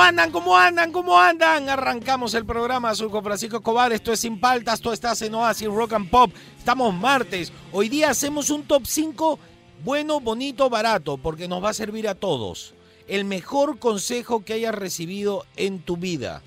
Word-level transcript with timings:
¿Cómo 0.00 0.08
andan? 0.08 0.30
¿Cómo 0.30 0.56
andan? 0.56 0.92
¿Cómo 0.92 1.18
andan? 1.18 1.68
Arrancamos 1.68 2.32
el 2.32 2.46
programa, 2.46 2.94
soy 2.94 3.10
Juan 3.10 3.22
Francisco 3.22 3.58
Escobar, 3.58 3.92
esto 3.92 4.14
es 4.14 4.20
Sin 4.20 4.40
Paltas, 4.40 4.80
tú 4.80 4.92
estás 4.92 5.20
en 5.20 5.34
Oasis 5.34 5.68
Rock 5.68 5.92
and 5.92 6.08
Pop, 6.08 6.32
estamos 6.56 6.94
martes, 6.94 7.52
hoy 7.70 7.90
día 7.90 8.08
hacemos 8.08 8.48
un 8.48 8.62
top 8.62 8.86
5 8.86 9.38
bueno, 9.84 10.18
bonito, 10.18 10.70
barato, 10.70 11.18
porque 11.18 11.48
nos 11.48 11.62
va 11.62 11.68
a 11.68 11.74
servir 11.74 12.08
a 12.08 12.14
todos. 12.14 12.72
El 13.08 13.26
mejor 13.26 13.78
consejo 13.78 14.42
que 14.42 14.54
hayas 14.54 14.74
recibido 14.74 15.44
en 15.56 15.80
tu 15.80 15.98
vida. 15.98 16.40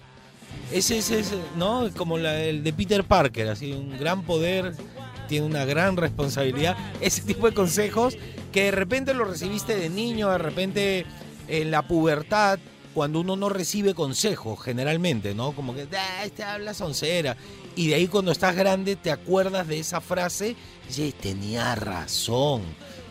Ese 0.71 0.97
es, 0.97 1.31
¿no? 1.55 1.87
Como 1.95 2.17
el 2.17 2.63
de 2.63 2.73
Peter 2.73 3.03
Parker, 3.03 3.49
así, 3.49 3.71
un 3.71 3.99
gran 3.99 4.23
poder, 4.23 4.73
tiene 5.27 5.45
una 5.45 5.63
gran 5.63 5.95
responsabilidad. 5.95 6.75
Ese 7.01 7.21
tipo 7.21 7.47
de 7.47 7.53
consejos 7.53 8.17
que 8.51 8.63
de 8.63 8.71
repente 8.71 9.13
lo 9.13 9.25
recibiste 9.25 9.75
de 9.75 9.89
niño, 9.89 10.31
de 10.31 10.39
repente 10.39 11.05
en 11.47 11.69
la 11.69 11.83
pubertad, 11.87 12.57
cuando 12.93 13.19
uno 13.21 13.35
no 13.35 13.49
recibe 13.49 13.93
consejos, 13.93 14.61
generalmente, 14.63 15.33
¿no? 15.33 15.51
Como 15.53 15.73
que, 15.73 15.87
ah, 15.97 16.23
este 16.25 16.43
habla 16.43 16.73
soncera. 16.73 17.35
Y 17.75 17.87
de 17.87 17.95
ahí 17.95 18.07
cuando 18.07 18.31
estás 18.31 18.55
grande 18.55 18.95
te 18.95 19.11
acuerdas 19.11 19.67
de 19.67 19.79
esa 19.79 19.99
frase 20.01 20.49
y 20.85 20.87
dices, 20.87 21.13
tenía 21.15 21.73
razón. 21.75 22.61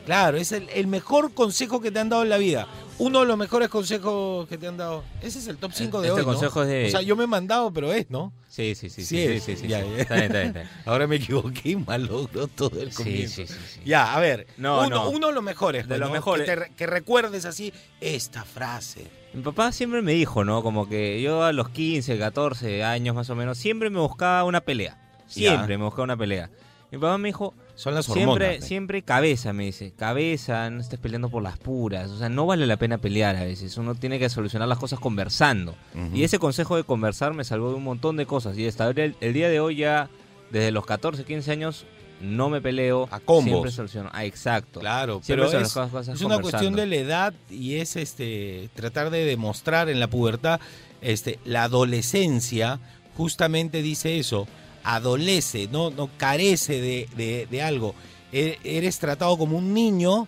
Claro, 0.07 0.37
es 0.37 0.51
el, 0.53 0.69
el 0.71 0.87
mejor 0.89 1.33
consejo 1.33 1.81
que 1.81 1.91
te 1.93 2.01
han 2.01 2.09
dado 2.09 2.23
en 2.25 2.29
la 2.29 2.39
vida. 2.39 2.67
Uno 2.99 3.21
de 3.21 3.27
los 3.27 3.39
mejores 3.39 3.69
consejos 3.69 4.47
que 4.49 4.59
te 4.59 4.67
han 4.67 4.77
dado. 4.77 5.03
Ese 5.23 5.39
es 5.39 5.47
el 5.49 5.57
top 5.57 5.73
5 5.73 6.01
de 6.01 6.09
Este 6.09 6.21
hoy. 6.21 6.27
¿no? 6.27 6.33
consejo 6.33 6.63
es 6.63 6.69
de- 6.69 6.87
O 6.87 6.91
sea, 6.91 7.03
yo 7.03 7.17
me 7.17 7.25
he 7.25 7.27
mandado, 7.29 7.73
pero 7.73 7.93
es, 7.93 8.11
¿no? 8.11 8.33
Sí, 8.49 8.75
sí, 8.75 8.91
sí, 8.91 9.03
Sí 9.05 9.17
sí, 9.17 9.17
sí, 9.17 9.33
es. 9.35 9.45
sí, 9.45 9.57
sí, 9.57 9.69
Ya, 9.69 9.81
sí. 9.83 9.87
ya. 9.97 10.03
Está 10.03 10.15
bien, 10.17 10.25
está 10.27 10.39
bien, 10.39 10.47
está 10.49 10.59
bien. 10.61 10.71
Ahora 10.87 11.07
me 11.07 11.17
equivoqué 11.17 11.71
y 11.71 11.77
malogro 11.77 12.47
todo 12.49 12.81
el 12.81 12.93
comienzo. 12.93 13.37
sí, 13.37 13.47
sí, 13.47 13.55
sí. 13.75 13.81
Ya, 13.85 14.15
a 14.15 14.21
ver, 14.21 14.47
No, 14.59 14.81
uno, 14.87 14.89
no. 15.05 15.11
uno 15.11 15.29
de 15.29 15.33
los 15.35 15.43
mejores. 15.43 15.85
De 15.85 15.89
pues, 15.89 16.01
los 16.01 16.09
¿no? 16.11 16.15
mejores. 16.15 16.49
Que, 16.49 16.57
te 16.57 16.73
que 16.75 16.87
recuerdes 16.87 17.45
así 17.45 17.73
esta 18.01 18.45
frase. 18.45 19.07
Mi 19.35 19.43
papá 19.43 19.73
siempre 19.73 20.03
me 20.03 20.13
dijo, 20.13 20.45
¿no? 20.45 20.63
Como 20.63 20.89
que 20.89 21.23
yo 21.23 21.43
a 21.43 21.53
los 21.53 21.71
15, 21.71 22.19
14 22.19 22.85
años 22.85 23.15
más 23.15 23.31
o 23.31 23.35
menos, 23.35 23.57
siempre 23.59 23.89
me 23.91 23.99
buscaba 23.99 24.45
una 24.45 24.61
pelea. 24.61 24.99
Siempre 25.27 25.79
me 25.79 25.85
buscaba 25.85 26.05
una 26.05 26.17
pelea. 26.17 26.51
Mi 26.91 26.99
papá 26.99 27.17
me 27.17 27.29
dijo, 27.31 27.55
Son 27.75 27.95
las 27.95 28.05
siempre, 28.05 28.23
hormonas. 28.25 28.57
¿eh? 28.57 28.61
siempre 28.61 29.01
cabeza, 29.01 29.55
me 29.55 29.65
dice. 29.65 29.93
Cabeza, 29.97 30.69
no 30.69 30.83
estés 30.83 31.01
peleando 31.01 31.31
por 31.31 31.43
las 31.43 31.57
puras. 31.59 32.11
O 32.11 32.19
sea, 32.19 32.29
no 32.29 32.45
vale 32.45 32.67
la 32.67 32.77
pena 32.77 32.99
pelear 32.99 33.35
a 33.37 33.45
veces. 33.45 33.79
Uno 33.79 33.95
tiene 33.95 34.19
que 34.19 34.29
solucionar 34.29 34.69
las 34.69 34.79
cosas 34.79 35.01
conversando. 35.01 35.75
Y 36.13 36.25
ese 36.25 36.39
consejo 36.39 36.77
de 36.77 36.85
conversar 36.85 37.33
me 37.33 37.45
salvó 37.45 37.71
de 37.71 37.77
un 37.77 37.85
montón 37.85 38.19
de 38.19 38.27
cosas. 38.27 38.59
Y 38.59 38.67
hasta 38.69 38.91
el, 38.91 39.17
el 39.19 39.33
día 39.33 39.49
de 39.49 39.61
hoy 39.61 39.77
ya, 39.77 40.11
desde 40.51 40.71
los 40.71 40.85
14, 40.85 41.25
15 41.25 41.51
años, 41.51 41.87
no 42.23 42.49
me 42.49 42.61
peleo. 42.61 43.09
A 43.11 43.21
combos. 43.21 43.45
Siempre 43.51 43.71
soluciono. 43.73 44.11
Ah, 44.13 44.25
exacto. 44.25 44.81
Claro, 44.81 45.21
Siempre 45.23 45.47
pero 45.47 45.59
es, 45.59 45.63
las 45.77 45.91
cosas 45.91 46.09
es 46.09 46.21
una 46.23 46.39
cuestión 46.41 46.75
de 46.75 46.87
la 46.87 46.97
edad 46.97 47.35
y 47.51 47.75
es 47.77 47.97
este 47.97 48.71
tratar 48.75 49.11
de 49.11 49.25
demostrar 49.25 49.89
en 49.89 50.01
la 50.01 50.09
pubertad 50.09 50.61
este 51.01 51.39
la 51.45 51.65
adolescencia 51.65 52.79
justamente 53.17 53.83
dice 53.83 54.19
eso 54.19 54.47
adolece 54.85 55.69
no 55.71 55.91
no 55.91 56.09
carece 56.17 56.81
de, 56.81 57.09
de- 57.17 57.47
de 57.51 57.63
algo 57.63 57.95
E- 58.33 58.59
eres 58.65 58.99
tratado 58.99 59.37
como 59.37 59.59
un 59.59 59.75
niño 59.75 60.27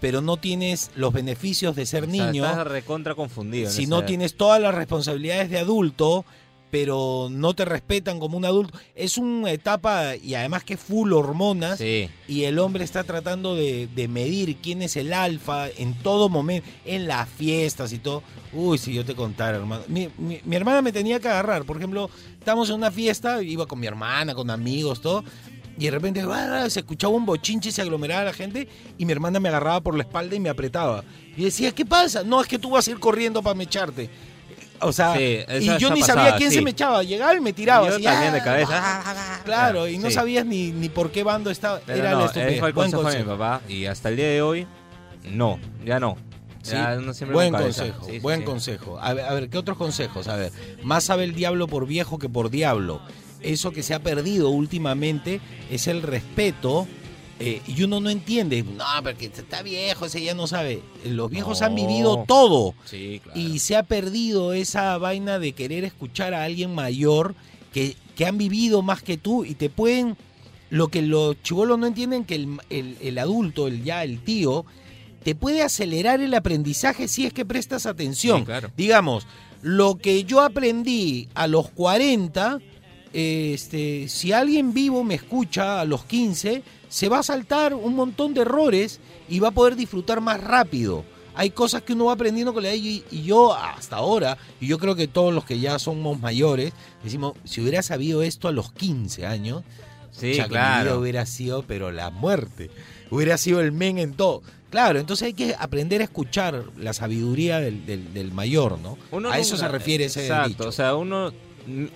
pero 0.00 0.20
no 0.20 0.36
tienes 0.36 0.90
los 0.94 1.12
beneficios 1.12 1.74
de 1.74 1.86
ser 1.86 2.04
O 2.04 2.10
sea, 2.10 2.26
niño 2.30 2.44
Estás 2.44 2.66
recontra 2.66 3.14
confundido. 3.14 3.70
si 3.70 3.86
no 3.86 3.98
edad. 4.00 4.06
tienes 4.06 4.36
todas 4.36 4.60
las 4.60 4.74
responsabilidades 4.74 5.48
de 5.48 5.58
adulto, 5.58 6.26
pero 6.70 7.28
no 7.30 7.54
te 7.54 7.64
respetan 7.64 8.18
como 8.18 8.36
un 8.36 8.44
adulto. 8.44 8.78
Es 8.94 9.18
una 9.18 9.50
etapa 9.52 10.16
y 10.16 10.34
además 10.34 10.64
que 10.64 10.74
es 10.74 10.80
full 10.80 11.12
hormonas 11.12 11.78
Sí. 11.78 12.08
y 12.28 12.42
el 12.44 12.58
hombre 12.58 12.84
está 12.84 13.04
tratando 13.04 13.54
de, 13.54 13.86
de 13.94 14.08
medir 14.08 14.56
quién 14.56 14.82
es 14.82 14.96
el 14.96 15.12
alfa 15.12 15.68
en 15.68 15.94
todo 15.94 16.28
momento, 16.28 16.68
en 16.84 17.06
las 17.06 17.28
fiestas 17.28 17.92
y 17.92 17.98
todo. 17.98 18.22
Uy, 18.52 18.78
si 18.78 18.92
yo 18.92 19.04
te 19.04 19.14
contara, 19.14 19.56
hermano. 19.58 19.82
Mi, 19.88 20.08
mi- 20.18 20.40
mi 20.44 20.56
hermana 20.56 20.82
me 20.82 20.92
tenía 20.92 21.20
que 21.20 21.28
agarrar, 21.28 21.64
por 21.64 21.76
ejemplo, 21.76 22.10
estábamos 22.38 22.68
en 22.70 22.76
una 22.76 22.90
fiesta, 22.90 23.42
iba 23.42 23.66
con 23.66 23.78
mi 23.80 23.86
hermana, 23.86 24.34
con 24.34 24.50
amigos, 24.50 25.00
todo. 25.00 25.24
Y 25.78 25.84
de 25.84 25.90
repente 25.90 26.22
¡ah! 26.26 26.68
se 26.70 26.80
escuchaba 26.80 27.12
un 27.14 27.26
bochinche, 27.26 27.70
se 27.70 27.82
aglomeraba 27.82 28.24
la 28.24 28.32
gente 28.32 28.66
y 28.96 29.04
mi 29.04 29.12
hermana 29.12 29.38
me 29.40 29.50
agarraba 29.50 29.82
por 29.82 29.94
la 29.94 30.04
espalda 30.04 30.34
y 30.34 30.40
me 30.40 30.48
apretaba. 30.48 31.04
Y 31.36 31.44
decía, 31.44 31.70
¿qué 31.72 31.84
pasa? 31.84 32.24
No, 32.24 32.40
es 32.40 32.48
que 32.48 32.58
tú 32.58 32.70
vas 32.70 32.88
a 32.88 32.90
ir 32.92 32.98
corriendo 32.98 33.42
para 33.42 33.54
mecharte. 33.54 34.08
O 34.80 34.92
sea, 34.92 35.14
Sí, 35.16 35.40
y 35.60 35.78
yo 35.78 35.90
ni 35.94 36.02
sabía 36.02 36.36
quién 36.36 36.50
sí. 36.50 36.56
se 36.58 36.62
me 36.62 36.70
echaba. 36.70 37.02
Llegaba 37.02 37.34
y 37.34 37.40
me 37.40 37.52
tiraba. 37.52 37.88
Yo 37.88 37.94
así, 37.94 38.04
también 38.04 38.32
de 38.32 38.40
¡ah! 38.40 38.44
cabeza. 38.44 39.40
Claro, 39.44 39.88
y 39.88 39.98
no 39.98 40.08
Sí. 40.08 40.14
sabías 40.14 40.44
ni, 40.46 40.72
ni 40.72 40.88
por 40.88 41.10
qué 41.10 41.22
bando 41.22 41.50
estaba. 41.50 41.80
Pero 41.86 41.98
Era 42.00 42.10
no, 42.12 42.26
estupidez. 42.26 42.58
fue 42.60 42.68
el 42.68 42.74
Buen 42.74 42.90
consejo, 42.90 43.02
de 43.10 43.18
mi 43.18 43.24
consejo. 43.24 43.38
papá. 43.38 43.60
Y 43.68 43.86
hasta 43.86 44.08
el 44.08 44.16
día 44.16 44.28
de 44.28 44.42
hoy, 44.42 44.66
no, 45.30 45.58
ya 45.84 45.98
no. 46.00 46.16
Ya 46.62 46.98
siempre 47.12 47.32
buen 47.34 47.52
con 47.52 47.60
cabeza. 47.60 47.82
consejo, 47.92 48.20
buen 48.22 48.42
consejo. 48.42 48.98
A 49.00 49.14
ver, 49.14 49.24
a 49.24 49.32
ver, 49.34 49.48
¿qué 49.48 49.56
otros 49.58 49.76
consejos? 49.78 50.26
A 50.26 50.34
ver, 50.34 50.50
más 50.82 51.04
sabe 51.04 51.22
el 51.22 51.34
diablo 51.34 51.68
por 51.68 51.86
viejo 51.86 52.18
que 52.18 52.28
por 52.28 52.50
diablo. 52.50 53.00
Eso 53.40 53.70
que 53.70 53.84
se 53.84 53.94
ha 53.94 54.00
perdido 54.00 54.50
últimamente 54.50 55.40
es 55.70 55.86
el 55.86 56.02
respeto. 56.02 56.88
Eh, 57.38 57.60
y 57.66 57.82
uno 57.82 58.00
no 58.00 58.08
entiende, 58.10 58.62
no, 58.62 58.84
porque 59.02 59.26
está 59.26 59.62
viejo, 59.62 60.06
ese 60.06 60.22
ya 60.22 60.34
no 60.34 60.46
sabe. 60.46 60.82
Los 61.04 61.30
viejos 61.30 61.60
han 61.62 61.74
vivido 61.74 62.24
todo. 62.26 62.74
Sí, 62.86 63.20
claro. 63.22 63.38
Y 63.38 63.58
se 63.58 63.76
ha 63.76 63.82
perdido 63.82 64.52
esa 64.54 64.96
vaina 64.98 65.38
de 65.38 65.52
querer 65.52 65.84
escuchar 65.84 66.32
a 66.34 66.44
alguien 66.44 66.74
mayor 66.74 67.34
que, 67.74 67.94
que 68.16 68.24
han 68.26 68.38
vivido 68.38 68.80
más 68.82 69.02
que 69.02 69.16
tú 69.18 69.44
y 69.44 69.54
te 69.54 69.68
pueden... 69.70 70.16
Lo 70.68 70.88
que 70.88 71.00
los 71.00 71.40
chivolos 71.44 71.78
no 71.78 71.86
entienden 71.86 72.24
que 72.24 72.34
el, 72.34 72.58
el- 72.70 72.96
el 73.00 73.18
adulto, 73.18 73.68
el 73.68 73.84
ya 73.84 74.02
el 74.02 74.18
tío, 74.24 74.64
te 75.22 75.34
puede 75.36 75.62
acelerar 75.62 76.20
el 76.20 76.34
aprendizaje 76.34 77.06
si 77.06 77.24
es 77.24 77.32
que 77.32 77.44
prestas 77.44 77.86
atención. 77.86 78.40
Sí, 78.40 78.44
claro. 78.46 78.70
Digamos, 78.76 79.26
lo 79.62 79.94
que 79.96 80.24
yo 80.24 80.40
aprendí 80.40 81.28
a 81.34 81.46
los 81.46 81.68
40, 81.70 82.58
este, 83.54 84.08
si 84.08 84.32
alguien 84.32 84.72
vivo 84.74 85.02
me 85.04 85.14
escucha 85.14 85.80
a 85.80 85.84
los 85.84 86.04
15, 86.04 86.62
se 86.88 87.08
va 87.08 87.20
a 87.20 87.22
saltar 87.22 87.74
un 87.74 87.94
montón 87.94 88.34
de 88.34 88.42
errores 88.42 89.00
y 89.28 89.38
va 89.40 89.48
a 89.48 89.52
poder 89.52 89.76
disfrutar 89.76 90.20
más 90.20 90.40
rápido. 90.42 91.04
Hay 91.34 91.50
cosas 91.50 91.82
que 91.82 91.92
uno 91.92 92.06
va 92.06 92.12
aprendiendo 92.14 92.54
con 92.54 92.62
la 92.62 92.70
edad 92.70 92.78
y, 92.82 93.04
y 93.10 93.22
yo 93.24 93.54
hasta 93.54 93.96
ahora, 93.96 94.38
y 94.60 94.66
yo 94.66 94.78
creo 94.78 94.94
que 94.94 95.06
todos 95.08 95.34
los 95.34 95.44
que 95.44 95.58
ya 95.60 95.78
somos 95.78 96.18
mayores, 96.20 96.72
decimos, 97.02 97.34
si 97.44 97.60
hubiera 97.60 97.82
sabido 97.82 98.22
esto 98.22 98.48
a 98.48 98.52
los 98.52 98.72
15 98.72 99.26
años, 99.26 99.62
Sí, 100.12 100.32
ya 100.32 100.44
que 100.44 100.50
claro. 100.50 100.98
hubiera 101.00 101.26
sido, 101.26 101.62
pero 101.64 101.92
la 101.92 102.08
muerte. 102.08 102.70
Hubiera 103.10 103.36
sido 103.36 103.60
el 103.60 103.70
men 103.72 103.98
en 103.98 104.14
todo. 104.14 104.42
Claro, 104.70 104.98
entonces 104.98 105.26
hay 105.26 105.34
que 105.34 105.54
aprender 105.58 106.00
a 106.00 106.04
escuchar 106.04 106.64
la 106.78 106.94
sabiduría 106.94 107.60
del, 107.60 107.84
del- 107.84 108.14
del 108.14 108.32
mayor, 108.32 108.78
¿no? 108.78 108.96
Uno 109.10 109.30
a 109.30 109.38
eso 109.38 109.58
se 109.58 109.68
refiere 109.68 110.06
ese 110.06 110.22
Exacto, 110.22 110.48
dicho. 110.48 110.68
o 110.68 110.72
sea, 110.72 110.94
uno 110.96 111.32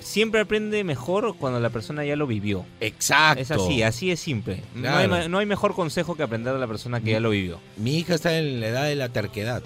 siempre 0.00 0.40
aprende 0.40 0.82
mejor 0.84 1.36
cuando 1.36 1.60
la 1.60 1.70
persona 1.70 2.04
ya 2.04 2.16
lo 2.16 2.26
vivió. 2.26 2.64
Exacto. 2.80 3.40
Es 3.42 3.50
así, 3.50 3.82
así 3.82 4.10
es 4.10 4.20
simple. 4.20 4.62
No, 4.74 4.88
hay, 4.96 5.28
no 5.28 5.38
hay 5.38 5.46
mejor 5.46 5.74
consejo 5.74 6.16
que 6.16 6.22
aprender 6.22 6.52
de 6.52 6.58
la 6.58 6.66
persona 6.66 7.00
que 7.00 7.12
ya 7.12 7.20
lo 7.20 7.30
vivió. 7.30 7.60
Mi 7.76 7.96
hija 7.98 8.14
está 8.14 8.36
en 8.38 8.60
la 8.60 8.68
edad 8.68 8.84
de 8.84 8.96
la 8.96 9.08
terquedad. 9.10 9.62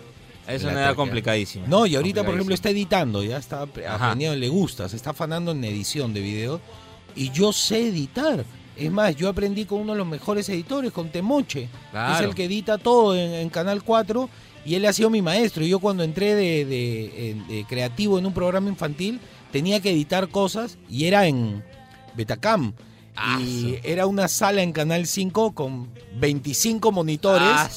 Es 0.47 0.63
una 0.63 0.73
edad 0.73 0.95
complicadísima. 0.95 1.67
No, 1.67 1.87
y 1.87 1.97
ahorita, 1.97 2.23
por 2.23 2.35
ejemplo, 2.35 2.55
está 2.55 2.69
editando, 2.71 3.23
ya 3.23 3.39
está 3.39 3.63
aprendiendo, 3.63 4.37
le 4.37 4.49
gusta, 4.51 4.89
se 4.91 4.97
está 4.97 5.11
afanando 5.11 5.53
en 5.53 5.65
edición 5.65 6.13
de 6.13 6.21
video. 6.21 6.61
Y 7.17 7.31
yo 7.31 7.53
sé 7.53 7.89
editar. 7.89 8.45
Es 8.77 8.91
más, 8.91 9.15
yo 9.17 9.29
aprendí 9.29 9.65
con 9.65 9.81
uno 9.81 9.93
de 9.93 9.99
los 9.99 10.07
mejores 10.07 10.49
editores, 10.49 10.93
con 10.93 11.09
Temoche. 11.09 11.69
Claro. 11.93 12.15
Es 12.25 12.29
el 12.29 12.35
que 12.35 12.45
edita 12.45 12.77
todo 12.77 13.17
en, 13.17 13.33
en 13.33 13.49
Canal 13.49 13.83
4 13.85 14.29
y 14.67 14.75
él 14.75 14.85
ha 14.85 14.93
sido 14.93 15.09
mi 15.11 15.23
maestro. 15.23 15.65
Y 15.65 15.69
yo 15.69 15.79
cuando 15.79 16.03
entré 16.03 16.35
de, 16.35 16.65
de- 16.67 17.31
en- 17.31 17.47
de 17.49 17.65
creativo 17.67 18.19
en 18.19 18.27
un 18.27 18.35
programa 18.35 18.69
infantil 18.69 19.21
tenía 19.55 19.79
que 19.79 19.93
editar 19.93 20.29
cosas 20.31 20.79
y 20.91 21.05
era 21.05 21.29
en 21.29 21.63
Betacam. 22.17 22.73
Ah, 23.15 23.39
y 23.41 23.79
era 23.85 24.07
una 24.09 24.27
sala 24.27 24.63
en 24.65 24.73
Canal 24.73 25.07
5 25.07 25.53
con 25.55 25.89
25 26.19 26.91
monitores 26.91 27.47
Ah, 27.49 27.71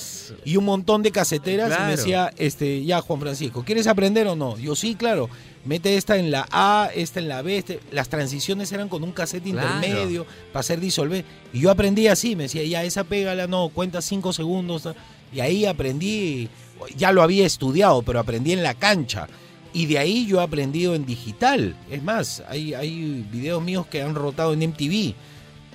y 0.43 0.57
un 0.57 0.65
montón 0.65 1.03
de 1.03 1.11
caseteras 1.11 1.71
y 1.79 1.83
me 1.83 1.91
decía, 1.91 2.31
este, 2.37 2.83
ya 2.83 3.01
Juan 3.01 3.19
Francisco, 3.19 3.63
¿quieres 3.63 3.85
aprender 3.85 4.25
o 4.25 4.35
no? 4.35 4.57
Yo 4.57 4.75
sí, 4.75 4.95
claro. 4.95 5.29
Mete 5.63 5.95
esta 5.95 6.17
en 6.17 6.31
la 6.31 6.47
A, 6.49 6.89
esta 6.95 7.19
en 7.19 7.27
la 7.27 7.43
B. 7.43 7.55
este- 7.59 7.79
Las 7.91 8.09
transiciones 8.09 8.71
eran 8.71 8.89
con 8.89 9.03
un 9.03 9.11
cassette 9.11 9.43
Claro. 9.43 9.75
intermedio 9.75 10.25
para 10.51 10.61
hacer 10.61 10.79
disolver. 10.79 11.23
Y 11.53 11.59
yo 11.59 11.69
aprendí 11.69 12.07
así, 12.07 12.35
me 12.35 12.43
decía, 12.43 12.63
ya 12.63 12.83
esa 12.83 13.03
pégala, 13.03 13.45
no, 13.45 13.69
cuenta 13.69 14.01
cinco 14.01 14.33
segundos. 14.33 14.89
Y 15.31 15.41
ahí 15.41 15.65
aprendí, 15.67 16.49
ya 16.95 17.11
lo 17.11 17.21
había 17.21 17.45
estudiado, 17.45 18.01
pero 18.01 18.19
aprendí 18.19 18.53
en 18.53 18.63
la 18.63 18.73
cancha. 18.73 19.27
Y 19.73 19.85
de 19.85 19.99
ahí 19.99 20.25
yo 20.25 20.39
he 20.39 20.43
aprendido 20.43 20.95
en 20.95 21.05
digital. 21.05 21.75
Es 21.89 22.01
más, 22.03 22.43
hay, 22.47 22.73
hay 22.73 23.25
videos 23.31 23.61
míos 23.61 23.85
que 23.87 24.01
han 24.01 24.15
rotado 24.15 24.53
en 24.53 24.59
MTV. 24.69 25.13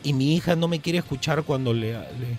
Y 0.04 0.12
mi 0.14 0.34
hija 0.34 0.56
no 0.56 0.66
me 0.68 0.80
quiere 0.80 0.98
escuchar 0.98 1.44
cuando 1.44 1.72
le, 1.72 1.92
le, 1.92 2.36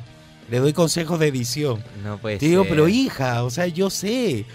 le 0.51 0.59
doy 0.59 0.73
consejos 0.73 1.19
de 1.19 1.27
edición. 1.27 1.83
No 2.03 2.17
puede 2.17 2.37
Te 2.37 2.47
digo, 2.47 2.63
ser. 2.63 2.69
pero 2.71 2.87
hija, 2.87 3.43
o 3.43 3.49
sea, 3.49 3.67
yo 3.67 3.89
sé. 3.89 4.45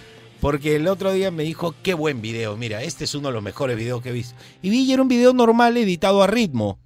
Porque 0.41 0.77
el 0.77 0.87
otro 0.87 1.12
día 1.12 1.31
me 1.31 1.43
dijo, 1.43 1.75
qué 1.83 1.95
buen 1.95 2.21
video, 2.23 2.56
mira, 2.56 2.83
este 2.83 3.05
es 3.05 3.15
uno 3.15 3.29
de 3.29 3.35
los 3.35 3.43
mejores 3.43 3.77
videos 3.77 4.03
que 4.03 4.11
he 4.11 4.12
visto. 4.12 4.37
Y 4.62 4.71
vi 4.71 4.85
y 4.85 4.93
era 4.93 5.03
un 5.03 5.09
video 5.09 5.33
normal 5.33 5.77
editado 5.77 6.23
a 6.23 6.29
ritmo, 6.29 6.79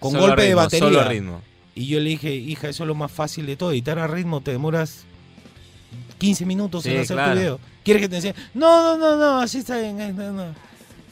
con 0.00 0.12
Solo 0.12 0.26
golpe 0.26 0.42
de 0.42 0.54
batería. 0.54 0.88
Solo 0.88 1.04
ritmo. 1.08 1.40
Y 1.76 1.86
yo 1.86 2.00
le 2.00 2.10
dije, 2.10 2.34
hija, 2.34 2.68
eso 2.68 2.82
es 2.82 2.88
lo 2.88 2.94
más 2.96 3.12
fácil 3.12 3.46
de 3.46 3.56
todo, 3.56 3.70
editar 3.70 3.98
a 3.98 4.06
ritmo 4.08 4.40
te 4.40 4.50
demoras 4.50 5.04
15 6.18 6.46
minutos 6.46 6.86
en 6.86 6.98
hacer 7.00 7.16
claro. 7.16 7.32
tu 7.32 7.38
video. 7.38 7.60
¿Quieres 7.84 8.02
que 8.02 8.08
te 8.08 8.16
enseñe? 8.16 8.34
No, 8.54 8.96
no, 8.96 8.98
no, 8.98 9.16
no, 9.16 9.38
así 9.40 9.58
está 9.58 9.78
bien. 9.78 10.00
eh, 10.00 10.12
no, 10.12 10.32
no". 10.32 10.46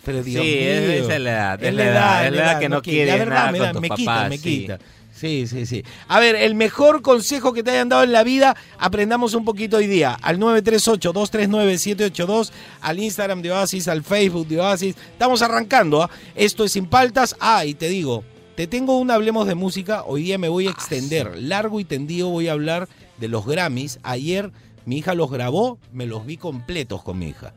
Pero 0.05 0.23
Dios 0.25 0.45
Sí, 0.45 0.51
mío. 0.51 0.61
es- 0.61 1.03
esa 1.05 1.15
es 1.15 1.21
la 1.21 1.31
edad, 1.31 1.63
es 1.63 1.75
la 1.75 1.85
edad, 1.85 2.27
es 2.27 2.33
la 2.33 2.43
edad 2.43 2.59
que 2.61 2.69
no 2.69 2.83
quiere. 2.83 3.05
quiere 3.05 3.13
La 3.13 3.19
verdad, 3.25 3.37
nada 3.37 3.53
me, 3.53 3.59
da- 3.61 3.73
me 3.75 3.91
quita, 3.91 4.29
me 4.29 4.39
sí. 4.39 4.43
quita. 4.61 4.79
Sí, 5.15 5.47
sí, 5.47 5.67
sí. 5.67 5.85
A 6.09 6.19
ver, 6.19 6.35
el 6.35 6.57
mejor 6.57 7.01
consejo 7.03 7.53
que 7.53 7.63
te 7.63 7.71
hayan 7.71 7.89
dado 7.89 8.03
en 8.03 8.11
la 8.11 8.25
vida, 8.25 8.57
aprendamos 8.79 9.35
un 9.35 9.45
poquito 9.45 9.77
hoy 9.77 9.87
día. 9.87 10.17
Al 10.21 10.41
938-239-782, 10.41 12.51
al 12.81 12.99
Instagram 12.99 13.43
de 13.43 13.53
Oasis, 13.53 13.89
al 13.89 14.03
Facebook 14.03 14.49
de 14.49 14.61
Oasis. 14.61 14.97
Estamos 15.13 15.43
arrancando, 15.43 16.03
¿ah? 16.03 16.11
Esto 16.35 16.65
es 16.65 16.73
Sin 16.73 16.87
Paltas. 16.87 17.37
Ah, 17.41 17.65
y 17.65 17.75
te 17.75 17.89
digo, 17.89 18.25
te 18.57 18.67
tengo 18.67 18.99
un 18.99 19.11
Hablemos 19.11 19.47
de 19.47 19.55
Música. 19.55 20.03
Hoy 20.05 20.23
día 20.25 20.39
me 20.39 20.49
voy 20.49 20.67
a 20.67 20.71
Ah, 20.71 20.73
extender. 20.73 21.37
Largo 21.41 21.81
y 21.81 21.85
tendido 21.85 22.29
voy 22.29 22.49
a 22.49 22.53
hablar 22.53 22.89
de 23.19 23.29
los 23.29 23.47
Grammys. 23.47 23.99
Ayer 24.03 24.51
mi 24.87 24.99
hija 24.99 25.15
los 25.15 25.31
grabó, 25.31 25.79
me 25.93 26.07
los 26.07 26.27
vi 26.27 26.37
completos 26.37 27.03
con 27.03 27.19
mi 27.19 27.29
hija. 27.29 27.55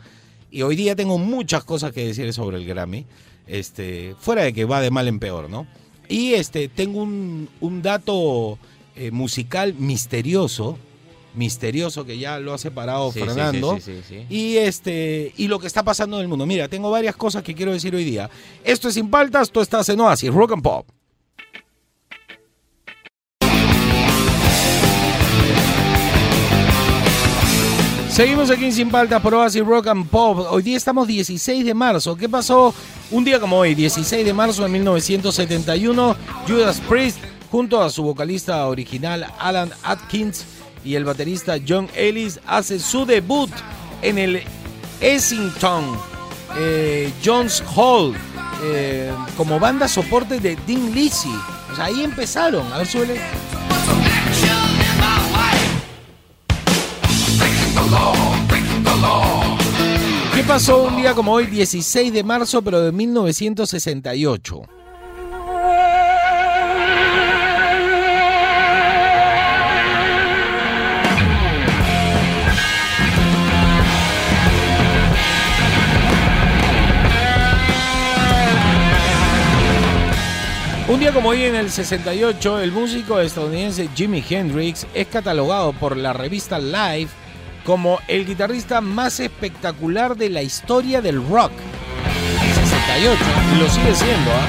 Y 0.51 0.62
hoy 0.62 0.75
día 0.75 0.95
tengo 0.95 1.18
muchas 1.18 1.63
cosas 1.63 1.92
que 1.92 2.06
decir 2.07 2.31
sobre 2.33 2.57
el 2.57 2.66
Grammy. 2.66 3.06
Este, 3.48 4.16
fuera 4.19 4.44
de 4.44 4.54
que 4.54 4.66
va 4.66 4.81
de 4.81 4.89
mal 4.89 5.07
en 5.07 5.19
peor, 5.19 5.50
¿no? 5.50 5.68
Y 6.07 6.33
este, 6.33 6.68
tengo 6.68 7.01
un, 7.04 7.50
un 7.62 7.81
dato 7.81 8.57
eh, 8.95 9.12
musical 9.12 9.74
misterioso, 9.75 10.77
misterioso 11.36 12.06
que 12.06 12.18
ya 12.18 12.39
lo 12.39 12.54
ha 12.54 12.57
separado 12.57 13.12
Sí, 13.12 13.19
Fernando. 13.19 13.75
sí, 13.75 13.81
sí, 13.81 14.01
sí, 14.07 14.16
sí. 14.30 14.36
Y 14.36 14.57
este, 14.57 15.33
y 15.38 15.48
lo 15.48 15.60
que 15.60 15.68
está 15.68 15.83
pasando 15.83 16.18
en 16.18 16.24
el 16.24 16.27
mundo. 16.27 16.45
Mira, 16.45 16.68
tengo 16.69 16.89
varias 16.89 17.16
cosas 17.16 17.44
que 17.44 17.54
quiero 17.54 17.72
decir 17.74 17.94
hoy 17.95 18.04
día. 18.04 18.30
Esto 18.63 18.88
es 18.88 18.94
Sin 18.94 19.10
Paltas, 19.10 19.51
tú 19.51 19.62
estás 19.62 19.89
en 19.89 20.00
Oasis, 20.00 20.33
Rock 20.33 20.54
and 20.54 20.63
Pop. 20.63 20.88
Seguimos 28.16 28.50
aquí 28.50 28.64
en 28.64 28.72
Sin 28.72 28.90
Paltas 28.90 29.22
por 29.22 29.34
Oasis 29.34 29.66
Rock 29.66 29.88
and 29.88 30.08
Pop. 30.08 30.48
Hoy 30.50 30.64
día 30.64 30.78
estamos 30.78 31.06
16 31.06 31.66
de 31.66 31.74
marzo. 31.74 32.16
¿Qué 32.16 32.30
pasó 32.30 32.74
un 33.12 33.26
día 33.26 33.42
como 33.42 33.58
hoy? 33.58 33.76
16 33.76 34.26
de 34.26 34.34
marzo 34.34 34.64
de 34.64 34.70
1971, 34.70 36.16
Judas 36.48 36.80
Priest, 36.88 37.18
junto 37.52 37.84
a 37.84 37.90
su 37.90 38.04
vocalista 38.04 38.68
original 38.68 39.28
Alan 39.38 39.70
Atkins 39.84 40.46
y 40.86 40.96
el 40.96 41.04
baterista 41.04 41.58
John 41.68 41.90
Ellis, 41.94 42.40
hace 42.48 42.80
su 42.80 43.06
debut 43.06 43.52
en 44.02 44.18
el 44.18 44.44
Essington 45.02 45.84
eh, 46.58 47.12
Jones 47.22 47.62
Hall 47.76 48.14
eh, 48.64 49.12
como 49.36 49.60
banda 49.60 49.90
soporte 49.90 50.40
de 50.40 50.58
Dean 50.66 50.96
Lizzy. 50.96 51.36
O 51.70 51.76
sea, 51.76 51.86
ahí 51.86 52.02
empezaron. 52.02 52.72
A 52.72 52.78
ver, 52.78 52.88
suele. 52.88 53.20
Pasó 60.48 60.84
un 60.84 60.98
día 60.98 61.14
como 61.14 61.34
hoy, 61.34 61.48
16 61.48 62.14
de 62.14 62.24
marzo, 62.24 62.62
pero 62.62 62.82
de 62.82 62.92
1968? 62.92 64.62
Un 80.88 81.00
día 81.00 81.12
como 81.12 81.30
hoy 81.30 81.44
en 81.44 81.56
el 81.56 81.72
68, 81.72 82.60
el 82.60 82.72
músico 82.72 83.20
estadounidense 83.20 83.90
Jimi 83.96 84.24
Hendrix 84.28 84.86
es 84.94 85.08
catalogado 85.08 85.74
por 85.74 85.98
la 85.98 86.14
revista 86.14 86.60
Life 86.60 87.25
como 87.66 88.00
el 88.08 88.26
guitarrista 88.26 88.80
más 88.80 89.20
espectacular 89.20 90.16
de 90.16 90.30
la 90.30 90.44
historia 90.44 91.02
del 91.02 91.28
rock. 91.28 91.52
68, 92.54 93.24
y 93.54 93.60
lo 93.60 93.70
sigue 93.70 93.96
siendo, 93.96 94.32
¿ah? 94.32 94.48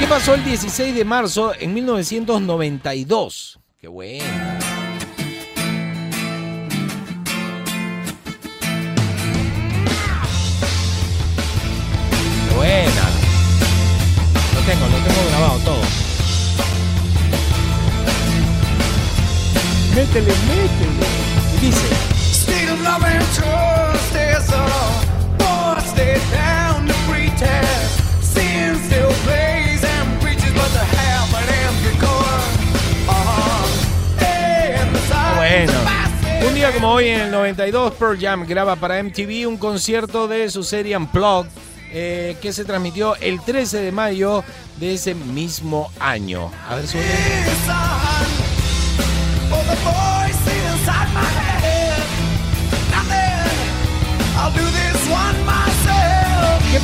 ¿Qué 0.00 0.06
pasó 0.06 0.34
el 0.34 0.44
16 0.44 0.94
de 0.94 1.04
marzo 1.04 1.52
en 1.58 1.74
1992? 1.74 3.60
Qué 3.80 3.88
buena. 3.88 4.73
Métele, 20.14 20.32
métele. 20.46 21.06
Y 21.56 21.66
dice. 21.66 21.88
State 22.14 22.70
of 22.70 22.80
love 22.82 23.02
and 23.04 23.24
trust 23.34 24.14
is 24.14 24.48
a 24.52 24.64
boy 25.38 25.80
stay 25.80 26.20
down 26.30 26.86
to 26.86 26.94
pretest. 27.08 28.00
Sin 28.22 28.76
still 28.84 29.10
plays 29.24 29.82
and 29.82 30.20
preaches, 30.20 30.52
but 30.52 30.70
the 30.70 30.84
half 30.84 31.34
an 31.34 31.48
empty 31.66 31.98
core. 31.98 32.42
Uh-huh. 33.08 34.24
And 34.24 34.94
the 34.94 35.00
signs 35.00 35.36
Bueno, 35.36 36.48
un 36.48 36.54
día 36.54 36.70
como 36.70 36.92
hoy 36.92 37.08
en 37.08 37.20
el 37.22 37.30
92, 37.32 37.94
Pearl 37.94 38.16
Jam 38.16 38.46
graba 38.46 38.76
para 38.76 39.02
MTV 39.02 39.48
un 39.48 39.56
concierto 39.56 40.28
de 40.28 40.48
su 40.48 40.62
serie 40.62 40.96
Unplugged 40.96 41.50
eh, 41.90 42.36
que 42.40 42.52
se 42.52 42.64
transmitió 42.64 43.16
el 43.16 43.40
13 43.40 43.78
de 43.78 43.90
mayo 43.90 44.44
de 44.76 44.94
ese 44.94 45.16
mismo 45.16 45.90
año. 45.98 46.52
A 46.68 46.76
ver, 46.76 46.86
suena. 46.86 48.33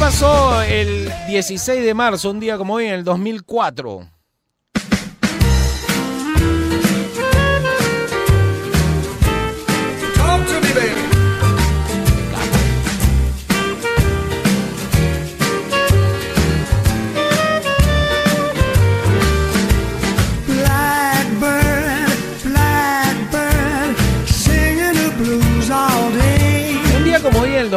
Pasó 0.01 0.63
el 0.63 1.13
16 1.29 1.85
de 1.85 1.93
marzo, 1.93 2.31
un 2.31 2.41
día 2.41 2.57
como 2.57 2.73
hoy 2.75 2.87
en 2.87 2.95
el 2.95 3.05
2004? 3.05 4.09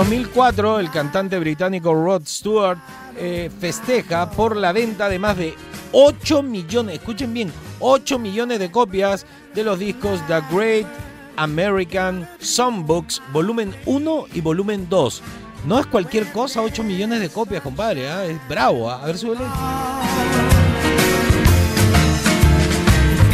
2004, 0.04 0.80
el 0.80 0.92
cantante 0.92 1.40
británico 1.40 1.94
Rod 1.94 2.24
Stewart 2.26 2.78
eh, 3.16 3.50
festeja 3.62 4.30
por 4.30 4.58
la 4.58 4.74
venta 4.74 5.08
de 5.08 5.18
más 5.18 5.38
de 5.38 5.56
8 5.94 6.44
millones, 6.44 6.96
escuchen 6.96 7.34
bien, 7.34 7.54
8 7.80 8.20
millones 8.20 8.60
de 8.60 8.70
copias 8.70 9.26
de 9.56 9.64
los 9.64 9.80
discos 9.80 10.20
The 10.28 10.42
Great 10.52 10.86
American 11.38 12.28
Songbooks 12.40 13.22
volumen 13.32 13.74
1 13.86 14.26
y 14.34 14.42
volumen 14.42 14.90
2. 14.90 15.22
No 15.68 15.80
es 15.80 15.86
cualquier 15.86 16.30
cosa, 16.34 16.62
8 16.62 16.84
millones 16.84 17.22
de 17.22 17.30
copias, 17.30 17.62
compadre, 17.62 18.10
¿ah? 18.10 18.26
es 18.26 18.38
bravo. 18.50 18.90
¿ah? 18.90 19.02
A 19.02 19.06
ver, 19.06 19.18
súbele. 19.18 19.46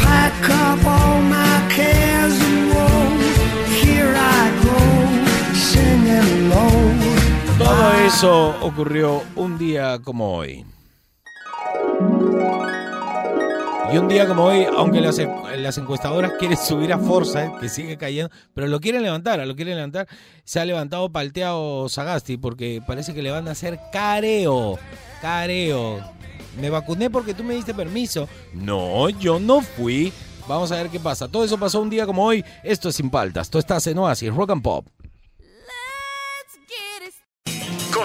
Pack 0.00 0.48
up 0.50 0.86
all 0.86 1.20
my 1.22 2.09
Todo 7.60 7.92
eso 8.06 8.56
ocurrió 8.62 9.22
un 9.36 9.58
día 9.58 9.98
como 10.02 10.34
hoy. 10.34 10.64
Y 13.92 13.98
un 13.98 14.08
día 14.08 14.26
como 14.26 14.44
hoy, 14.44 14.64
aunque 14.64 15.02
las, 15.02 15.18
encuestadoras 15.76 16.32
quieren 16.38 16.56
subir 16.56 16.90
a 16.90 16.98
Forza, 16.98 17.44
eh, 17.44 17.52
que 17.60 17.68
sigue 17.68 17.98
cayendo, 17.98 18.32
pero 18.54 18.66
lo 18.66 18.80
quieren 18.80 19.02
levantar, 19.02 19.46
lo 19.46 19.54
quieren 19.54 19.74
levantar, 19.76 20.08
se 20.42 20.58
ha 20.58 20.64
levantado 20.64 21.12
palteado 21.12 21.86
Sagasti 21.90 22.38
porque 22.38 22.80
parece 22.86 23.12
que 23.12 23.20
le 23.20 23.30
van 23.30 23.46
a 23.46 23.50
hacer 23.50 23.78
careo, 23.92 24.78
careo. 25.20 26.00
Me 26.58 26.70
vacuné 26.70 27.10
porque 27.10 27.34
tú 27.34 27.44
me 27.44 27.54
diste 27.54 27.74
permiso. 27.74 28.26
No, 28.54 29.10
yo 29.10 29.38
no 29.38 29.60
fui. 29.60 30.14
Vamos 30.48 30.72
a 30.72 30.76
ver 30.76 30.88
qué 30.88 30.98
pasa. 30.98 31.28
Todo 31.28 31.44
eso 31.44 31.58
pasó 31.58 31.82
un 31.82 31.90
día 31.90 32.06
como 32.06 32.24
hoy. 32.24 32.42
Esto 32.64 32.88
es 32.88 32.96
Sin 32.96 33.10
Paltas. 33.10 33.50
Tú 33.50 33.58
estás 33.58 33.86
en 33.86 33.98
Oasis, 33.98 34.34
Rock 34.34 34.50
and 34.50 34.62
Pop. 34.62 34.86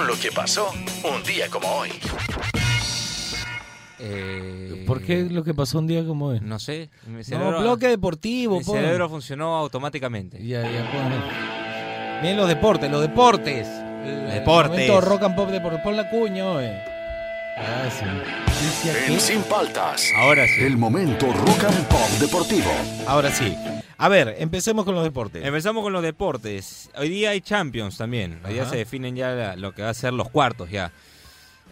Con 0.05 0.13
lo 0.15 0.21
que 0.21 0.31
pasó 0.31 0.71
un 0.71 1.23
día 1.23 1.49
como 1.49 1.67
hoy. 1.67 1.89
Eh, 3.97 4.83
¿Por 4.85 5.01
qué 5.01 5.23
lo 5.23 5.43
que 5.43 5.55
pasó 5.55 5.79
un 5.79 5.87
día 5.87 6.05
como 6.05 6.27
hoy? 6.27 6.39
No 6.43 6.59
sé. 6.59 6.91
Mi 7.07 7.17
No, 7.17 7.23
cerebro, 7.23 7.59
bloque 7.61 7.87
deportivo. 7.87 8.59
mi 8.59 8.63
pon. 8.63 8.75
cerebro 8.75 9.09
funcionó 9.09 9.55
automáticamente. 9.55 10.37
Ya, 10.45 10.61
ya, 10.61 10.91
pon. 10.91 12.21
Bien, 12.21 12.37
los 12.37 12.47
deportes, 12.47 12.91
los 12.91 13.01
deportes. 13.01 13.67
El- 14.05 14.29
Deportes. 14.31 14.79
el 14.81 14.89
momento 14.91 15.01
rock 15.01 15.23
and 15.23 15.35
pop 15.35 15.49
deportes. 15.49 15.81
Pon 15.81 15.97
la 15.97 16.07
cuña, 16.11 16.45
oye. 16.51 16.77
Ah, 17.57 17.89
sí. 17.89 18.05
En 18.89 18.95
aquí- 19.15 19.19
Sin 19.19 19.41
Paltas. 19.41 20.03
Ahora 20.17 20.45
sí. 20.45 20.65
El 20.65 20.77
momento 20.77 21.25
rock 21.33 21.63
and 21.63 21.87
pop 21.87 22.09
deportivo. 22.19 22.69
Ahora 23.07 23.31
sí. 23.31 23.57
A 23.97 24.09
ver, 24.09 24.35
empecemos 24.39 24.83
con 24.85 24.93
los 24.95 25.03
deportes. 25.03 25.43
Empezamos 25.45 25.83
con 25.83 25.93
los 25.93 26.03
deportes. 26.03 26.89
Hoy 26.97 27.09
día 27.09 27.29
hay 27.31 27.41
Champions 27.41 27.97
también. 27.97 28.39
Hoy 28.45 28.53
día 28.53 28.63
Ajá. 28.63 28.71
se 28.71 28.77
definen 28.77 29.15
ya 29.15 29.29
la- 29.31 29.55
lo 29.55 29.73
que 29.73 29.83
va 29.83 29.89
a 29.89 29.93
ser 29.93 30.13
los 30.13 30.29
cuartos 30.29 30.69
ya. 30.69 30.91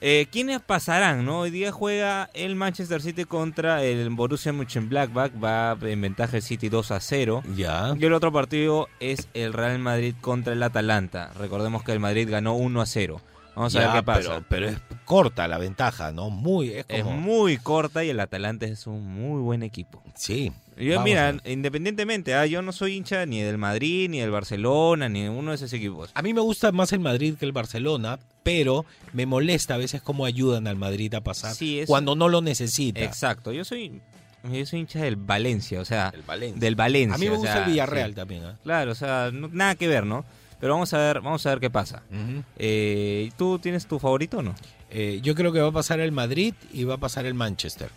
Eh, 0.05 0.27
¿Quiénes 0.31 0.59
pasarán? 0.59 1.23
no? 1.23 1.39
Hoy 1.41 1.49
día 1.49 1.71
juega 1.71 2.29
el 2.33 2.55
Manchester 2.55 3.01
City 3.01 3.23
contra 3.23 3.83
el 3.83 4.09
Borussia 4.09 4.51
Mönchengladbach. 4.51 5.31
Va 5.41 5.77
en 5.81 6.01
ventaja 6.01 6.35
el 6.37 6.43
City 6.43 6.67
2 6.67 6.91
a 6.91 6.99
0. 6.99 7.41
Ya. 7.55 7.93
Y 7.97 8.03
el 8.05 8.11
otro 8.13 8.31
partido 8.31 8.89
es 8.99 9.29
el 9.33 9.53
Real 9.53 9.79
Madrid 9.79 10.13
contra 10.19 10.51
el 10.53 10.63
Atalanta. 10.63 11.31
Recordemos 11.39 11.83
que 11.83 11.93
el 11.93 12.01
Madrid 12.01 12.29
ganó 12.29 12.53
1 12.55 12.81
a 12.81 12.85
0. 12.85 13.21
Vamos 13.55 13.75
a 13.75 13.79
Ya, 13.81 13.87
ver 13.87 13.95
qué 14.01 14.03
pasa. 14.03 14.21
Pero, 14.29 14.45
pero 14.49 14.67
es 14.69 14.77
corta 15.05 15.47
la 15.47 15.57
ventaja, 15.57 16.11
¿no? 16.11 16.29
Muy. 16.29 16.71
Es, 16.73 16.85
Es 16.89 17.05
muy 17.05 17.57
corta 17.57 18.03
y 18.03 18.09
el 18.09 18.19
Atalanta 18.19 18.65
es 18.65 18.87
un 18.87 19.05
muy 19.07 19.41
buen 19.41 19.63
equipo. 19.63 20.03
Sí. 20.15 20.51
Yo, 20.77 20.91
Vamos 20.95 21.05
mira, 21.05 21.35
independientemente, 21.45 22.33
ah, 22.33 22.45
yo 22.45 22.61
no 22.61 22.71
soy 22.71 22.95
hincha 22.95 23.25
ni 23.25 23.41
del 23.41 23.57
Madrid, 23.57 24.09
ni 24.09 24.19
del 24.19 24.31
Barcelona, 24.31 25.07
ni 25.09 25.23
de 25.23 25.29
uno 25.29 25.51
de 25.51 25.55
esos 25.55 25.71
equipos. 25.73 26.09
A 26.13 26.21
mí 26.21 26.33
me 26.33 26.41
gusta 26.41 26.71
más 26.71 26.91
el 26.93 26.99
Madrid 26.99 27.35
que 27.39 27.45
el 27.45 27.51
Barcelona, 27.51 28.19
pero 28.43 28.85
me 29.13 29.25
molesta 29.25 29.75
a 29.75 29.77
veces 29.77 30.01
cómo 30.01 30.25
ayudan 30.25 30.67
al 30.67 30.75
Madrid 30.75 31.13
a 31.13 31.21
pasar 31.21 31.53
Sí, 31.55 31.79
es- 31.79 31.87
cuando 31.87 32.15
no 32.15 32.27
lo 32.29 32.41
necesita. 32.41 33.01
Exacto, 33.01 33.51
yo 33.51 33.63
soy 33.65 34.01
yo 34.51 34.65
soy 34.65 34.79
hincha 34.81 34.99
del 35.01 35.15
Valencia, 35.15 35.79
o 35.79 35.85
sea, 35.85 36.13
Valencia. 36.27 36.59
del 36.59 36.75
Valencia. 36.75 37.15
a 37.15 37.17
mí 37.17 37.27
me 37.29 37.35
o 37.35 37.37
gusta 37.37 37.53
sea, 37.53 37.63
el 37.65 37.69
Villarreal 37.71 38.09
sí. 38.09 38.15
también. 38.15 38.43
¿ah? 38.43 38.57
Claro, 38.63 38.91
o 38.91 38.95
sea, 38.95 39.29
no- 39.31 39.47
nada 39.47 39.75
que 39.75 39.87
ver, 39.87 40.05
¿no? 40.05 40.25
Pero 40.59 40.73
vamos 40.73 40.93
a 40.93 40.97
ver, 40.97 41.21
vamos 41.21 41.45
a 41.45 41.49
ver 41.49 41.59
qué 41.59 41.69
pasa. 41.69 42.03
Eh, 42.57 43.31
¿Tú 43.37 43.59
tienes 43.59 43.85
tu 43.85 43.99
favorito 43.99 44.39
o 44.39 44.41
no? 44.41 44.55
Eh, 44.89 45.19
yo 45.23 45.33
creo 45.35 45.51
que 45.53 45.59
va 45.59 45.69
a 45.69 45.71
pasar 45.71 45.99
el 45.99 46.11
Madrid 46.11 46.53
y 46.73 46.83
va 46.83 46.95
a 46.95 46.97
pasar 46.97 47.25
el 47.25 47.33
Manchester. 47.33 47.89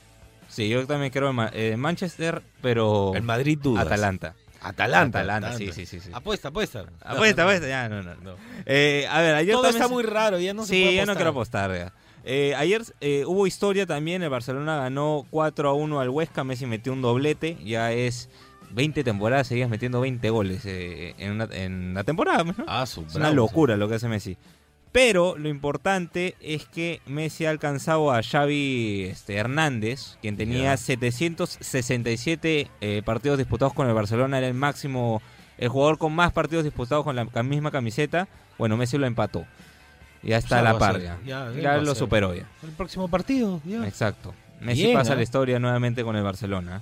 Sí, 0.57 0.71
yo 0.71 0.87
también 0.87 1.13
creo 1.13 1.29
en 1.29 1.37
Ma- 1.37 1.51
eh, 1.53 1.77
Manchester, 1.77 2.43
pero 2.63 3.13
El 3.15 3.23
Madrid 3.25 3.59
dudas. 3.63 3.85
Atalanta. 3.85 4.35
Atalanta. 4.63 5.19
Atalanta, 5.21 5.53
sí, 5.53 5.71
sí, 5.71 5.85
sí, 5.85 6.01
sí. 6.01 6.09
Apuesta, 6.15 6.49
apuesta. 6.49 6.87
Apuesta, 7.03 7.43
apuesta, 7.43 7.69
ya, 7.69 7.91
no, 7.91 8.03
no. 8.03 8.15
Eh, 8.65 9.07
a 9.11 9.21
ver, 9.21 9.35
ayer 9.35 9.53
Todo 9.53 9.65
también 9.65 9.83
está 9.83 9.89
se- 9.89 9.95
muy 9.95 10.03
raro, 10.03 10.39
ya 10.39 10.55
no 10.55 10.65
se 10.65 10.73
sí, 10.75 10.83
puede 10.83 10.97
yo 10.97 11.05
no 11.07 11.15
quiero 11.15 11.31
apostar. 11.33 11.71
ya. 11.77 11.93
Eh, 12.25 12.55
ayer 12.57 12.83
eh, 13.03 13.25
hubo 13.27 13.47
historia 13.47 13.85
también, 13.85 14.23
el 14.23 14.31
Barcelona 14.31 14.79
ganó 14.79 15.27
4 15.29 15.69
a 15.69 15.75
1 15.75 16.01
al 16.01 16.09
Huesca, 16.09 16.43
Messi 16.43 16.65
metió 16.65 16.93
un 16.95 17.03
doblete, 17.03 17.59
ya 17.63 17.93
es 17.93 18.31
20 18.71 19.05
temporadas 19.05 19.47
seguidas 19.47 19.69
metiendo 19.69 20.01
20 20.01 20.31
goles 20.31 20.63
eh, 20.65 21.15
en, 21.19 21.33
una, 21.33 21.49
en 21.53 21.93
la 21.93 22.03
temporada. 22.03 22.43
¿no? 22.45 22.55
Ah, 22.67 22.87
su 22.87 23.03
es 23.03 23.15
una 23.15 23.31
locura 23.31 23.77
lo 23.77 23.89
que 23.89 23.97
hace 23.97 24.09
Messi. 24.09 24.39
Pero 24.97 25.37
lo 25.37 25.51
importante 25.51 26.37
es 26.41 26.65
que 26.65 27.03
Messi 27.05 27.45
ha 27.45 27.51
alcanzado 27.51 28.13
a 28.13 28.23
Xavi 28.23 29.05
este, 29.11 29.35
Hernández, 29.37 30.17
quien 30.23 30.39
tenía 30.39 30.71
Ya. 30.71 30.77
767 30.79 32.71
eh, 32.81 33.03
partidos 33.05 33.37
disputados 33.37 33.75
con 33.75 33.87
el 33.89 33.93
Barcelona, 33.93 34.39
era 34.39 34.49
el 34.49 34.55
máximo, 34.55 35.21
el 35.59 35.69
jugador 35.69 35.99
con 35.99 36.15
más 36.15 36.33
partidos 36.33 36.65
disputados 36.65 37.05
con 37.05 37.15
la 37.15 37.27
misma 37.43 37.71
camiseta. 37.71 38.27
Bueno, 38.57 38.79
Messi 38.79 38.97
lo 38.97 39.07
empató. 39.07 39.45
Ya 40.23 40.39
está 40.39 40.61
a 40.61 40.63
la 40.63 40.79
par 40.79 40.99
ya. 41.27 41.45
lo 41.83 41.95
superó 41.95 42.35
ya. 42.35 42.47
El 42.63 42.71
próximo 42.71 43.07
partido, 43.09 43.61
ya. 43.67 43.87
Exacto. 43.87 44.33
Messi 44.63 44.85
Bien, 44.85 44.95
pasa 44.97 45.15
la 45.15 45.23
historia 45.25 45.59
nuevamente 45.59 46.05
con 46.05 46.17
el 46.17 46.23
Barcelona. 46.23 46.81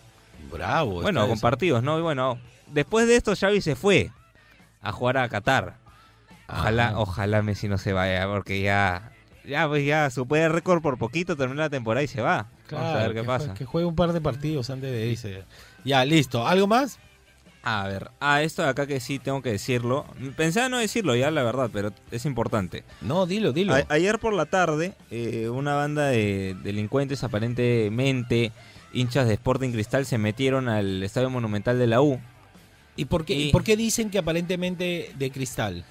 Bravo. 0.53 1.03
Bueno, 1.03 1.23
con 1.23 1.33
eso. 1.33 1.43
partidos, 1.43 1.83
¿no? 1.83 1.99
Y 1.99 2.03
bueno, 2.03 2.39
después 2.69 3.09
de 3.09 3.17
esto 3.17 3.35
Xavi 3.35 3.61
se 3.61 3.75
fue 3.75 4.13
a 4.81 4.93
jugar 4.93 5.19
a 5.19 5.29
Qatar. 5.29 5.83
Ojalá, 6.49 6.89
Ajá. 6.89 6.99
ojalá 6.99 7.43
Messi 7.43 7.69
no 7.69 7.79
se 7.79 7.93
vaya, 7.93 8.27
porque 8.27 8.61
ya, 8.61 9.13
ya, 9.47 9.67
pues 9.69 9.85
ya 9.87 10.11
supera 10.11 10.47
el 10.47 10.53
récord 10.53 10.83
por 10.83 10.99
poquito, 10.99 11.37
termina 11.37 11.63
la 11.63 11.71
temporada 11.71 12.03
y 12.05 12.09
se 12.09 12.21
va. 12.21 12.49
Claro, 12.67 12.85
Vamos 12.85 12.99
a 12.99 13.03
ver 13.07 13.15
qué 13.15 13.21
que 13.21 13.27
pasa. 13.27 13.55
que 13.55 13.65
juegue 13.65 13.87
un 13.87 13.95
par 13.97 14.13
de 14.13 14.21
partidos 14.21 14.71
antes 14.71 14.91
de 14.91 15.07
irse. 15.07 15.45
Ya, 15.85 16.05
listo. 16.05 16.47
¿Algo 16.47 16.67
más? 16.67 16.99
A 17.67 17.89
ver, 17.89 18.11
ah, 18.21 18.43
esto 18.43 18.63
de 18.63 18.69
acá 18.69 18.87
que 18.87 19.01
sí 19.01 19.19
tengo 19.19 19.41
que 19.41 19.51
decirlo. 19.53 20.05
Pensaba 20.37 20.69
no 20.69 20.77
decirlo 20.79 21.17
ya, 21.17 21.31
la 21.31 21.43
verdad, 21.43 21.71
pero 21.73 21.93
es 22.11 22.27
importante. 22.27 22.85
No, 23.01 23.25
dilo, 23.25 23.53
dilo. 23.53 23.75
A- 23.75 23.87
ayer 23.89 24.19
por 24.19 24.35
la 24.35 24.45
tarde, 24.45 24.93
eh, 25.11 25.49
una 25.49 25.75
banda 25.75 26.09
de 26.09 26.55
delincuentes 26.63 27.25
aparentemente 27.25 28.53
hinchas 28.93 29.27
de 29.27 29.35
Sporting 29.35 29.71
Cristal 29.71 30.05
se 30.05 30.19
metieron 30.19 30.69
al 30.69 31.03
Estadio 31.03 31.31
Monumental 31.31 31.79
de 31.79 31.87
la 31.87 32.03
U. 32.03 32.21
¿Y 32.97 33.07
por 33.07 33.25
qué, 33.25 33.35
y- 33.35 33.51
por 33.51 33.65
qué 33.65 33.77
dicen 33.79 34.11
que 34.11 34.19
aparentemente 34.19 35.11
de 35.17 35.31
cristal? 35.31 35.85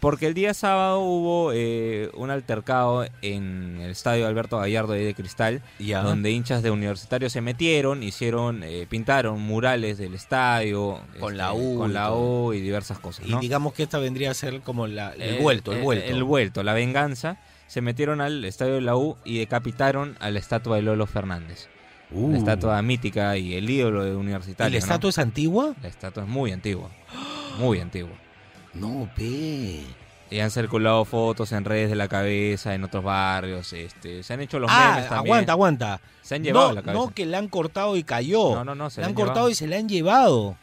Porque 0.00 0.26
el 0.26 0.34
día 0.34 0.54
sábado 0.54 1.00
hubo 1.00 1.52
eh, 1.52 2.10
un 2.14 2.30
altercado 2.30 3.06
en 3.22 3.80
el 3.80 3.90
estadio 3.90 4.26
Alberto 4.26 4.58
Gallardo 4.58 4.92
de 4.92 5.14
Cristal, 5.14 5.62
donde 5.78 6.30
hinchas 6.30 6.62
de 6.62 6.70
universitarios 6.70 7.32
se 7.32 7.40
metieron, 7.40 8.02
hicieron, 8.02 8.62
eh, 8.62 8.86
pintaron 8.88 9.40
murales 9.40 9.98
del 9.98 10.14
estadio 10.14 11.00
Con 11.18 11.36
la 11.36 11.52
U 11.52 11.78
con 11.78 11.90
y 11.90 11.94
la. 11.94 12.12
U 12.12 12.52
y 12.52 12.60
diversas 12.60 12.98
cosas. 12.98 13.26
Y 13.26 13.34
digamos 13.38 13.72
que 13.72 13.82
esta 13.82 13.98
vendría 13.98 14.30
a 14.30 14.34
ser 14.34 14.60
como 14.60 14.86
la, 14.86 15.12
el 15.14 15.36
Eh, 15.36 15.38
vuelto, 15.40 15.72
el 15.72 15.78
eh, 15.78 15.82
vuelto. 15.82 16.10
El 16.10 16.24
vuelto, 16.24 16.62
la 16.62 16.74
venganza. 16.74 17.38
Se 17.66 17.80
metieron 17.80 18.20
al 18.20 18.44
estadio 18.44 18.74
de 18.74 18.80
la 18.80 18.96
U 18.96 19.16
y 19.24 19.38
decapitaron 19.38 20.16
a 20.20 20.30
la 20.30 20.38
estatua 20.38 20.76
de 20.76 20.82
Lolo 20.82 21.06
Fernández. 21.06 21.68
Uh. 22.12 22.30
La 22.30 22.38
estatua 22.38 22.80
mítica 22.82 23.36
y 23.36 23.54
el 23.54 23.68
ídolo 23.68 24.04
de 24.04 24.12
¿Y 24.12 24.14
universitario. 24.14 24.70
la 24.72 24.78
¿no? 24.78 24.84
estatua 24.84 25.10
es 25.10 25.18
antigua? 25.18 25.74
La 25.82 25.88
estatua 25.88 26.22
es 26.22 26.28
muy 26.28 26.52
antigua. 26.52 26.90
Muy 27.58 27.80
antigua. 27.80 28.12
No, 28.78 29.08
pe. 29.16 29.82
Y 30.28 30.40
han 30.40 30.50
circulado 30.50 31.04
fotos 31.04 31.52
en 31.52 31.64
redes 31.64 31.88
de 31.88 31.96
la 31.96 32.08
cabeza, 32.08 32.74
en 32.74 32.82
otros 32.82 33.04
barrios. 33.04 33.72
Este, 33.72 34.22
se 34.22 34.32
han 34.34 34.40
hecho 34.40 34.58
los 34.58 34.70
ah, 34.72 34.94
memes 34.94 35.08
también. 35.08 35.34
aguanta, 35.34 35.52
aguanta. 35.52 36.00
Se 36.22 36.34
han 36.34 36.42
llevado 36.42 36.68
no, 36.68 36.74
la 36.74 36.82
cabeza. 36.82 37.04
no 37.04 37.14
que 37.14 37.26
la 37.26 37.38
han 37.38 37.48
cortado 37.48 37.96
y 37.96 38.02
cayó. 38.02 38.54
No, 38.54 38.64
no, 38.64 38.74
no, 38.74 38.90
se 38.90 39.00
la 39.00 39.06
han 39.06 39.10
han 39.10 39.14
cortado 39.14 39.48
y 39.48 39.54
se 39.54 39.68
la 39.68 39.76
han 39.76 39.88
llevado. 39.88 40.56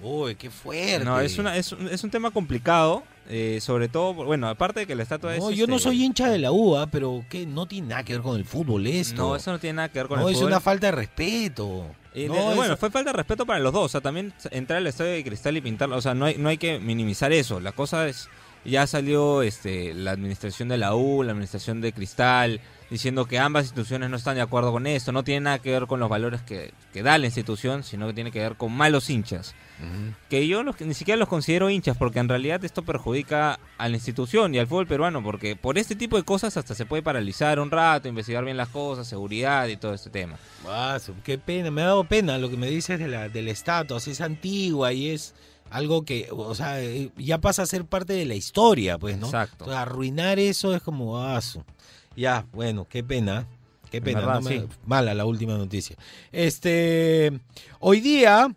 Uy, 0.00 0.36
qué 0.36 0.48
fuerte. 0.48 1.04
No, 1.04 1.18
es, 1.18 1.38
una, 1.38 1.56
es, 1.56 1.72
un- 1.72 1.88
es 1.88 2.04
un 2.04 2.10
tema 2.10 2.30
complicado. 2.30 3.02
Eh, 3.28 3.58
sobre 3.60 3.88
todo, 3.88 4.14
bueno, 4.14 4.48
aparte 4.48 4.80
de 4.80 4.86
que 4.86 4.94
la 4.94 5.02
estatua 5.02 5.34
es. 5.36 5.40
No, 5.40 5.50
yo 5.50 5.66
no 5.66 5.76
este, 5.76 5.88
soy 5.90 6.02
hincha 6.04 6.30
de 6.30 6.38
la 6.38 6.50
UA, 6.50 6.86
pero 6.88 7.24
que 7.28 7.46
no 7.46 7.66
tiene 7.66 7.88
nada 7.88 8.02
que 8.02 8.14
ver 8.14 8.22
con 8.22 8.36
el 8.36 8.44
fútbol 8.44 8.86
esto. 8.86 9.16
No, 9.22 9.36
eso 9.36 9.52
no 9.52 9.58
tiene 9.58 9.74
nada 9.76 9.88
que 9.90 9.98
ver 9.98 10.08
con 10.08 10.18
No, 10.18 10.26
el 10.28 10.32
es 10.32 10.38
fútbol. 10.38 10.52
una 10.52 10.60
falta 10.60 10.86
de 10.86 10.92
respeto. 10.92 11.86
No, 12.14 12.48
de- 12.50 12.54
bueno, 12.56 12.76
fue 12.76 12.90
falta 12.90 13.10
de 13.12 13.16
respeto 13.16 13.44
para 13.46 13.60
los 13.60 13.72
dos. 13.72 13.84
O 13.84 13.88
sea, 13.88 14.00
también 14.00 14.32
entrar 14.50 14.78
al 14.78 14.86
estadio 14.86 15.12
de 15.12 15.22
cristal 15.22 15.56
y 15.56 15.60
pintarlo. 15.60 15.96
O 15.96 16.00
sea, 16.00 16.14
no 16.14 16.24
hay, 16.24 16.36
no 16.38 16.48
hay 16.48 16.56
que 16.58 16.78
minimizar 16.78 17.32
eso. 17.32 17.60
La 17.60 17.72
cosa 17.72 18.08
es. 18.08 18.28
Ya 18.64 18.86
salió 18.88 19.42
este, 19.42 19.94
la 19.94 20.10
administración 20.10 20.68
de 20.68 20.78
la 20.78 20.94
U, 20.94 21.22
la 21.22 21.30
administración 21.32 21.80
de 21.80 21.92
Cristal, 21.92 22.60
diciendo 22.90 23.26
que 23.26 23.38
ambas 23.38 23.64
instituciones 23.64 24.08
no 24.10 24.16
están 24.16 24.36
de 24.36 24.40
acuerdo 24.40 24.72
con 24.72 24.86
esto. 24.86 25.12
No 25.12 25.22
tiene 25.24 25.40
nada 25.42 25.58
que 25.58 25.70
ver 25.70 25.86
con 25.86 26.00
los 26.00 26.08
valores 26.08 26.40
que, 26.42 26.72
que 26.92 27.02
da 27.02 27.18
la 27.18 27.26
institución, 27.26 27.82
sino 27.84 28.06
que 28.06 28.14
tiene 28.14 28.30
que 28.32 28.40
ver 28.40 28.56
con 28.56 28.72
malos 28.72 29.10
hinchas. 29.10 29.54
Que 30.28 30.48
yo 30.48 30.64
los, 30.64 30.80
ni 30.80 30.92
siquiera 30.94 31.16
los 31.18 31.28
considero 31.28 31.70
hinchas, 31.70 31.96
porque 31.96 32.18
en 32.18 32.28
realidad 32.28 32.64
esto 32.64 32.82
perjudica 32.82 33.60
a 33.78 33.88
la 33.88 33.94
institución 33.94 34.52
y 34.52 34.58
al 34.58 34.66
fútbol 34.66 34.88
peruano, 34.88 35.22
porque 35.22 35.54
por 35.54 35.78
este 35.78 35.94
tipo 35.94 36.16
de 36.16 36.24
cosas 36.24 36.56
hasta 36.56 36.74
se 36.74 36.84
puede 36.84 37.02
paralizar 37.02 37.60
un 37.60 37.70
rato, 37.70 38.08
investigar 38.08 38.44
bien 38.44 38.56
las 38.56 38.68
cosas, 38.70 39.06
seguridad 39.06 39.68
y 39.68 39.76
todo 39.76 39.94
este 39.94 40.10
tema. 40.10 40.36
Ah, 40.66 40.98
qué 41.22 41.38
pena, 41.38 41.70
me 41.70 41.82
ha 41.82 41.86
dado 41.86 42.02
pena 42.04 42.38
lo 42.38 42.50
que 42.50 42.56
me 42.56 42.68
dices 42.68 42.98
de 42.98 43.06
la, 43.06 43.28
de 43.28 43.42
la 43.42 43.52
estatua. 43.52 43.98
Es 43.98 44.20
antigua 44.20 44.92
y 44.92 45.10
es 45.10 45.34
algo 45.70 46.04
que, 46.04 46.28
o 46.32 46.54
sea, 46.56 46.82
eh, 46.82 47.10
ya 47.16 47.38
pasa 47.38 47.62
a 47.62 47.66
ser 47.66 47.84
parte 47.84 48.14
de 48.14 48.24
la 48.24 48.34
historia, 48.34 48.98
pues, 48.98 49.16
¿no? 49.18 49.26
Exacto. 49.26 49.66
O 49.66 49.68
sea, 49.68 49.82
arruinar 49.82 50.40
eso 50.40 50.74
es 50.74 50.82
como, 50.82 51.22
ah, 51.22 51.40
su- 51.40 51.62
ya, 52.18 52.44
bueno, 52.52 52.86
qué 52.88 53.02
pena. 53.02 53.46
Qué 53.90 53.98
En 53.98 54.04
pena, 54.04 54.20
verdad, 54.20 54.34
no 54.34 54.40
me- 54.42 54.60
sí. 54.60 54.66
mala 54.84 55.14
la 55.14 55.24
última 55.24 55.56
noticia. 55.56 55.96
Este, 56.30 57.32
hoy 57.80 58.00
día 58.00 58.54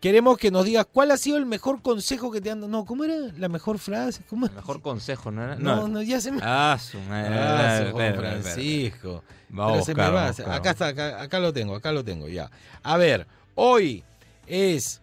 queremos 0.00 0.36
que 0.36 0.50
nos 0.50 0.64
digas 0.64 0.86
cuál 0.92 1.10
ha 1.12 1.16
sido 1.16 1.36
el 1.36 1.46
mejor 1.46 1.80
consejo 1.80 2.30
que 2.32 2.40
te 2.40 2.50
han 2.50 2.60
dado. 2.60 2.70
No, 2.70 2.84
¿cómo 2.84 3.04
era 3.04 3.14
la 3.38 3.48
mejor 3.48 3.78
frase? 3.78 4.22
¿Cómo? 4.28 4.46
El 4.46 4.52
mejor 4.52 4.82
consejo, 4.82 5.30
¿no 5.30 5.42
era? 5.44 5.56
No, 5.56 5.86
no, 5.88 6.02
ya 6.02 6.20
se 6.20 6.32
me... 6.32 6.40
Ah, 6.42 6.76
su 6.80 6.98
madre. 7.00 7.34
Ah, 7.38 7.86
su. 7.90 7.96
Francisco. 7.96 9.22
Vamos 9.48 9.84
se 9.84 9.92
buscar, 9.92 10.10
me 10.10 10.14
va. 10.16 10.22
vamos 10.22 10.40
a 10.40 10.42
buscar. 10.42 10.58
Acá 10.58 10.70
está, 10.70 10.86
acá, 10.88 11.22
acá 11.22 11.38
lo 11.38 11.52
tengo, 11.52 11.76
acá 11.76 11.92
lo 11.92 12.02
tengo, 12.04 12.28
ya. 12.28 12.50
A 12.82 12.96
ver, 12.96 13.26
hoy 13.54 14.02
es 14.46 15.00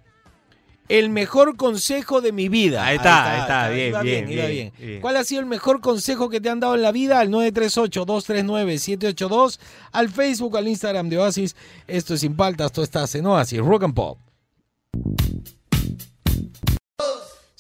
el 0.90 1.10
mejor 1.10 1.58
consejo 1.58 2.22
de 2.22 2.32
mi 2.32 2.50
vida. 2.50 2.86
Ahí 2.86 2.98
está, 2.98 3.32
ahí 3.32 3.40
está, 3.42 3.70
bien, 3.70 3.90
iba 3.90 4.02
bien, 4.02 4.32
iba 4.32 4.46
bien, 4.46 4.74
bien. 4.78 5.02
¿Cuál 5.02 5.18
ha 5.18 5.24
sido 5.24 5.42
el 5.42 5.48
mejor 5.48 5.82
consejo 5.82 6.30
que 6.30 6.42
te 6.42 6.50
han 6.50 6.60
dado 6.60 6.74
en 6.76 6.82
la 6.82 6.92
vida? 6.92 7.20
Al 7.20 7.30
938-239-782, 7.30 9.60
al 9.92 10.10
Facebook, 10.10 10.58
al 10.58 10.68
Instagram 10.68 11.10
de 11.10 11.20
Oasis. 11.20 11.56
Esto 11.88 12.16
es 12.16 12.22
Sin 12.22 12.36
Paltas, 12.36 12.72
tú 12.72 12.82
estás 12.82 13.14
en 13.16 13.26
Oasis, 13.26 13.60
Rock 13.60 13.84
and 13.84 13.94
Pop. 13.94 14.18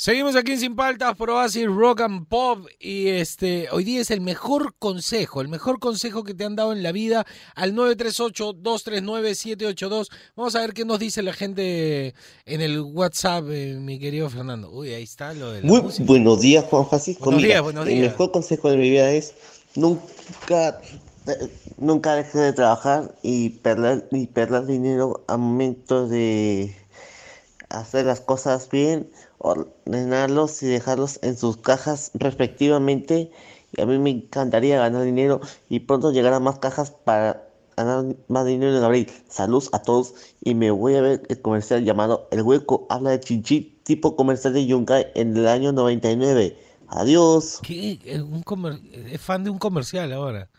Seguimos 0.04 0.36
aquí 0.36 0.54
en 0.54 0.60
Sin 0.60 0.76
Paltas 0.76 1.16
por 1.16 1.30
Oasis 1.30 1.68
Rock 1.68 2.02
and 2.02 2.28
Pop 2.28 2.66
y 2.80 3.10
este 3.10 3.68
hoy 3.72 3.84
día 3.84 4.02
es 4.02 4.10
el 4.10 4.20
mejor 4.20 4.74
consejo, 4.80 5.42
el 5.42 5.48
mejor 5.48 5.78
consejo 5.78 6.24
que 6.24 6.34
te 6.34 6.44
han 6.44 6.56
dado 6.56 6.74
en 6.74 6.82
la 6.82 6.92
vida 6.92 7.28
al 7.54 7.76
938-239-782. 7.76 10.08
Vamos 10.36 10.56
a 10.56 10.62
ver 10.62 10.74
qué 10.74 10.86
nos 10.86 10.98
dice 10.98 11.22
la 11.22 11.34
gente 11.34 12.16
en 12.48 12.62
el 12.62 12.82
WhatsApp, 12.82 13.46
eh, 13.52 13.78
mi 13.80 14.00
querido 14.00 14.28
Fernando. 14.32 14.72
Uy, 14.72 14.92
ahí 14.92 15.04
está 15.04 15.36
lo 15.36 15.52
de 15.52 15.62
la 15.62 15.68
Muy 15.68 15.84
música. 15.84 16.08
buenos 16.08 16.42
días, 16.42 16.66
Juan 16.66 16.90
Francisco. 16.90 17.26
Buenos 17.26 17.44
Mira, 17.44 17.54
días, 17.54 17.64
buenos 17.64 17.88
El 17.88 17.94
días. 17.94 18.12
mejor 18.12 18.32
consejo 18.32 18.72
de 18.72 18.78
mi 18.78 18.90
vida 18.90 19.12
es 19.12 19.36
nunca, 19.76 20.82
nunca 21.78 22.16
dejes 22.16 22.42
de 22.42 22.54
trabajar 22.54 23.14
y 23.22 23.50
perder, 23.50 24.08
y 24.12 24.26
perder 24.26 24.66
dinero 24.66 25.24
a 25.28 25.38
momento 25.38 26.08
de 26.08 26.76
hacer 27.80 28.06
las 28.06 28.22
cosas 28.22 28.70
bien, 28.70 29.10
ordenarlos 29.40 30.62
y 30.64 30.68
dejarlos 30.68 31.20
en 31.24 31.38
sus 31.38 31.58
cajas 31.58 32.12
respectivamente. 32.14 33.32
Y 33.76 33.82
a 33.82 33.86
mí 33.86 33.98
me 34.00 34.10
encantaría 34.10 34.78
ganar 34.80 35.04
dinero 35.04 35.40
y 35.70 35.80
pronto 35.82 36.12
llegar 36.12 36.34
a 36.34 36.40
más 36.40 36.60
cajas 36.60 36.92
para 36.92 37.48
ganar 37.78 38.16
más 38.28 38.46
dinero 38.46 38.78
en 38.78 38.84
abril. 38.84 39.10
Saludos 39.30 39.70
a 39.72 39.82
todos 39.82 40.14
y 40.44 40.56
me 40.56 40.72
voy 40.72 40.96
a 40.96 41.02
ver 41.02 41.24
el 41.30 41.42
comercial 41.42 41.84
llamado 41.86 42.28
El 42.32 42.42
Hueco 42.42 42.86
habla 42.90 43.12
de 43.12 43.20
Chinchi, 43.22 43.80
tipo 43.84 44.16
comercial 44.16 44.54
de 44.54 44.66
Yungay 44.66 45.08
en 45.16 45.38
el 45.38 45.48
año 45.48 45.72
99. 45.72 46.58
Adiós. 46.90 47.60
¿Qué? 47.64 47.98
Un 48.22 48.44
comer- 48.44 48.82
Es 49.10 49.22
fan 49.22 49.46
de 49.46 49.50
un 49.50 49.58
comercial 49.58 50.12
ahora. 50.12 50.50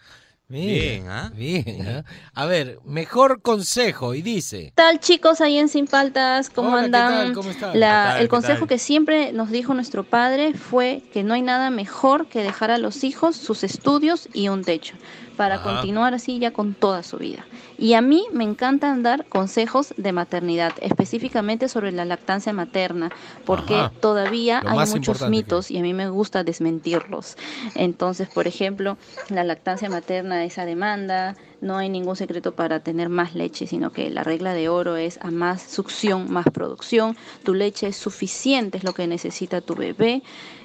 Bien, 0.52 1.08
¿ah? 1.08 1.32
Bien, 1.34 1.64
¿ah? 1.88 2.04
A 2.34 2.44
ver, 2.44 2.78
mejor 2.84 3.40
consejo 3.40 4.12
y 4.14 4.20
dice. 4.20 4.64
¿Qué 4.66 4.72
tal 4.74 5.00
chicos 5.00 5.40
ahí 5.40 5.56
en 5.56 5.70
Sin 5.70 5.86
Paltas? 5.86 6.50
¿Cómo 6.50 6.68
Hola, 6.68 6.80
¿qué 6.80 6.84
andan? 6.84 7.08
tal? 7.10 7.32
¿Cómo 7.32 7.50
están? 7.50 7.80
La- 7.80 7.86
¿Qué 7.86 8.08
tal? 8.10 8.16
el 8.18 8.22
¿Qué 8.24 8.28
consejo 8.28 8.66
que 8.66 8.78
siempre 8.78 9.32
nos 9.32 9.50
dijo 9.50 9.72
nuestro 9.72 10.04
padre 10.04 10.52
fue 10.52 11.04
que 11.10 11.22
no 11.22 11.32
hay 11.32 11.40
nada 11.40 11.70
mejor 11.70 12.26
que 12.26 12.42
dejar 12.42 12.70
a 12.70 12.76
los 12.76 13.02
hijos 13.02 13.34
sus 13.34 13.64
estudios 13.64 14.28
y 14.34 14.48
un 14.48 14.62
techo 14.62 14.94
para 15.36 15.56
Ajá. 15.56 15.64
continuar 15.64 16.14
así 16.14 16.38
ya 16.38 16.50
con 16.52 16.74
toda 16.74 17.02
su 17.02 17.18
vida. 17.18 17.46
Y 17.78 17.94
a 17.94 18.00
mí 18.00 18.24
me 18.32 18.44
encantan 18.44 19.02
dar 19.02 19.24
consejos 19.26 19.94
de 19.96 20.12
maternidad, 20.12 20.72
específicamente 20.80 21.68
sobre 21.68 21.90
la 21.92 22.04
lactancia 22.04 22.52
materna, 22.52 23.10
porque 23.44 23.74
Ajá. 23.74 23.92
todavía 24.00 24.60
Lo 24.62 24.70
hay 24.70 24.88
muchos 24.88 25.18
que- 25.22 25.28
mitos 25.28 25.70
y 25.70 25.78
a 25.78 25.82
mí 25.82 25.94
me 25.94 26.08
gusta 26.08 26.44
desmentirlos. 26.44 27.36
Entonces, 27.74 28.28
por 28.28 28.46
ejemplo, 28.46 28.96
la 29.28 29.44
lactancia 29.44 29.88
materna 29.88 30.44
es 30.44 30.58
a 30.58 30.64
demanda, 30.64 31.36
no 31.60 31.76
hay 31.76 31.88
ningún 31.88 32.16
secreto 32.16 32.54
para 32.54 32.80
tener 32.80 33.08
más 33.08 33.34
leche, 33.34 33.66
sino 33.66 33.92
que 33.92 34.10
la 34.10 34.24
regla 34.24 34.52
de 34.52 34.68
oro 34.68 34.96
es 34.96 35.18
a 35.22 35.30
más 35.30 35.62
succión, 35.62 36.30
más 36.32 36.46
producción. 36.52 37.16
Tu 37.44 37.54
leche 37.54 37.86
es 37.88 37.96
suficiente, 37.96 38.78
es 38.78 38.84
lo 38.84 38.94
que 38.94 39.06
necesita 39.06 39.60
tu 39.60 39.74
bebé. 39.74 40.22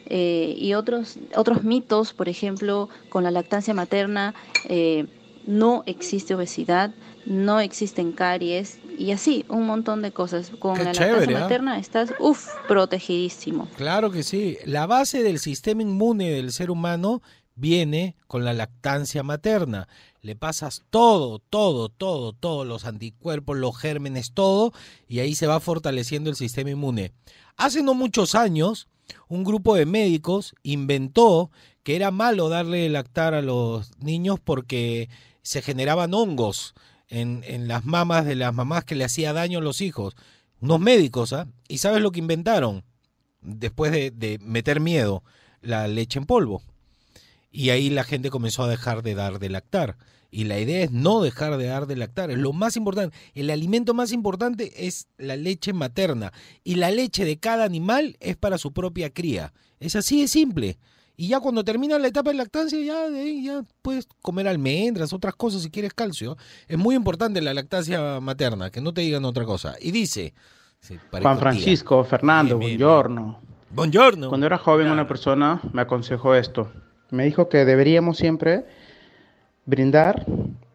Eh, 0.10 0.56
y 0.58 0.74
otros, 0.74 1.18
otros 1.36 1.64
mitos, 1.64 2.14
por 2.14 2.30
ejemplo, 2.30 2.90
con 3.10 3.24
la 3.24 3.32
lactancia 3.32 3.74
materna, 3.74 4.34
eh, 4.70 5.06
no 5.46 5.84
existe 5.86 6.36
obesidad, 6.36 6.94
no 7.26 7.60
existen 7.60 8.12
caries 8.12 8.80
y 8.98 9.12
así, 9.12 9.46
un 9.50 9.66
montón 9.66 10.02
de 10.02 10.12
cosas. 10.12 10.52
Con 10.60 10.78
Qué 10.78 10.84
la 10.84 10.92
chévere, 10.92 11.12
lactancia 11.12 11.38
¿ah? 11.38 11.42
materna 11.42 11.80
estás, 11.80 12.14
uff, 12.20 12.48
protegidísimo. 12.68 13.68
Claro 13.78 14.12
que 14.12 14.24
sí. 14.24 14.58
La 14.66 14.88
base 14.88 15.24
del 15.24 15.40
sistema 15.40 15.82
inmune 15.82 16.32
del 16.32 16.52
ser 16.52 16.72
humano 16.72 17.22
viene 17.56 18.16
con 18.28 18.46
la 18.46 18.54
lactancia 18.54 19.24
materna. 19.24 19.88
Le 20.22 20.36
pasas 20.36 20.84
todo, 20.90 21.40
todo, 21.40 21.90
todo, 21.90 22.34
todos 22.34 22.66
los 22.66 22.86
anticuerpos, 22.86 23.58
los 23.58 23.78
gérmenes, 23.78 24.32
todo, 24.34 24.74
y 25.08 25.20
ahí 25.20 25.36
se 25.36 25.48
va 25.48 25.60
fortaleciendo 25.60 26.30
el 26.30 26.36
sistema 26.36 26.72
inmune. 26.72 27.14
Hace 27.56 27.84
no 27.84 27.94
muchos 27.94 28.36
años, 28.36 28.88
un 29.28 29.44
grupo 29.44 29.76
de 29.76 29.86
médicos 29.86 30.56
inventó 30.64 31.52
que 31.84 31.96
era 31.96 32.12
malo 32.12 32.50
darle 32.50 32.90
lactar 32.90 33.34
a 33.34 33.42
los 33.42 33.92
niños 34.00 34.40
porque 34.40 35.10
se 35.42 35.62
generaban 35.62 36.14
hongos 36.14 36.74
en, 37.08 37.44
en 37.48 37.68
las 37.68 37.86
mamas 37.86 38.26
de 38.26 38.36
las 38.36 38.54
mamás 38.54 38.84
que 38.84 38.96
le 38.96 39.06
hacía 39.06 39.34
daño 39.34 39.60
a 39.60 39.62
los 39.62 39.82
hijos. 39.82 40.16
Unos 40.60 40.80
médicos, 40.80 41.34
¿ah? 41.34 41.48
¿Y 41.68 41.78
sabes 41.78 42.02
lo 42.02 42.12
que 42.12 42.20
inventaron? 42.20 42.84
Después 43.42 43.92
de, 43.92 44.12
de 44.12 44.40
meter 44.40 44.80
miedo, 44.80 45.24
la 45.62 45.88
leche 45.88 46.20
en 46.20 46.26
polvo. 46.26 46.62
Y 47.52 47.70
ahí 47.70 47.90
la 47.90 48.04
gente 48.04 48.30
comenzó 48.30 48.64
a 48.64 48.68
dejar 48.68 49.04
de 49.04 49.16
dar 49.16 49.40
de 49.40 49.50
lactar. 49.50 49.98
Y 50.38 50.44
la 50.44 50.60
idea 50.60 50.84
es 50.84 50.92
no 50.92 51.20
dejar 51.22 51.58
de 51.58 51.66
dar 51.66 51.88
de 51.88 51.96
lactar. 51.96 52.30
Es 52.30 52.38
lo 52.38 52.54
más 52.54 52.78
importante. 52.78 53.18
El 53.34 53.50
alimento 53.50 53.96
más 53.96 54.12
importante 54.12 54.86
es 54.86 55.08
la 55.18 55.36
leche 55.36 55.74
materna. 55.74 56.32
Y 56.64 56.76
la 56.76 56.92
leche 56.92 57.26
de 57.26 57.40
cada 57.40 57.64
animal 57.64 58.18
es 58.20 58.38
para 58.38 58.60
su 58.60 58.72
propia 58.72 59.10
cría. 59.10 59.52
Es 59.80 59.96
así 59.96 60.22
de 60.22 60.28
simple. 60.28 60.78
Y 61.16 61.30
ya 61.30 61.40
cuando 61.40 61.64
termina 61.64 61.98
la 61.98 62.08
etapa 62.08 62.30
de 62.30 62.36
lactancia, 62.36 62.80
ya 62.80 63.10
de 63.10 63.20
ahí 63.20 63.46
ya 63.46 63.64
puedes 63.82 64.08
comer 64.22 64.48
almendras, 64.48 65.12
otras 65.12 65.34
cosas 65.34 65.64
si 65.64 65.72
quieres 65.72 65.96
calcio. 65.96 66.38
Es 66.68 66.78
muy 66.78 66.94
importante 66.94 67.42
la 67.42 67.56
lactancia 67.56 68.20
materna, 68.20 68.70
que 68.70 68.80
no 68.80 68.94
te 68.94 69.02
digan 69.02 69.26
otra 69.26 69.44
cosa. 69.44 69.74
Y 69.82 69.90
dice... 69.90 70.36
sí, 70.82 71.00
Juan 71.10 71.24
tía. 71.24 71.36
Francisco, 71.38 72.04
Fernando, 72.04 72.60
Bien, 72.60 72.78
bien, 72.78 72.88
buongiorno. 72.88 73.40
Buongiorno. 73.72 74.30
Cuando 74.30 74.46
era 74.46 74.60
joven 74.60 74.92
una 74.92 75.08
persona 75.08 75.62
me 75.74 75.82
aconsejó 75.82 76.36
esto. 76.36 76.72
Me 77.10 77.26
dijo 77.26 77.50
que 77.50 77.66
deberíamos 77.66 78.18
siempre 78.18 78.66
brindar 79.68 80.26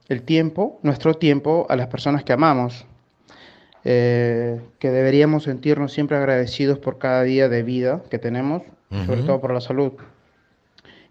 el 0.08 0.22
tiempo, 0.22 0.78
nuestro 0.82 1.14
tiempo, 1.14 1.66
a 1.68 1.74
las 1.74 1.88
personas 1.88 2.22
que 2.22 2.32
amamos. 2.32 2.86
Eh, 3.84 4.60
que 4.78 4.90
deberíamos 4.92 5.42
sentirnos 5.42 5.92
siempre 5.92 6.16
agradecidos 6.16 6.78
por 6.78 6.98
cada 6.98 7.24
día 7.24 7.48
de 7.48 7.64
vida 7.64 8.00
que 8.10 8.18
tenemos, 8.20 8.62
sobre 9.06 9.22
todo 9.22 9.40
por 9.40 9.52
la 9.52 9.60
salud. 9.60 9.94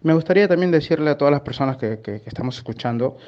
Me 0.02 0.14
gustaría 0.14 0.48
también 0.48 0.70
decirle 0.70 1.10
a 1.10 1.18
todas 1.18 1.32
las 1.32 1.42
personas 1.42 1.76
que, 1.76 1.98
que- 2.00 2.22
que 2.22 2.28
estamos 2.28 2.56
escuchando 2.56 3.18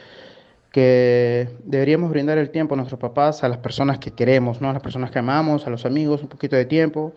que 0.73 1.49
deberíamos 1.65 2.11
brindar 2.11 2.39
el 2.39 2.51
tiempo 2.51 2.75
a 2.75 2.77
nuestros 2.77 2.99
papás, 2.99 3.45
a 3.45 3.49
las 3.49 3.59
personas 3.59 3.99
que 3.99 4.11
queremos, 4.13 4.61
¿no? 4.61 4.71
a 4.71 4.73
las 4.73 4.83
personas 4.83 5.11
que 5.11 5.19
amamos, 5.21 5.67
a 5.67 5.71
los 5.71 5.85
amigos, 5.87 6.23
un 6.23 6.29
poquito 6.29 6.57
de 6.57 6.65
tiempo, 6.65 7.13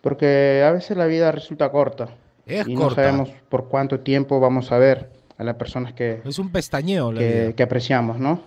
porque 0.00 0.64
a 0.66 0.70
veces 0.72 0.96
la 0.96 1.06
vida 1.06 1.30
resulta 1.32 1.70
corta 1.70 2.08
Es 2.46 2.66
y 2.66 2.74
no 2.74 2.82
corta. 2.84 3.02
sabemos 3.02 3.30
por 3.50 3.68
cuánto 3.68 4.00
tiempo 4.00 4.40
vamos 4.40 4.72
a 4.72 4.78
ver 4.78 5.10
a 5.38 5.44
las 5.44 5.56
personas 5.56 5.92
que, 5.92 6.20
Es 6.24 6.38
un 6.38 6.50
pestañeo 6.50 7.12
la 7.12 7.20
que, 7.20 7.28
vida. 7.28 7.52
que 7.54 7.62
apreciamos, 7.62 8.18
¿no? 8.18 8.42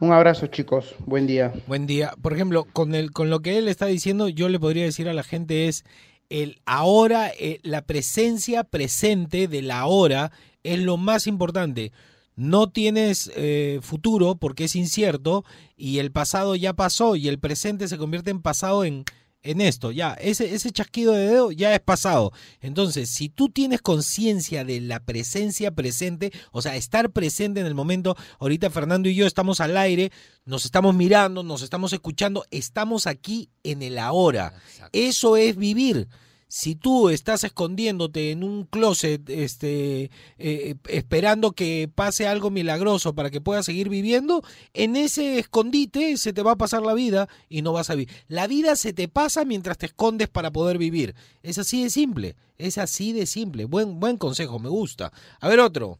Un 0.00 0.12
abrazo, 0.12 0.46
chicos. 0.48 0.94
Buen 1.06 1.26
día. 1.26 1.52
Buen 1.66 1.86
día. 1.86 2.12
Por 2.20 2.32
ejemplo, 2.32 2.64
con 2.64 2.94
el, 2.94 3.12
con 3.12 3.30
lo 3.30 3.40
que 3.40 3.58
él 3.58 3.68
está 3.68 3.86
diciendo, 3.86 4.28
yo 4.28 4.48
le 4.48 4.58
podría 4.58 4.84
decir 4.84 5.08
a 5.08 5.14
la 5.14 5.22
gente 5.22 5.68
es 5.68 5.84
el 6.30 6.60
ahora, 6.66 7.30
eh, 7.38 7.60
la 7.62 7.82
presencia 7.82 8.64
presente 8.64 9.46
de 9.46 9.62
la 9.62 9.86
hora 9.86 10.32
es 10.62 10.78
lo 10.80 10.96
más 10.96 11.26
importante. 11.26 11.92
No 12.36 12.68
tienes 12.70 13.30
eh, 13.36 13.78
futuro 13.82 14.34
porque 14.34 14.64
es 14.64 14.74
incierto 14.74 15.44
y 15.76 15.98
el 15.98 16.10
pasado 16.10 16.56
ya 16.56 16.72
pasó 16.72 17.14
y 17.14 17.28
el 17.28 17.38
presente 17.38 17.86
se 17.86 17.98
convierte 17.98 18.30
en 18.30 18.42
pasado 18.42 18.84
en, 18.84 19.04
en 19.44 19.60
esto. 19.60 19.92
Ya, 19.92 20.14
ese, 20.14 20.54
ese 20.54 20.72
chasquido 20.72 21.12
de 21.12 21.28
dedo 21.28 21.52
ya 21.52 21.74
es 21.74 21.80
pasado. 21.80 22.32
Entonces, 22.60 23.10
si 23.10 23.28
tú 23.28 23.48
tienes 23.48 23.80
conciencia 23.80 24.64
de 24.64 24.80
la 24.80 25.00
presencia 25.00 25.70
presente, 25.70 26.32
o 26.50 26.62
sea, 26.62 26.74
estar 26.74 27.10
presente 27.10 27.60
en 27.60 27.66
el 27.66 27.74
momento, 27.74 28.16
ahorita 28.40 28.70
Fernando 28.70 29.08
y 29.08 29.14
yo 29.14 29.26
estamos 29.26 29.60
al 29.60 29.76
aire, 29.76 30.10
nos 30.44 30.64
estamos 30.64 30.94
mirando, 30.94 31.42
nos 31.42 31.62
estamos 31.62 31.92
escuchando, 31.92 32.44
estamos 32.50 33.06
aquí 33.06 33.50
en 33.62 33.82
el 33.82 33.98
ahora. 33.98 34.54
Eso 34.92 35.36
es 35.36 35.56
vivir. 35.56 36.08
Si 36.48 36.76
tú 36.76 37.08
estás 37.08 37.42
escondiéndote 37.44 38.30
en 38.30 38.44
un 38.44 38.64
closet, 38.64 39.28
este, 39.28 40.10
eh, 40.38 40.74
esperando 40.88 41.52
que 41.52 41.90
pase 41.92 42.28
algo 42.28 42.50
milagroso 42.50 43.14
para 43.14 43.30
que 43.30 43.40
puedas 43.40 43.66
seguir 43.66 43.88
viviendo, 43.88 44.42
en 44.72 44.96
ese 44.96 45.38
escondite 45.38 46.16
se 46.16 46.32
te 46.32 46.42
va 46.42 46.52
a 46.52 46.56
pasar 46.56 46.82
la 46.82 46.94
vida 46.94 47.28
y 47.48 47.62
no 47.62 47.72
vas 47.72 47.90
a 47.90 47.94
vivir. 47.94 48.14
La 48.28 48.46
vida 48.46 48.76
se 48.76 48.92
te 48.92 49.08
pasa 49.08 49.44
mientras 49.44 49.78
te 49.78 49.86
escondes 49.86 50.28
para 50.28 50.50
poder 50.52 50.78
vivir. 50.78 51.14
Es 51.42 51.58
así 51.58 51.82
de 51.82 51.90
simple. 51.90 52.36
Es 52.56 52.78
así 52.78 53.12
de 53.12 53.26
simple. 53.26 53.64
Buen, 53.64 53.98
buen 53.98 54.16
consejo, 54.16 54.58
me 54.58 54.68
gusta. 54.68 55.12
A 55.40 55.48
ver 55.48 55.58
otro. 55.60 55.98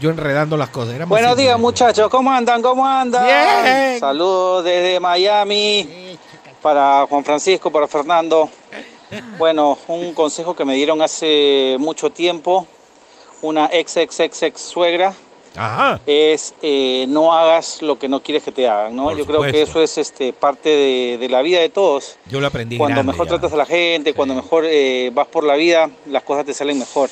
Yo 0.00 0.10
enredando 0.10 0.56
las 0.56 0.70
cosas. 0.70 0.94
era 0.94 1.04
Buenos 1.04 1.30
simple. 1.30 1.44
días 1.44 1.58
muchachos, 1.58 2.08
¿cómo 2.08 2.30
andan? 2.30 2.62
¿Cómo 2.62 2.86
andan? 2.86 3.24
Bien. 3.26 4.00
Saludos 4.00 4.64
desde 4.64 5.00
Miami 5.00 6.16
para 6.62 7.06
Juan 7.06 7.24
Francisco, 7.24 7.70
para 7.70 7.86
Fernando. 7.88 8.48
Bueno, 9.38 9.78
un 9.88 10.12
consejo 10.14 10.54
que 10.54 10.64
me 10.64 10.74
dieron 10.74 11.00
hace 11.02 11.76
mucho 11.78 12.10
tiempo, 12.10 12.66
una 13.42 13.68
ex 13.72 13.96
ex 13.96 14.20
ex 14.20 14.42
ex 14.42 14.60
suegra 14.60 15.14
Ajá. 15.56 16.00
es 16.06 16.54
eh, 16.62 17.06
no 17.08 17.32
hagas 17.32 17.82
lo 17.82 17.98
que 17.98 18.08
no 18.08 18.22
quieres 18.22 18.42
que 18.42 18.52
te 18.52 18.68
hagan, 18.68 18.94
¿no? 18.94 19.04
Por 19.04 19.16
Yo 19.16 19.26
creo 19.26 19.40
que 19.42 19.48
supuesto. 19.48 19.70
eso 19.70 19.82
es 19.82 19.98
este, 19.98 20.32
parte 20.32 20.68
de, 20.68 21.18
de 21.18 21.28
la 21.28 21.42
vida 21.42 21.60
de 21.60 21.68
todos. 21.68 22.16
Yo 22.26 22.40
lo 22.40 22.46
aprendí 22.48 22.76
Cuando 22.76 22.96
grande 22.96 23.12
mejor 23.12 23.26
ya. 23.26 23.30
tratas 23.30 23.52
a 23.52 23.56
la 23.56 23.66
gente, 23.66 24.12
cuando 24.14 24.34
mejor 24.34 24.64
eh, 24.66 25.10
vas 25.14 25.26
por 25.28 25.44
la 25.44 25.54
vida, 25.56 25.90
las 26.06 26.22
cosas 26.22 26.44
te 26.44 26.54
salen 26.54 26.78
mejor. 26.78 27.08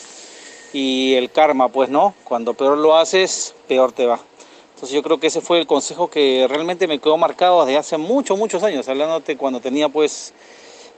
Y 0.72 1.14
el 1.14 1.30
karma, 1.30 1.68
pues 1.68 1.88
no, 1.88 2.14
cuando 2.24 2.52
peor 2.54 2.76
lo 2.76 2.96
haces, 2.96 3.54
peor 3.66 3.92
te 3.92 4.04
va. 4.06 4.20
Entonces 4.74 4.94
yo 4.94 5.02
creo 5.02 5.18
que 5.18 5.28
ese 5.28 5.40
fue 5.40 5.58
el 5.58 5.66
consejo 5.66 6.08
que 6.10 6.46
realmente 6.50 6.86
me 6.86 6.98
quedó 6.98 7.16
marcado 7.16 7.64
desde 7.64 7.78
hace 7.78 7.96
muchos, 7.96 8.36
muchos 8.38 8.62
años, 8.62 8.86
hablándote 8.88 9.36
cuando 9.38 9.58
tenía 9.60 9.88
pues 9.88 10.34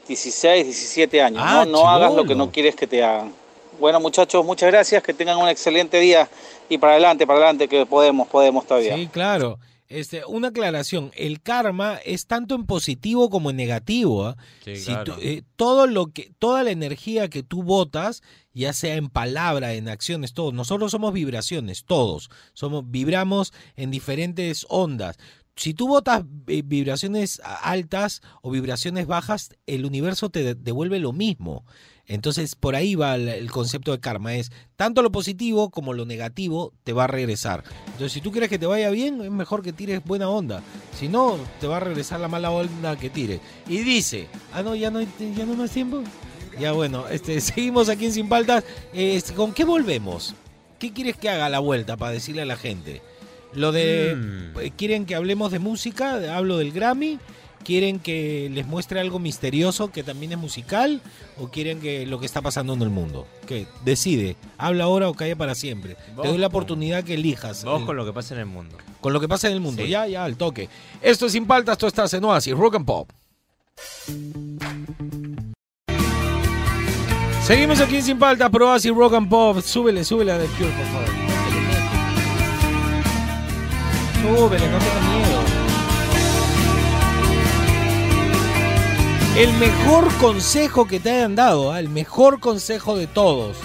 16, 0.09 0.65
17 0.65 1.23
años. 1.23 1.43
Ah, 1.45 1.65
no 1.65 1.83
no 1.83 1.89
hagas 1.89 2.13
lo 2.15 2.25
que 2.25 2.35
no 2.35 2.51
quieres 2.51 2.75
que 2.75 2.87
te 2.87 3.05
hagan. 3.05 3.33
Bueno 3.79 4.01
muchachos, 4.01 4.45
muchas 4.45 4.71
gracias, 4.73 5.03
que 5.03 5.15
tengan 5.15 5.39
un 5.39 5.49
excelente 5.49 6.01
día 6.01 6.29
y 6.69 6.79
para 6.79 6.95
adelante, 6.95 7.27
para 7.27 7.39
adelante, 7.39 7.69
que 7.69 7.87
podemos, 7.87 8.27
podemos 8.27 8.67
todavía. 8.67 8.97
Sí, 8.97 9.07
claro. 9.07 9.59
Este, 9.91 10.23
una 10.27 10.49
aclaración, 10.49 11.13
el 11.17 11.41
karma 11.41 11.99
es 12.05 12.27
tanto 12.27 12.55
en 12.55 12.67
positivo 12.67 13.31
como 13.31 13.49
en 13.49 13.57
negativo. 13.57 14.27
¿ah? 14.27 14.37
Sí, 14.63 14.77
Si 14.77 14.85
claro. 14.87 15.15
tú- 15.15 15.21
eh, 15.23 15.43
todo 15.57 15.87
lo 15.87 16.09
que, 16.13 16.31
toda 16.39 16.63
la 16.63 16.73
energía 16.73 17.29
que 17.31 17.43
tú 17.43 17.63
botas, 17.63 18.23
ya 18.53 18.75
sea 18.75 18.97
en 18.97 19.09
palabra, 19.09 19.73
en 19.73 19.89
acciones, 19.89 20.35
todos, 20.35 20.53
nosotros 20.53 20.91
somos 20.91 21.15
vibraciones, 21.15 21.85
todos, 21.87 22.29
somos, 22.53 22.83
vibramos 22.91 23.55
en 23.77 23.91
diferentes 23.91 24.67
ondas. 24.69 25.17
Si 25.59 25.75
tú 25.75 25.89
botas 25.89 26.23
vibraciones 26.25 27.43
altas 27.45 28.23
o 28.43 28.51
vibraciones 28.53 29.09
bajas, 29.09 29.51
el 29.67 29.85
universo 29.85 30.31
te 30.31 30.45
de- 30.45 30.55
devuelve 30.55 31.01
lo 31.01 31.13
mismo. 31.13 31.65
Entonces, 32.07 32.55
por 32.55 32.77
ahí 32.77 32.95
va 32.95 33.17
el, 33.17 33.51
concepto 33.51 33.91
de 33.91 33.99
karma. 33.99 34.35
Es 34.37 34.53
tanto 34.77 35.03
lo 35.03 35.11
positivo 35.11 35.71
como 35.71 35.95
lo 35.95 36.07
negativo 36.07 36.73
te 36.85 36.93
va 36.93 37.05
a 37.05 37.09
regresar. 37.09 37.65
Entonces, 37.87 38.13
si 38.13 38.21
tú 38.21 38.31
quieres 38.31 38.49
que 38.49 38.59
te 38.59 38.67
vaya 38.67 38.89
bien, 38.91 39.21
es 39.21 39.31
mejor 39.33 39.63
que 39.63 39.73
tires 39.73 40.03
buena 40.05 40.31
onda. 40.31 40.63
Si 40.97 41.09
no, 41.09 41.37
te 41.61 41.67
va 41.67 41.79
a 41.79 41.81
regresar 41.81 42.21
la 42.21 42.29
mala 42.29 42.53
onda 42.53 42.97
que 42.97 43.11
tires. 43.11 43.41
Y 43.67 43.79
dice, 43.79 44.29
ah, 44.55 44.63
no, 44.63 44.77
ya 44.77 44.93
no, 44.93 45.01
ya 45.03 45.45
no 45.45 45.55
más 45.55 45.73
tiempo. 45.73 46.03
Ya 46.61 46.71
bueno, 46.71 47.09
este, 47.09 47.41
seguimos 47.43 47.89
aquí 47.89 48.07
en 48.07 48.13
Sin 48.13 48.29
Paltas. 48.29 48.63
Este, 48.93 49.35
¿Con 49.35 49.53
qué 49.53 49.65
volvemos? 49.65 50.35
¿Qué 50.79 50.93
quieres 50.93 51.17
que 51.17 51.29
haga 51.29 51.49
la 51.49 51.59
vuelta 51.59 51.97
para 51.97 52.13
decirle 52.13 52.43
a 52.43 52.47
la 52.47 52.57
gente? 52.57 53.03
Lo 53.55 53.73
de... 53.73 54.15
Mm. 54.17 54.59
eh, 54.61 54.73
¿Quieren 54.77 55.07
que 55.07 55.15
hablemos 55.15 55.51
de 55.53 55.59
música? 55.59 56.37
Hablo 56.37 56.59
del 56.59 56.73
Grammy. 56.73 57.19
¿Quieren 57.65 57.99
que 57.99 58.49
les 58.53 58.67
muestre 58.67 58.99
algo 59.01 59.19
misterioso 59.19 59.91
que 59.91 60.03
también 60.03 60.33
es 60.33 60.39
musical? 60.39 61.03
¿O 61.39 61.49
quieren 61.49 61.81
que 61.81 62.07
lo 62.07 62.19
que 62.19 62.25
está 62.25 62.41
pasando 62.41 62.73
en 62.73 62.81
el 62.83 62.89
mundo? 62.89 63.27
¿Qué? 63.47 63.67
Decide. 63.85 64.37
Habla 64.57 64.85
ahora 64.85 65.09
o 65.09 65.15
calla 65.15 65.37
para 65.37 65.55
siempre. 65.55 65.97
Te 66.23 66.29
doy 66.29 66.39
la 66.39 66.47
oportunidad 66.47 67.05
que 67.05 67.15
elijas. 67.15 67.65
Vos 67.65 67.81
el- 67.81 67.87
con 67.87 67.97
lo 67.97 68.07
que 68.07 68.13
pasa 68.13 68.35
en 68.35 68.41
el 68.41 68.47
mundo. 68.47 68.77
con 69.01 69.13
lo 69.13 69.21
que 69.21 69.29
pasa 69.29 69.49
en 69.49 69.55
el 69.55 69.61
mundo. 69.61 69.83
Sí. 69.83 69.89
Ya, 69.91 70.07
ya, 70.07 70.25
al 70.25 70.37
toque. 70.37 70.69
Esto 71.03 71.27
es 71.27 71.33
Sin 71.33 71.47
Paltas, 71.47 71.75
esto 71.75 71.89
está 71.89 72.17
en 72.17 72.25
Oasis, 72.25 72.55
Rock 72.55 72.77
and 72.77 72.87
Pop. 72.87 73.11
Seguimos 77.45 77.81
aquí 77.81 77.97
en 77.97 78.03
Sin 78.03 78.19
Paltas, 78.19 78.49
pero 78.51 78.69
Oasis, 78.71 78.93
Rock 78.95 79.15
and 79.15 79.29
Pop. 79.29 79.61
Súbele, 79.61 80.05
súbele 80.05 80.33
a 80.33 80.39
The 80.39 80.47
Cure, 80.47 80.71
por 80.71 80.87
favor. 80.87 81.28
Súbele, 84.23 84.69
no 84.69 84.79
tengas 84.79 85.05
miedo. 85.17 85.59
El 89.39 89.53
mejor 89.59 90.13
consejo 90.17 90.89
que 90.89 90.99
te 90.99 91.11
hayan 91.11 91.37
dado, 91.37 91.71
¿ah? 91.71 91.79
el 91.79 91.89
mejor 91.89 92.41
consejo 92.41 92.97
de 92.97 93.07
todos. 93.07 93.57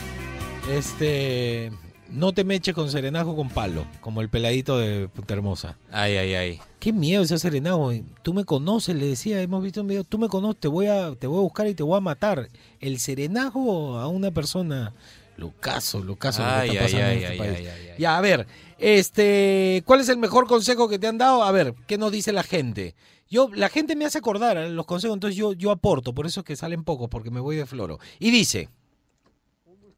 Este. 0.70 1.72
No 2.12 2.32
te 2.32 2.44
meches 2.44 2.76
con 2.76 2.92
serenajo 2.92 3.36
con 3.36 3.50
palo, 3.50 3.88
como 4.00 4.22
el 4.22 4.30
peladito 4.30 4.78
de 4.78 5.08
Punta 5.08 5.34
Hermosa. 5.34 5.78
Ay, 5.92 6.16
ay, 6.16 6.36
ay. 6.36 6.62
Qué 6.78 6.94
miedo 6.94 7.24
ese 7.24 7.40
serenajo. 7.40 7.92
Tú 8.22 8.36
me 8.36 8.46
conoces, 8.46 8.96
le 8.96 9.08
decía, 9.08 9.42
hemos 9.42 9.64
visto 9.64 9.82
un 9.82 9.88
video, 9.88 10.04
tú 10.04 10.20
me 10.20 10.28
conoces, 10.28 10.60
te 10.60 10.68
voy 10.68 10.86
a, 10.86 11.16
te 11.16 11.26
voy 11.26 11.40
a 11.40 11.42
buscar 11.42 11.66
y 11.66 11.74
te 11.74 11.82
voy 11.82 11.98
a 11.98 12.02
matar. 12.02 12.50
El 12.80 13.00
serenajo 13.00 13.98
a 13.98 14.08
una 14.08 14.30
persona, 14.30 14.94
Lucaso, 15.38 16.02
Lucaso, 16.02 16.44
lo 16.44 16.48
que 16.66 16.68
está 16.68 16.84
pasando 16.84 17.06
ay, 17.08 17.18
en 17.18 17.24
este 17.24 17.38
país. 17.38 17.70
Ya, 17.98 18.16
a 18.16 18.22
ver, 18.22 18.46
este, 18.84 19.82
¿cuál 19.86 20.02
es 20.02 20.10
el 20.10 20.18
mejor 20.18 20.46
consejo 20.46 20.90
que 20.90 21.00
te 21.00 21.08
han 21.08 21.18
dado? 21.18 21.44
A 21.44 21.54
ver, 21.54 21.74
¿qué 21.88 21.98
nos 21.98 22.12
dice 22.12 22.34
la 22.34 22.44
gente? 22.44 22.96
Yo, 23.30 23.50
la 23.56 23.70
gente 23.70 23.96
me 23.96 24.04
hace 24.04 24.18
acordar 24.18 24.58
a 24.58 24.68
los 24.68 24.86
consejos, 24.86 25.16
entonces 25.16 25.38
yo, 25.38 25.54
yo 25.54 25.72
aporto, 25.72 26.14
por 26.14 26.26
eso 26.26 26.42
es 26.42 26.46
que 26.46 26.58
salen 26.58 26.84
pocos, 26.84 27.08
porque 27.08 27.32
me 27.32 27.40
voy 27.40 27.56
de 27.56 27.66
floro. 27.66 28.00
Y 28.20 28.30
dice, 28.30 28.68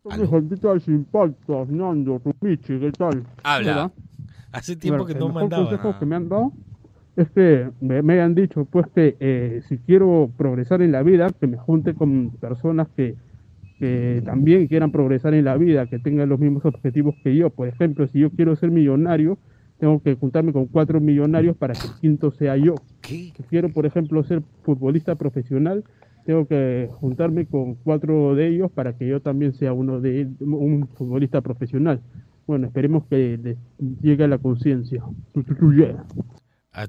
Aló. 0.08 0.30
¿Qué 0.48 0.58
tal, 0.58 0.80
sin 0.82 1.04
paltas, 1.06 1.68
Nando, 1.68 2.22
Rupichi, 2.24 2.80
qué 2.80 2.92
tal? 2.92 3.26
Habla. 3.42 3.72
Mira, 3.72 3.92
hace 4.52 4.76
tiempo 4.76 5.04
que 5.04 5.14
el 5.14 5.20
no 5.20 5.30
mejor 5.30 5.42
mandaba. 5.42 5.64
consejo 5.64 6.00
que 6.00 6.06
me 6.06 6.16
han 6.16 6.30
dado 6.30 6.52
es 7.16 7.28
que 7.32 7.72
me, 7.82 8.04
me 8.04 8.22
han 8.22 8.36
dicho, 8.36 8.66
pues, 8.66 8.86
que 8.94 9.18
eh, 9.20 9.64
si 9.68 9.80
quiero 9.80 10.30
progresar 10.38 10.84
en 10.84 10.92
la 10.92 11.02
vida, 11.02 11.32
que 11.32 11.48
me 11.48 11.58
junte 11.58 11.96
con 11.96 12.30
personas 12.40 12.88
que, 12.96 13.16
que 13.80 14.22
también 14.26 14.68
quieran 14.68 14.92
progresar 14.92 15.34
en 15.34 15.46
la 15.46 15.58
vida, 15.58 15.88
que 15.88 16.00
tengan 16.00 16.30
los 16.30 16.40
mismos 16.40 16.66
objetivos 16.66 17.16
que 17.24 17.36
yo. 17.36 17.50
Por 17.50 17.68
ejemplo, 17.68 18.08
si 18.08 18.20
yo 18.20 18.30
quiero 18.32 18.56
ser 18.56 18.72
millonario, 18.72 19.38
tengo 19.80 20.02
que 20.02 20.16
juntarme 20.16 20.54
con 20.54 20.68
cuatro 20.68 21.02
millonarios 21.02 21.58
para 21.58 21.74
que 21.74 21.88
el 21.88 21.94
quinto 22.00 22.32
sea 22.32 22.56
yo. 22.58 22.76
Si 23.38 23.44
quiero, 23.50 23.70
por 23.70 23.86
ejemplo, 23.86 24.24
ser 24.24 24.42
futbolista 24.64 25.16
profesional, 25.16 25.84
tengo 26.26 26.48
que 26.48 26.90
juntarme 26.94 27.46
con 27.46 27.76
cuatro 27.76 28.36
de 28.36 28.48
ellos 28.48 28.72
para 28.72 28.98
que 28.98 29.08
yo 29.08 29.22
también 29.22 29.54
sea 29.54 29.74
uno 29.74 30.00
de 30.00 30.28
un 30.40 30.88
futbolista 30.96 31.42
profesional. 31.42 32.02
Bueno, 32.48 32.68
esperemos 32.68 33.06
que 33.08 33.38
les 33.38 33.58
llegue 34.02 34.24
a 34.24 34.28
la 34.28 34.38
conciencia. 34.38 35.04
Ah, 36.72 36.88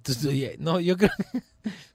no, 0.59 0.81
yo 0.81 0.97
creo. 0.97 1.11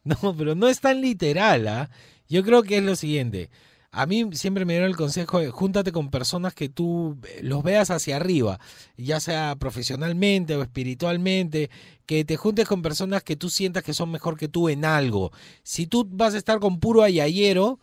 No, 0.03 0.35
pero 0.37 0.53
no 0.53 0.67
es 0.67 0.81
tan 0.81 0.99
literal, 0.99 1.65
¿ah? 1.65 1.89
Yo 2.27 2.43
creo 2.43 2.61
que 2.61 2.79
es 2.79 2.83
lo 2.83 2.97
siguiente. 2.97 3.49
A 3.93 4.05
mí 4.05 4.25
siempre 4.33 4.63
me 4.63 4.73
dieron 4.73 4.89
el 4.89 4.95
consejo 4.95 5.39
de 5.39 5.49
júntate 5.49 5.91
con 5.91 6.09
personas 6.09 6.53
que 6.53 6.69
tú 6.69 7.17
eh, 7.27 7.41
los 7.43 7.61
veas 7.61 7.91
hacia 7.91 8.15
arriba, 8.15 8.57
ya 8.95 9.19
sea 9.19 9.57
profesionalmente 9.59 10.55
o 10.55 10.61
espiritualmente, 10.61 11.69
que 12.05 12.23
te 12.23 12.37
juntes 12.37 12.67
con 12.69 12.81
personas 12.81 13.21
que 13.23 13.35
tú 13.35 13.49
sientas 13.49 13.83
que 13.83 13.93
son 13.93 14.09
mejor 14.09 14.37
que 14.37 14.47
tú 14.47 14.69
en 14.69 14.85
algo. 14.85 15.31
Si 15.63 15.87
tú 15.87 16.07
vas 16.09 16.33
a 16.35 16.37
estar 16.37 16.59
con 16.61 16.79
puro 16.79 17.03
ayayero, 17.03 17.79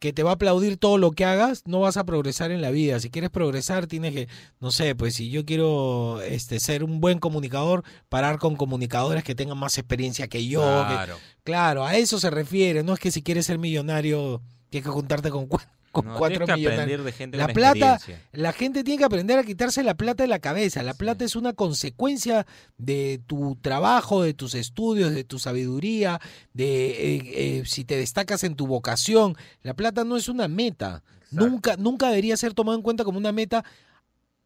que 0.00 0.12
te 0.12 0.22
va 0.24 0.30
a 0.30 0.34
aplaudir 0.34 0.76
todo 0.78 0.98
lo 0.98 1.12
que 1.12 1.24
hagas, 1.24 1.62
no 1.66 1.78
vas 1.80 1.96
a 1.96 2.04
progresar 2.04 2.50
en 2.50 2.60
la 2.60 2.70
vida. 2.70 2.98
Si 3.00 3.08
quieres 3.08 3.30
progresar, 3.30 3.86
tienes 3.86 4.12
que, 4.12 4.28
no 4.58 4.72
sé, 4.72 4.94
pues 4.96 5.14
si 5.14 5.30
yo 5.30 5.44
quiero 5.44 6.20
este, 6.22 6.58
ser 6.58 6.82
un 6.82 7.00
buen 7.00 7.18
comunicador, 7.20 7.84
parar 8.08 8.38
con 8.38 8.56
comunicadores 8.56 9.22
que 9.24 9.34
tengan 9.36 9.58
más 9.58 9.78
experiencia 9.78 10.26
que 10.26 10.44
yo. 10.46 10.60
que- 10.88 10.94
Claro. 10.94 11.16
claro, 11.44 11.84
a 11.86 11.96
eso 11.96 12.18
se 12.18 12.30
refiere. 12.30 12.82
No 12.82 12.94
es 12.94 12.98
que 12.98 13.10
si 13.12 13.22
quieres 13.22 13.46
ser 13.46 13.58
millonario, 13.58 14.42
tienes 14.70 14.86
que 14.86 14.90
juntarte 14.92 15.30
con, 15.30 15.48
cua- 15.48 15.66
con 15.92 16.06
No, 16.06 16.16
cuatro 16.16 16.46
que 16.46 16.52
de 16.52 17.12
gente 17.12 17.36
La 17.36 17.46
con 17.46 17.54
plata, 17.54 17.98
la 18.32 18.52
gente 18.52 18.84
tiene 18.84 18.98
que 18.98 19.04
aprender 19.04 19.38
a 19.38 19.42
quitarse 19.42 19.82
la 19.82 19.94
plata 19.94 20.22
de 20.22 20.28
la 20.28 20.38
cabeza. 20.38 20.82
La 20.82 20.94
plata 20.94 21.24
es 21.24 21.34
una 21.36 21.52
consecuencia 21.52 22.46
de 22.78 23.20
tu 23.26 23.56
trabajo, 23.60 24.22
de 24.22 24.32
tus 24.32 24.54
estudios, 24.54 25.12
de 25.12 25.24
tu 25.24 25.38
sabiduría, 25.38 26.20
de 26.54 27.16
eh, 27.16 27.22
eh, 27.58 27.62
si 27.66 27.84
te 27.84 27.96
destacas 27.96 28.44
en 28.44 28.54
tu 28.54 28.66
vocación. 28.66 29.36
La 29.62 29.74
plata 29.74 30.04
no 30.04 30.16
es 30.16 30.28
una 30.28 30.46
meta. 30.48 31.02
Nunca, 31.32 31.76
nunca 31.76 32.08
debería 32.08 32.36
ser 32.36 32.54
tomado 32.54 32.76
en 32.76 32.82
cuenta 32.82 33.04
como 33.04 33.18
una 33.18 33.32
meta 33.32 33.64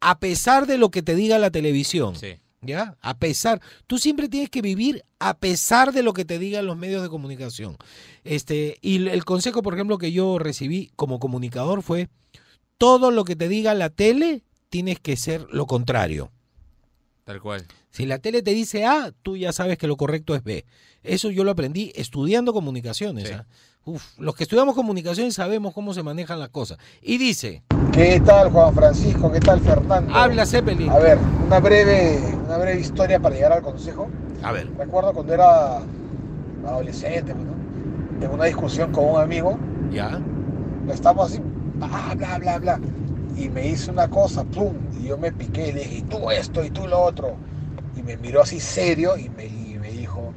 a 0.01 0.19
pesar 0.19 0.67
de 0.67 0.77
lo 0.77 0.89
que 0.91 1.01
te 1.01 1.15
diga 1.15 1.39
la 1.39 1.49
televisión. 1.51 2.15
Sí. 2.15 2.35
¿Ya? 2.65 2.97
A 3.01 3.17
pesar, 3.17 3.61
tú 3.87 3.97
siempre 3.97 4.29
tienes 4.29 4.49
que 4.49 4.61
vivir 4.61 5.03
a 5.19 5.37
pesar 5.37 5.91
de 5.93 6.03
lo 6.03 6.13
que 6.13 6.25
te 6.25 6.39
digan 6.39 6.65
los 6.65 6.77
medios 6.77 7.01
de 7.03 7.09
comunicación. 7.09 7.77
Este, 8.23 8.77
y 8.81 9.07
el- 9.07 9.25
consejo, 9.25 9.61
por 9.61 9.73
ejemplo, 9.73 9.97
que 9.97 10.11
yo 10.11 10.39
recibí 10.39 10.91
como 10.95 11.19
comunicador 11.19 11.81
fue, 11.81 12.09
todo 12.77 13.11
lo 13.11 13.23
que 13.23 13.35
te 13.35 13.47
diga 13.47 13.73
la 13.73 13.89
tele, 13.89 14.43
tienes 14.69 14.99
que 14.99 15.15
ser 15.15 15.45
lo 15.51 15.65
contrario. 15.65 16.31
Tal 17.23 17.41
cual. 17.41 17.65
Si 17.89 18.05
la 18.05 18.19
tele 18.19 18.41
te 18.43 18.51
dice 18.53 18.85
A, 18.85 19.11
tú 19.23 19.35
ya 19.37 19.51
sabes 19.53 19.77
que 19.77 19.87
lo 19.87 19.95
correcto 19.97 20.35
es 20.35 20.43
B. 20.43 20.65
Eso 21.01 21.31
yo 21.31 21.43
lo 21.43 21.51
aprendí 21.51 21.91
estudiando 21.95 22.53
comunicaciones. 22.53 23.27
Sí. 23.29 23.33
¿ah? 23.33 23.45
Uf, 23.85 24.17
los 24.19 24.35
que 24.35 24.43
estudiamos 24.43 24.75
comunicaciones 24.75 25.35
sabemos 25.35 25.73
cómo 25.73 25.93
se 25.93 26.03
manejan 26.03 26.39
las 26.39 26.49
cosas. 26.49 26.77
Y 27.01 27.17
dice, 27.17 27.63
¿Qué 27.95 28.19
tal 28.19 28.51
Juan 28.51 28.73
Francisco? 28.73 29.31
¿Qué 29.31 29.39
tal 29.39 29.61
Fernando? 29.61 30.13
habla 30.13 30.45
Zeppelin. 30.45 30.89
A 30.89 30.97
ver, 30.99 31.17
una 31.45 31.61
breve, 31.61 32.19
una 32.45 32.57
breve 32.57 32.81
historia 32.81 33.21
para 33.21 33.33
llegar 33.35 33.53
al 33.53 33.61
consejo. 33.61 34.09
A 34.43 34.51
ver. 34.51 34.69
Recuerdo 34.77 35.13
cuando 35.13 35.33
era 35.33 35.77
adolescente, 36.67 37.33
pues, 37.33 37.45
¿no? 37.45 38.25
en 38.25 38.31
una 38.31 38.45
discusión 38.45 38.91
con 38.91 39.11
un 39.11 39.21
amigo, 39.21 39.57
¿Ya? 39.93 40.19
estamos 40.91 41.31
así, 41.31 41.41
bla, 41.75 42.13
bla, 42.17 42.37
bla, 42.37 42.59
bla, 42.59 42.79
y 43.37 43.47
me 43.47 43.65
hizo 43.67 43.93
una 43.93 44.09
cosa, 44.09 44.43
pum, 44.43 44.73
y 44.99 45.05
yo 45.07 45.17
me 45.17 45.31
piqué 45.31 45.69
y 45.69 45.71
le 45.71 45.79
dije, 45.81 45.95
y 45.97 46.01
tú 46.01 46.29
esto, 46.31 46.65
y 46.65 46.71
tú 46.71 46.87
lo 46.87 46.99
otro, 46.99 47.35
y 47.95 48.03
me 48.03 48.17
miró 48.17 48.41
así 48.41 48.59
serio 48.59 49.17
y 49.17 49.29
me, 49.29 49.45
y 49.45 49.77
me 49.79 49.91
dijo, 49.91 50.33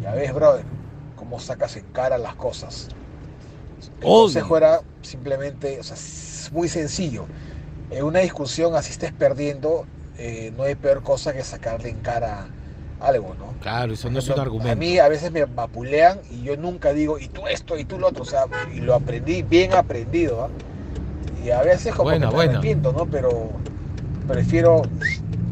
ya 0.00 0.12
ves, 0.12 0.32
brother, 0.32 0.64
cómo 1.16 1.40
sacas 1.40 1.76
en 1.76 1.86
cara 1.92 2.18
las 2.18 2.36
cosas. 2.36 2.88
El 4.00 4.04
Obvio. 4.04 4.22
consejo 4.24 4.56
era 4.56 4.80
simplemente, 5.02 5.78
o 5.80 5.82
sea, 5.82 5.94
es 5.96 6.50
muy 6.52 6.68
sencillo. 6.68 7.26
En 7.90 8.04
una 8.04 8.18
discusión, 8.20 8.74
así 8.76 8.92
estés 8.92 9.12
perdiendo, 9.12 9.86
eh, 10.18 10.52
no 10.56 10.64
hay 10.64 10.74
peor 10.74 11.02
cosa 11.02 11.32
que 11.32 11.42
sacarle 11.42 11.88
en 11.90 11.96
cara 12.00 12.46
algo, 13.00 13.34
¿no? 13.38 13.52
Claro, 13.60 13.94
eso 13.94 14.10
no 14.10 14.18
es 14.18 14.28
un 14.28 14.40
argumento. 14.40 14.72
A 14.72 14.74
mí 14.74 14.98
a 14.98 15.08
veces 15.08 15.30
me 15.30 15.44
vapulean 15.44 16.18
y 16.30 16.42
yo 16.42 16.56
nunca 16.56 16.92
digo, 16.92 17.18
y 17.18 17.28
tú 17.28 17.46
esto, 17.46 17.78
y 17.78 17.84
tú 17.84 17.98
lo 17.98 18.08
otro, 18.08 18.22
o 18.24 18.26
sea, 18.26 18.44
y 18.74 18.80
lo 18.80 18.94
aprendí, 18.94 19.42
bien 19.42 19.72
aprendido, 19.72 20.44
¿ah? 20.44 20.48
Y 21.44 21.50
a 21.50 21.62
veces 21.62 21.92
como 21.94 22.10
Buena, 22.10 22.26
que 22.26 22.30
me 22.32 22.36
buena. 22.36 22.52
arrepiento, 22.54 22.92
¿no? 22.92 23.06
Pero 23.06 23.50
prefiero 24.26 24.82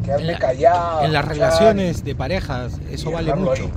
quedarme 0.03 0.33
la- 0.33 0.39
callado. 0.39 1.03
En 1.05 1.13
las 1.13 1.25
relaciones 1.25 2.03
de 2.03 2.13
parejas, 2.15 2.73
eso 2.91 3.11
vale 3.11 3.33
mucho. 3.33 3.63
ahí. 3.63 3.71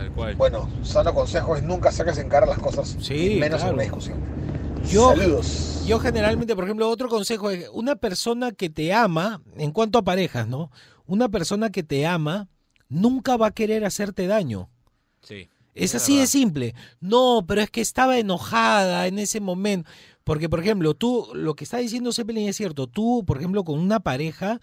Tal 0.00 0.10
cual. 0.12 0.34
Bueno, 0.34 0.66
sano 0.82 1.12
consejo 1.12 1.56
es 1.56 1.62
nunca 1.62 1.92
saques 1.92 2.16
en 2.16 2.30
cara 2.30 2.46
las 2.46 2.58
cosas, 2.58 2.96
Sí, 3.00 3.36
menos 3.38 3.58
claro. 3.60 3.68
en 3.68 3.74
una 3.74 3.82
discusión. 3.82 4.18
Yo- 4.90 5.10
Saludos. 5.10 5.82
Yo 5.86 5.98
generalmente, 5.98 6.54
por 6.54 6.64
ejemplo, 6.64 6.88
otro 6.88 7.10
consejo 7.10 7.50
es 7.50 7.68
una 7.74 7.96
persona 7.96 8.50
que 8.52 8.70
te 8.70 8.94
ama, 8.94 9.42
en 9.58 9.72
cuanto 9.72 9.98
a 9.98 10.02
parejas, 10.02 10.48
¿no? 10.48 10.70
Una 11.04 11.28
persona 11.28 11.68
que 11.68 11.82
te 11.82 12.06
ama 12.06 12.48
nunca 12.88 13.36
va 13.36 13.48
a 13.48 13.50
querer 13.50 13.84
hacerte 13.84 14.26
daño. 14.26 14.70
Sí. 15.20 15.50
Es 15.74 15.94
Es 15.94 15.96
así 16.02 16.18
de 16.18 16.26
simple. 16.26 16.74
No, 17.00 17.44
pero 17.46 17.60
es 17.60 17.70
que 17.70 17.82
estaba 17.82 18.18
enojada 18.18 19.06
en 19.06 19.18
ese 19.18 19.40
momento. 19.40 19.90
Porque, 20.24 20.48
por 20.48 20.60
ejemplo, 20.60 20.94
tú, 20.94 21.28
lo 21.34 21.54
que 21.54 21.64
está 21.64 21.76
diciendo 21.76 22.10
Zeppelin 22.12 22.48
es 22.48 22.56
cierto. 22.56 22.86
Tú, 22.86 23.22
por 23.26 23.36
ejemplo, 23.36 23.64
con 23.64 23.78
una 23.78 24.00
pareja, 24.00 24.60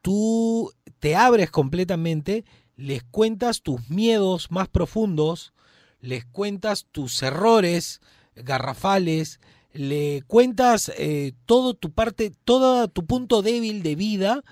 tú 0.00 0.72
te 1.00 1.16
abres 1.16 1.50
completamente, 1.50 2.44
les 2.80 3.02
cuentas 3.02 3.60
tus 3.60 3.90
miedos 3.90 4.50
más 4.50 4.68
profundos, 4.68 5.52
les 6.00 6.24
cuentas 6.24 6.86
tus 6.90 7.22
errores 7.22 8.00
garrafales, 8.34 9.38
le 9.72 10.22
cuentas 10.26 10.90
eh, 10.96 11.32
todo 11.44 11.74
tu 11.74 11.92
parte, 11.92 12.32
todo 12.44 12.88
tu 12.88 13.04
punto 13.04 13.42
débil 13.42 13.82
de 13.82 13.96
vida, 13.96 14.42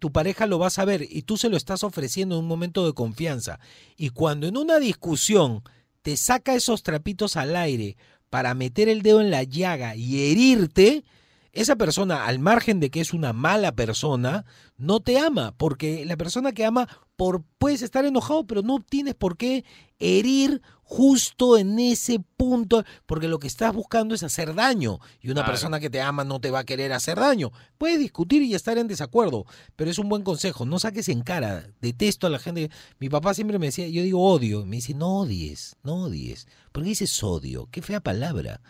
tu 0.00 0.10
pareja 0.10 0.46
lo 0.46 0.58
va 0.58 0.66
a 0.66 0.70
saber 0.70 1.06
y 1.08 1.22
tú 1.22 1.36
se 1.36 1.48
lo 1.48 1.56
estás 1.56 1.84
ofreciendo 1.84 2.34
en 2.34 2.42
un 2.42 2.48
momento 2.48 2.84
de 2.84 2.92
confianza. 2.94 3.60
Y 3.96 4.10
cuando 4.10 4.48
en 4.48 4.56
una 4.56 4.80
discusión 4.80 5.62
te 6.02 6.16
saca 6.16 6.54
esos 6.54 6.82
trapitos 6.82 7.36
al 7.36 7.54
aire 7.54 7.96
para 8.28 8.54
meter 8.54 8.88
el 8.88 9.02
dedo 9.02 9.20
en 9.20 9.30
la 9.30 9.44
llaga 9.44 9.94
y 9.94 10.30
herirte, 10.30 11.04
esa 11.52 11.76
persona, 11.76 12.26
al 12.26 12.38
margen 12.38 12.78
de 12.80 12.90
que 12.90 13.00
es 13.00 13.12
una 13.12 13.32
mala 13.32 13.72
persona, 13.72 14.44
no 14.76 15.00
te 15.00 15.18
ama, 15.18 15.54
porque 15.56 16.04
la 16.04 16.16
persona 16.16 16.52
que 16.52 16.64
ama, 16.64 16.88
por, 17.18 17.42
puedes 17.58 17.82
estar 17.82 18.04
enojado, 18.04 18.46
pero 18.46 18.62
no 18.62 18.78
tienes 18.80 19.16
por 19.16 19.36
qué 19.36 19.64
herir 19.98 20.62
justo 20.84 21.58
en 21.58 21.80
ese 21.80 22.20
punto, 22.36 22.84
porque 23.06 23.26
lo 23.26 23.40
que 23.40 23.48
estás 23.48 23.74
buscando 23.74 24.14
es 24.14 24.22
hacer 24.22 24.54
daño, 24.54 25.00
y 25.20 25.26
una 25.26 25.40
Claro. 25.40 25.50
persona 25.52 25.80
que 25.80 25.90
te 25.90 26.00
ama 26.00 26.22
no 26.22 26.40
te 26.40 26.52
va 26.52 26.60
a 26.60 26.64
querer 26.64 26.92
hacer 26.92 27.18
daño. 27.18 27.50
Puedes 27.76 27.98
discutir 27.98 28.42
y 28.42 28.54
estar 28.54 28.78
en 28.78 28.86
desacuerdo, 28.86 29.46
pero 29.74 29.90
es 29.90 29.98
un 29.98 30.08
buen 30.08 30.22
consejo, 30.22 30.64
no 30.64 30.78
saques 30.78 31.08
en 31.08 31.22
cara, 31.22 31.66
detesto 31.80 32.28
a 32.28 32.30
la 32.30 32.38
gente. 32.38 32.70
Mi 33.00 33.08
papá 33.08 33.34
siempre 33.34 33.58
me 33.58 33.66
decía, 33.66 33.88
yo 33.88 34.02
digo 34.04 34.22
odio, 34.22 34.64
me 34.64 34.76
dice, 34.76 34.94
no 34.94 35.18
odies, 35.18 35.74
no 35.82 36.04
odies, 36.04 36.46
¿por 36.70 36.84
qué 36.84 36.90
dices 36.90 37.20
odio? 37.24 37.68
Qué 37.72 37.82
fea 37.82 37.98
palabra. 38.00 38.60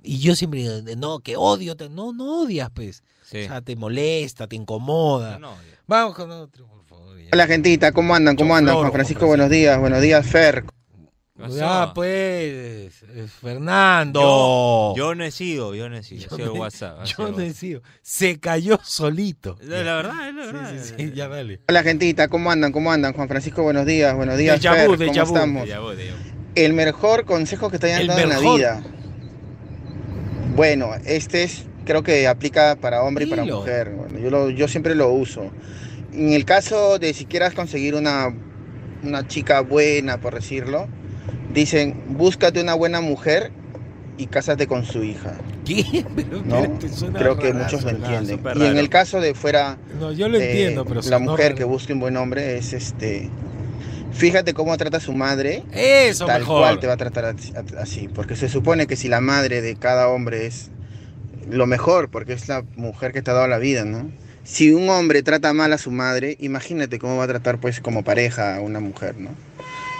Y 0.00 0.18
yo 0.20 0.36
siempre 0.36 0.60
digo, 0.60 0.96
no, 0.96 1.18
que 1.18 1.36
odio, 1.36 1.74
no, 1.90 2.12
no 2.12 2.42
odias, 2.42 2.70
pues. 2.70 3.02
Sí. 3.24 3.38
O 3.42 3.46
sea, 3.48 3.60
te 3.60 3.74
molesta, 3.74 4.46
te 4.46 4.54
incomoda. 4.54 5.40
No, 5.40 5.50
no, 5.50 5.56
Vamos 5.88 6.14
con 6.14 6.30
otro. 6.30 6.79
Hola 7.32 7.46
gentita, 7.46 7.92
¿cómo 7.92 8.14
andan? 8.14 8.36
¿Cómo 8.36 8.56
andan? 8.56 8.76
Juan 8.76 8.92
Francisco, 8.92 9.26
buenos 9.26 9.50
días. 9.50 9.78
Buenos 9.78 10.00
días, 10.02 10.26
Fer. 10.26 10.64
Ya, 11.48 11.92
pues, 11.94 12.10
eh, 12.10 13.26
Fernando. 13.40 14.20
Yo, 14.20 14.94
yo 14.96 15.14
no 15.14 15.24
he 15.24 15.30
sido, 15.30 15.74
yo 15.74 15.88
no 15.88 15.96
he 15.96 16.02
sido. 16.02 16.28
Yo 16.28 16.36
sido 16.36 16.54
WhatsApp. 16.54 16.98
ha 17.00 17.04
Yo 17.04 17.30
no 17.30 17.40
he 17.40 17.54
sido. 17.54 17.80
Se 18.02 18.38
cayó 18.38 18.78
solito. 18.84 19.56
La 19.62 19.82
la 19.82 19.94
verdad, 19.96 20.28
es 20.28 20.34
la 20.34 20.46
verdad. 20.46 20.74
sí, 20.82 20.94
sí, 20.98 21.12
ya 21.14 21.28
dale. 21.28 21.60
Hola 21.68 21.82
gentita, 21.82 22.28
¿cómo 22.28 22.50
andan? 22.50 22.72
¿Cómo 22.72 22.92
andan? 22.92 23.14
Juan 23.14 23.28
Francisco, 23.28 23.62
buenos 23.62 23.86
días. 23.86 24.14
Buenos 24.14 24.36
días, 24.36 24.60
Fer. 24.60 24.86
vu, 24.88 24.96
¿Cómo 24.98 25.12
vu. 25.12 25.20
estamos? 25.22 25.68
Voy. 25.80 25.96
El 26.56 26.72
mejor 26.74 27.24
consejo 27.24 27.70
que 27.70 27.78
te 27.78 27.86
hayan 27.86 28.02
El 28.02 28.06
dado 28.08 28.20
en 28.20 28.28
la 28.28 28.38
vida. 28.40 28.82
Bueno, 30.56 30.90
este 31.06 31.44
es, 31.44 31.64
creo 31.86 32.02
que 32.02 32.26
aplica 32.28 32.76
para 32.76 33.02
hombre 33.02 33.24
y 33.24 33.28
para 33.30 33.42
Dilo. 33.42 33.60
mujer. 33.60 33.90
Bueno, 33.96 34.18
yo, 34.18 34.28
lo- 34.30 34.50
yo 34.50 34.68
siempre 34.68 34.94
lo 34.94 35.08
uso. 35.10 35.50
En 36.12 36.32
el 36.32 36.44
caso 36.44 36.98
de 36.98 37.14
si 37.14 37.24
quieras 37.24 37.54
conseguir 37.54 37.94
una, 37.94 38.34
una 39.02 39.26
chica 39.26 39.60
buena, 39.60 40.20
por 40.20 40.34
decirlo, 40.34 40.88
dicen, 41.52 42.02
búscate 42.08 42.60
una 42.60 42.74
buena 42.74 43.00
mujer 43.00 43.52
y 44.18 44.26
cásate 44.26 44.66
con 44.66 44.84
su 44.84 45.02
hija. 45.04 45.34
¿Qué? 45.64 46.04
Pero, 46.16 46.42
¿no? 46.42 46.62
pero 46.62 46.78
te 46.78 46.88
suena 46.88 47.18
Creo 47.18 47.38
que 47.38 47.52
muchos 47.52 47.84
lo 47.84 47.90
entienden. 47.90 48.40
Y 48.56 48.64
en 48.64 48.76
el 48.78 48.88
caso 48.88 49.20
de 49.20 49.34
fuera 49.34 49.78
No, 50.00 50.10
yo 50.12 50.28
lo 50.28 50.38
eh, 50.38 50.50
entiendo, 50.50 50.84
pero 50.84 51.00
la 51.02 51.18
mujer 51.18 51.46
raro. 51.46 51.56
que 51.56 51.64
busque 51.64 51.92
un 51.92 52.00
buen 52.00 52.16
hombre 52.16 52.58
es 52.58 52.72
este 52.72 53.30
fíjate 54.12 54.54
cómo 54.54 54.76
trata 54.76 54.96
a 54.96 55.00
su 55.00 55.12
madre 55.12 55.62
Eso 55.70 56.26
tal 56.26 56.40
mejor. 56.40 56.62
cual 56.62 56.80
te 56.80 56.86
va 56.88 56.94
a 56.94 56.96
tratar 56.96 57.36
así 57.78 58.08
porque 58.08 58.34
se 58.36 58.48
supone 58.48 58.86
que 58.86 58.96
si 58.96 59.08
la 59.08 59.20
madre 59.20 59.62
de 59.62 59.76
cada 59.76 60.08
hombre 60.08 60.46
es 60.46 60.70
lo 61.48 61.66
mejor 61.66 62.10
porque 62.10 62.32
es 62.32 62.48
la 62.48 62.64
mujer 62.76 63.12
que 63.12 63.22
te 63.22 63.30
ha 63.30 63.34
dado 63.34 63.46
la 63.46 63.58
vida 63.58 63.84
no 63.84 64.10
si 64.44 64.72
un 64.72 64.88
hombre 64.88 65.22
trata 65.22 65.52
mal 65.52 65.72
a 65.72 65.78
su 65.78 65.90
madre 65.90 66.36
imagínate 66.40 66.98
cómo 66.98 67.16
va 67.16 67.24
a 67.24 67.28
tratar 67.28 67.60
pues 67.60 67.80
como 67.80 68.02
pareja 68.04 68.56
a 68.56 68.60
una 68.60 68.80
mujer 68.80 69.16
no 69.18 69.30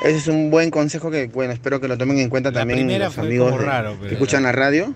ese 0.04 0.16
es 0.16 0.26
un 0.28 0.50
buen 0.50 0.70
consejo 0.70 1.10
que 1.10 1.26
bueno 1.26 1.52
espero 1.52 1.80
que 1.80 1.88
lo 1.88 1.98
tomen 1.98 2.18
en 2.18 2.30
cuenta 2.30 2.50
La 2.50 2.60
también 2.60 2.98
los 2.98 3.18
amigos 3.18 3.52
de- 3.58 3.64
raro, 3.64 4.00
que 4.00 4.12
escuchan 4.12 4.42
la 4.42 4.52
radio 4.52 4.94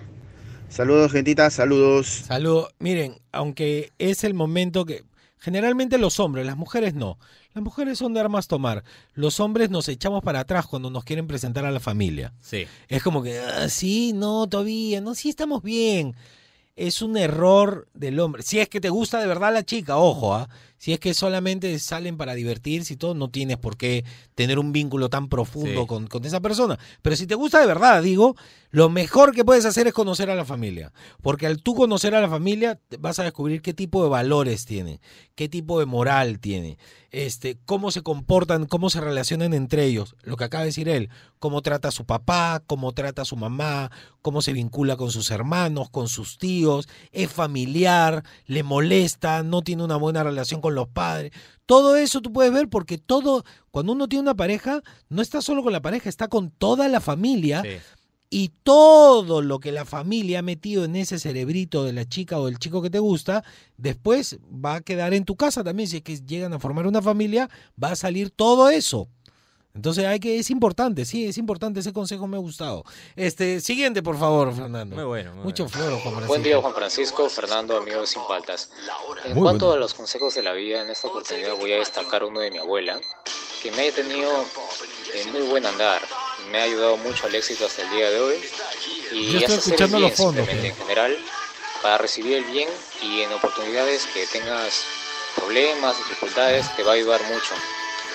saludos 0.69 1.11
gentita 1.11 1.49
saludos 1.49 2.07
Salud. 2.07 2.65
Miren, 2.79 3.17
aunque 3.31 3.91
es 3.99 4.23
el 4.23 4.33
momento 4.33 4.83
que 4.85 5.03
generalmente 5.37 5.99
los 5.99 6.19
hombres, 6.19 6.43
las 6.45 6.57
mujeres 6.57 6.95
no. 6.95 7.19
Las 7.53 7.63
mujeres 7.63 7.99
son 7.99 8.13
de 8.15 8.19
armas 8.19 8.47
tomar. 8.47 8.83
Los 9.13 9.39
hombres 9.39 9.69
nos 9.69 9.87
echamos 9.87 10.23
para 10.23 10.39
atrás 10.39 10.65
cuando 10.65 10.89
nos 10.89 11.03
quieren 11.03 11.27
presentar 11.27 11.65
a 11.65 11.71
la 11.71 11.79
familia. 11.79 12.33
Sí. 12.41 12.65
Es 12.89 13.03
como 13.03 13.21
que, 13.21 13.39
ah, 13.39 13.69
sí, 13.69 14.11
no, 14.13 14.47
todavía, 14.47 14.99
no, 15.01 15.13
sí 15.13 15.29
estamos 15.29 15.61
bien. 15.61 16.15
Es 16.75 17.01
un 17.01 17.17
error 17.17 17.87
del 17.93 18.19
hombre. 18.19 18.43
Si 18.43 18.59
es 18.59 18.67
que 18.67 18.81
te 18.81 18.89
gusta 18.89 19.19
de 19.19 19.27
verdad 19.27 19.53
la 19.53 19.63
chica, 19.63 19.97
ojo, 19.97 20.33
¿ah? 20.33 20.49
Si 20.77 20.93
es 20.93 20.99
que 20.99 21.13
solamente 21.13 21.77
salen 21.79 22.17
para 22.17 22.33
divertirse 22.35 22.93
y 22.93 22.97
todo, 22.97 23.13
no 23.15 23.29
tienes 23.29 23.57
por 23.57 23.77
qué 23.77 24.03
tener 24.35 24.59
un 24.59 24.71
vínculo 24.71 25.09
tan 25.09 25.29
profundo 25.29 25.81
Sí. 25.81 25.87
con, 25.87 26.07
con 26.07 26.25
esa 26.25 26.41
persona. 26.41 26.77
Pero 27.01 27.15
si 27.15 27.25
te 27.27 27.35
gusta 27.35 27.59
de 27.59 27.65
verdad, 27.65 28.03
digo, 28.03 28.35
lo 28.71 28.89
mejor 28.89 29.33
que 29.33 29.45
puedes 29.45 29.65
hacer 29.65 29.87
es 29.87 29.93
conocer 29.93 30.29
a 30.29 30.35
la 30.35 30.43
familia. 30.45 30.91
Porque 31.21 31.47
al 31.47 31.61
tú 31.61 31.75
conocer 31.75 32.13
a 32.13 32.21
la 32.21 32.29
familia, 32.29 32.79
vas 32.99 33.19
a 33.19 33.23
descubrir 33.23 33.61
qué 33.61 33.73
tipo 33.73 34.03
de 34.03 34.09
valores 34.09 34.65
tiene, 34.65 34.99
qué 35.35 35.47
tipo 35.47 35.79
de 35.79 35.85
moral 35.85 36.39
tiene, 36.39 36.77
este, 37.11 37.57
cómo 37.65 37.89
se 37.91 38.01
comportan, 38.01 38.65
cómo 38.65 38.89
se 38.89 38.99
relacionan 38.99 39.53
entre 39.53 39.85
ellos. 39.85 40.15
Lo 40.23 40.35
que 40.35 40.43
acaba 40.43 40.63
de 40.63 40.69
decir 40.69 40.89
él, 40.89 41.09
cómo 41.39 41.61
trata 41.61 41.87
a 41.87 41.91
su 41.91 42.05
papá, 42.05 42.61
cómo 42.67 42.91
trata 42.91 43.21
a 43.21 43.25
su 43.25 43.37
mamá, 43.37 43.91
cómo 44.21 44.41
se 44.41 44.51
vincula 44.51 44.97
con 44.97 45.09
sus 45.11 45.31
hermanos, 45.31 45.89
con 45.89 46.09
sus 46.09 46.37
tíos, 46.37 46.89
es 47.13 47.31
familiar, 47.31 48.23
le 48.45 48.63
molesta, 48.63 49.43
no 49.43 49.61
tiene 49.61 49.83
una 49.83 49.95
buena 49.95 50.23
relación 50.23 50.59
con 50.65 50.73
los 50.75 50.87
padres. 50.87 51.31
Todo 51.67 51.95
eso 51.95 52.21
tú 52.21 52.33
puedes 52.33 52.51
ver 52.51 52.69
porque 52.69 52.97
todo, 52.97 53.43
cuando 53.69 53.91
uno 53.93 54.07
tiene 54.09 54.23
una 54.23 54.35
pareja, 54.35 54.81
no 55.09 55.21
está 55.21 55.41
solo 55.41 55.61
con 55.63 55.71
la 55.73 55.81
pareja, 55.81 56.09
está 56.09 56.27
con 56.27 56.49
toda 56.49 56.87
la 56.87 56.99
familia 57.01 57.61
Sí. 57.61 57.77
y 58.31 58.49
todo 58.63 59.41
lo 59.43 59.59
que 59.59 59.71
la 59.71 59.85
familia 59.85 60.39
ha 60.39 60.41
metido 60.41 60.83
en 60.83 60.95
ese 60.95 61.19
cerebrito 61.19 61.83
de 61.83 61.93
la 61.93 62.05
chica 62.05 62.39
o 62.39 62.47
del 62.47 62.57
chico 62.57 62.81
que 62.81 62.89
te 62.89 62.97
gusta, 62.99 63.43
después 63.77 64.39
va 64.43 64.75
a 64.75 64.81
quedar 64.81 65.13
en 65.13 65.23
tu 65.25 65.35
casa 65.35 65.63
también. 65.63 65.87
Si 65.87 65.97
es 65.97 66.03
que 66.03 66.17
llegan 66.17 66.53
a 66.53 66.59
formar 66.59 66.87
una 66.87 67.01
familia, 67.03 67.47
va 67.81 67.91
a 67.91 67.95
salir 67.95 68.31
todo 68.31 68.69
eso. 68.71 69.07
Entonces 69.75 70.05
hay 70.05 70.21
que, 70.21 70.39
es 70.39 70.49
importante, 70.49 71.03
sí, 71.03 71.27
es 71.27 71.37
importante, 71.37 71.81
ese 71.81 71.91
consejo 71.91 72.27
me 72.27 72.37
ha 72.37 72.39
gustado. 72.39 72.83
Este, 73.17 73.59
siguiente, 73.59 74.01
por 74.01 74.17
favor, 74.17 74.55
Fernando. 74.55 74.95
Muy 74.95 75.03
bueno. 75.03 75.33
muy 75.35 75.43
Mucho 75.43 75.65
bueno. 75.65 75.77
floro, 75.77 75.99
Juan 75.99 76.01
Francisco. 76.13 76.27
Buen 76.27 76.43
día 76.43 76.61
Juan 76.61 76.73
Francisco, 76.73 77.29
Fernando, 77.29 77.77
amigo 77.77 77.99
de 78.01 78.07
Sin 78.07 78.21
Paltas. 78.25 78.69
En 79.25 79.33
Muy 79.33 79.43
cuanto 79.43 79.65
bueno. 79.67 79.77
a 79.77 79.81
los 79.81 79.93
consejos 79.93 80.33
de 80.35 80.43
la 80.43 80.53
vida, 80.53 80.81
en 80.81 80.89
esta 80.89 81.09
oportunidad 81.09 81.55
voy 81.57 81.73
a 81.73 81.77
destacar 81.77 82.23
uno 82.23 82.39
de 82.39 82.51
mi 82.51 82.57
abuela, 82.57 82.99
que 83.61 83.71
me 83.71 83.89
ha 83.89 83.91
tenido 83.91 84.31
en 85.13 85.31
muy 85.33 85.41
buen 85.41 85.65
andar, 85.65 86.01
me 86.51 86.59
ha 86.59 86.63
ayudado 86.63 86.95
mucho 86.97 87.25
al 87.27 87.35
éxito 87.35 87.65
hasta 87.65 87.81
el 87.81 87.89
día 87.89 88.09
de 88.11 88.19
hoy 88.19 88.35
y 89.11 89.31
Yo 89.31 89.39
estoy 89.39 89.55
escuchando 89.55 89.99
los 89.99 90.13
fondos, 90.13 90.47
creo. 90.47 90.63
en 90.63 90.75
general 90.75 91.17
para 91.81 91.97
recibir 91.97 92.37
el 92.37 92.45
bien 92.45 92.69
y 93.01 93.21
en 93.21 93.33
oportunidades 93.33 94.05
que 94.13 94.25
tengas 94.27 94.83
problemas, 95.35 95.97
dificultades, 95.97 96.73
te 96.77 96.83
va 96.83 96.91
a 96.91 96.95
ayudar 96.95 97.21
mucho. 97.23 97.53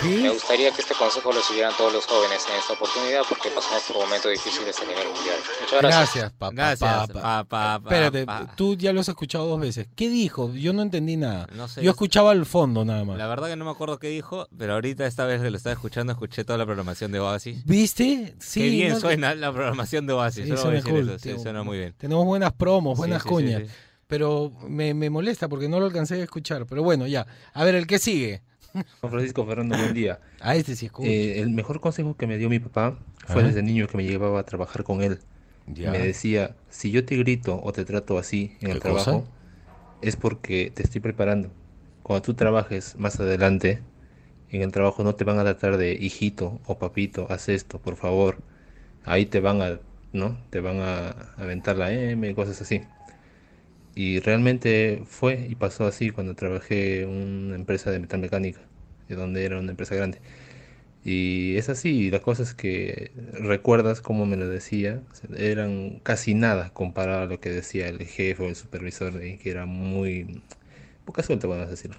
Me 0.02 0.22
¿Qué? 0.22 0.28
gustaría 0.30 0.70
que 0.72 0.80
este 0.80 0.94
consejo 0.94 1.32
lo 1.32 1.40
siguieran 1.42 1.72
todos 1.76 1.92
los 1.92 2.06
jóvenes 2.06 2.44
en 2.50 2.56
esta 2.58 2.72
oportunidad 2.72 3.20
porque 3.28 3.50
pasamos 3.50 3.82
por 3.84 3.96
momentos 3.98 4.30
difíciles 4.30 4.78
a 4.78 4.84
nivel 4.84 5.06
mundial. 5.08 5.36
Muchas 5.60 5.80
gracias. 5.82 5.82
Gracias, 5.82 6.32
papá. 6.32 6.54
Gracias, 6.54 7.08
papá. 7.10 7.80
Espérate, 7.82 8.26
tú 8.56 8.76
ya 8.76 8.92
lo 8.92 9.00
has 9.00 9.08
escuchado 9.08 9.46
dos 9.46 9.60
veces. 9.60 9.88
¿Qué 9.94 10.08
dijo? 10.08 10.52
Yo 10.54 10.72
no 10.72 10.82
entendí 10.82 11.16
nada. 11.16 11.46
No 11.54 11.68
sé. 11.68 11.82
Yo 11.82 11.90
escuchaba 11.90 12.30
al 12.30 12.46
fondo 12.46 12.84
nada 12.84 13.04
más. 13.04 13.18
La 13.18 13.26
verdad 13.26 13.48
que 13.48 13.56
no 13.56 13.64
me 13.64 13.70
acuerdo 13.72 13.98
qué 13.98 14.08
dijo, 14.08 14.48
pero 14.56 14.74
ahorita 14.74 15.06
esta 15.06 15.24
vez 15.26 15.42
que 15.42 15.50
lo 15.50 15.56
estaba 15.56 15.74
escuchando 15.74 16.12
escuché 16.12 16.44
toda 16.44 16.58
la 16.58 16.64
programación 16.64 17.12
de 17.12 17.20
Oasis. 17.20 17.64
¿Viste? 17.66 18.34
Sí. 18.40 18.60
qué 18.62 18.68
bien 18.70 18.92
no- 18.94 19.00
suena 19.00 19.34
la 19.34 19.52
programación 19.52 20.06
de 20.06 20.12
Oasis. 20.14 20.44
Sí, 20.48 20.56
suena 20.56 20.82
cool, 20.82 21.08
eso, 21.10 21.18
sí, 21.18 21.34
suena 21.42 21.62
muy 21.62 21.78
bien. 21.78 21.94
Tenemos 21.98 22.24
buenas 22.24 22.52
promos, 22.52 22.96
buenas 22.96 23.22
sí, 23.22 23.28
sí, 23.28 23.34
cuñas. 23.34 23.62
sí. 23.66 23.68
pero 24.06 24.50
me, 24.68 24.92
me 24.94 25.08
molesta 25.10 25.48
porque 25.48 25.68
no 25.68 25.78
lo 25.78 25.86
alcancé 25.86 26.14
a 26.16 26.24
escuchar. 26.24 26.66
Pero 26.66 26.82
bueno, 26.82 27.06
ya. 27.06 27.26
A 27.52 27.64
ver, 27.64 27.74
el 27.74 27.86
que 27.86 27.98
sigue. 27.98 28.42
Juan 29.00 29.10
Francisco 29.12 29.46
Fernando, 29.46 29.76
buen 29.76 29.94
día. 29.94 30.20
A 30.40 30.54
este 30.54 30.76
sí. 30.76 30.90
Eh, 31.02 31.40
el 31.40 31.50
mejor 31.50 31.80
consejo 31.80 32.16
que 32.16 32.26
me 32.26 32.38
dio 32.38 32.48
mi 32.48 32.58
papá 32.58 32.98
fue 33.26 33.42
Ajá. 33.42 33.48
desde 33.48 33.62
niño 33.62 33.86
que 33.88 33.96
me 33.96 34.04
llevaba 34.04 34.40
a 34.40 34.44
trabajar 34.44 34.84
con 34.84 35.02
él. 35.02 35.18
Ya. 35.66 35.90
Me 35.90 35.98
decía, 35.98 36.56
si 36.68 36.90
yo 36.90 37.04
te 37.04 37.16
grito 37.16 37.60
o 37.62 37.72
te 37.72 37.84
trato 37.84 38.18
así 38.18 38.56
en 38.60 38.70
el 38.70 38.80
trabajo, 38.80 39.24
es 40.02 40.16
porque 40.16 40.72
te 40.74 40.82
estoy 40.82 41.00
preparando. 41.00 41.50
Cuando 42.02 42.22
tú 42.22 42.34
trabajes 42.34 42.96
más 42.98 43.20
adelante, 43.20 43.82
en 44.50 44.62
el 44.62 44.72
trabajo 44.72 45.04
no 45.04 45.14
te 45.14 45.24
van 45.24 45.38
a 45.38 45.44
tratar 45.44 45.76
de 45.76 45.92
hijito 45.92 46.60
o 46.66 46.78
papito, 46.78 47.26
haz 47.30 47.48
esto, 47.48 47.78
por 47.78 47.96
favor. 47.96 48.38
Ahí 49.04 49.26
te 49.26 49.40
van 49.40 49.62
a, 49.62 49.78
¿no? 50.12 50.38
Te 50.50 50.60
van 50.60 50.80
a 50.80 51.10
aventar 51.36 51.76
la 51.76 51.92
M, 51.92 52.34
cosas 52.34 52.60
así. 52.60 52.82
Y 53.94 54.20
realmente 54.20 55.02
fue 55.06 55.46
y 55.50 55.54
pasó 55.56 55.86
así 55.86 56.10
cuando 56.10 56.34
trabajé 56.34 57.02
en 57.02 57.10
una 57.10 57.56
empresa 57.56 57.90
de 57.90 58.00
metalmecánica, 58.00 58.60
de 59.08 59.16
donde 59.16 59.44
era 59.44 59.58
una 59.58 59.70
empresa 59.72 59.94
grande. 59.96 60.20
Y 61.04 61.56
es 61.56 61.68
así, 61.70 62.10
las 62.10 62.20
cosas 62.20 62.54
que 62.54 63.12
recuerdas 63.32 64.00
como 64.02 64.26
me 64.26 64.36
lo 64.36 64.48
decía, 64.48 65.02
eran 65.36 66.00
casi 66.00 66.34
nada 66.34 66.70
comparado 66.74 67.22
a 67.22 67.26
lo 67.26 67.40
que 67.40 67.50
decía 67.50 67.88
el 67.88 68.04
jefe 68.06 68.42
o 68.44 68.48
el 68.48 68.56
supervisor, 68.56 69.18
que 69.20 69.50
era 69.50 69.66
muy 69.66 70.42
poca 71.06 71.22
suerte, 71.22 71.46
vamos 71.46 71.66
a 71.68 71.70
decirlo. 71.70 71.96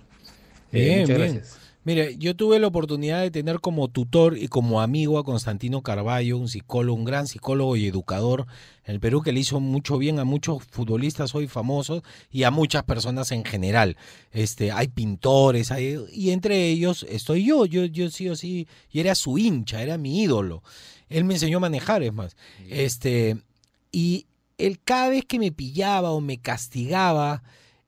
Eh, 0.74 0.92
Bien, 0.92 0.92
muchas 0.92 1.16
bien. 1.16 1.44
gracias. 1.44 1.61
Mire, 1.84 2.16
yo 2.20 2.36
tuve 2.36 2.60
la 2.60 2.68
oportunidad 2.68 3.22
de 3.22 3.32
tener 3.32 3.60
como 3.60 3.88
tutor 3.88 4.38
y 4.38 4.48
como 4.48 4.82
amigo 4.82 5.18
a 5.18 5.24
Constantino 5.24 5.82
Carballo, 5.82 6.38
un 6.38 6.48
psicólogo, 6.48 6.96
un 6.96 7.06
gran 7.06 7.26
psicólogo 7.26 7.76
y 7.76 7.88
educador 7.88 8.46
en 8.86 8.94
el 8.94 9.00
Perú 9.00 9.24
que 9.24 9.32
le 9.32 9.40
hizo 9.40 9.60
mucho 9.60 9.98
bien 9.98 10.20
a 10.20 10.24
muchos 10.24 10.64
futbolistas 10.70 11.34
hoy 11.34 11.48
famosos 11.48 12.04
y 12.32 12.44
a 12.44 12.52
muchas 12.52 12.84
personas 12.84 13.32
en 13.32 13.44
general. 13.44 13.98
Este, 14.32 14.72
hay 14.72 14.90
pintores, 14.90 15.72
hay, 15.72 15.98
y 16.14 16.30
entre 16.30 16.68
ellos 16.68 17.04
estoy 17.10 17.46
yo, 17.46 17.66
yo, 17.66 17.86
yo 17.86 18.12
sí 18.12 18.30
o 18.30 18.36
sí, 18.36 18.68
y 18.92 19.00
era 19.00 19.16
su 19.16 19.40
hincha, 19.40 19.82
era 19.82 19.98
mi 19.98 20.22
ídolo. 20.22 20.62
Él 21.10 21.24
me 21.24 21.34
enseñó 21.34 21.58
a 21.58 21.62
manejar, 21.62 22.04
es 22.04 22.14
más. 22.14 22.38
Este, 22.70 23.38
y 23.92 24.28
él 24.60 24.80
cada 24.84 25.10
vez 25.10 25.26
que 25.26 25.40
me 25.40 25.52
pillaba 25.52 26.12
o 26.12 26.22
me 26.22 26.38
castigaba, 26.38 27.42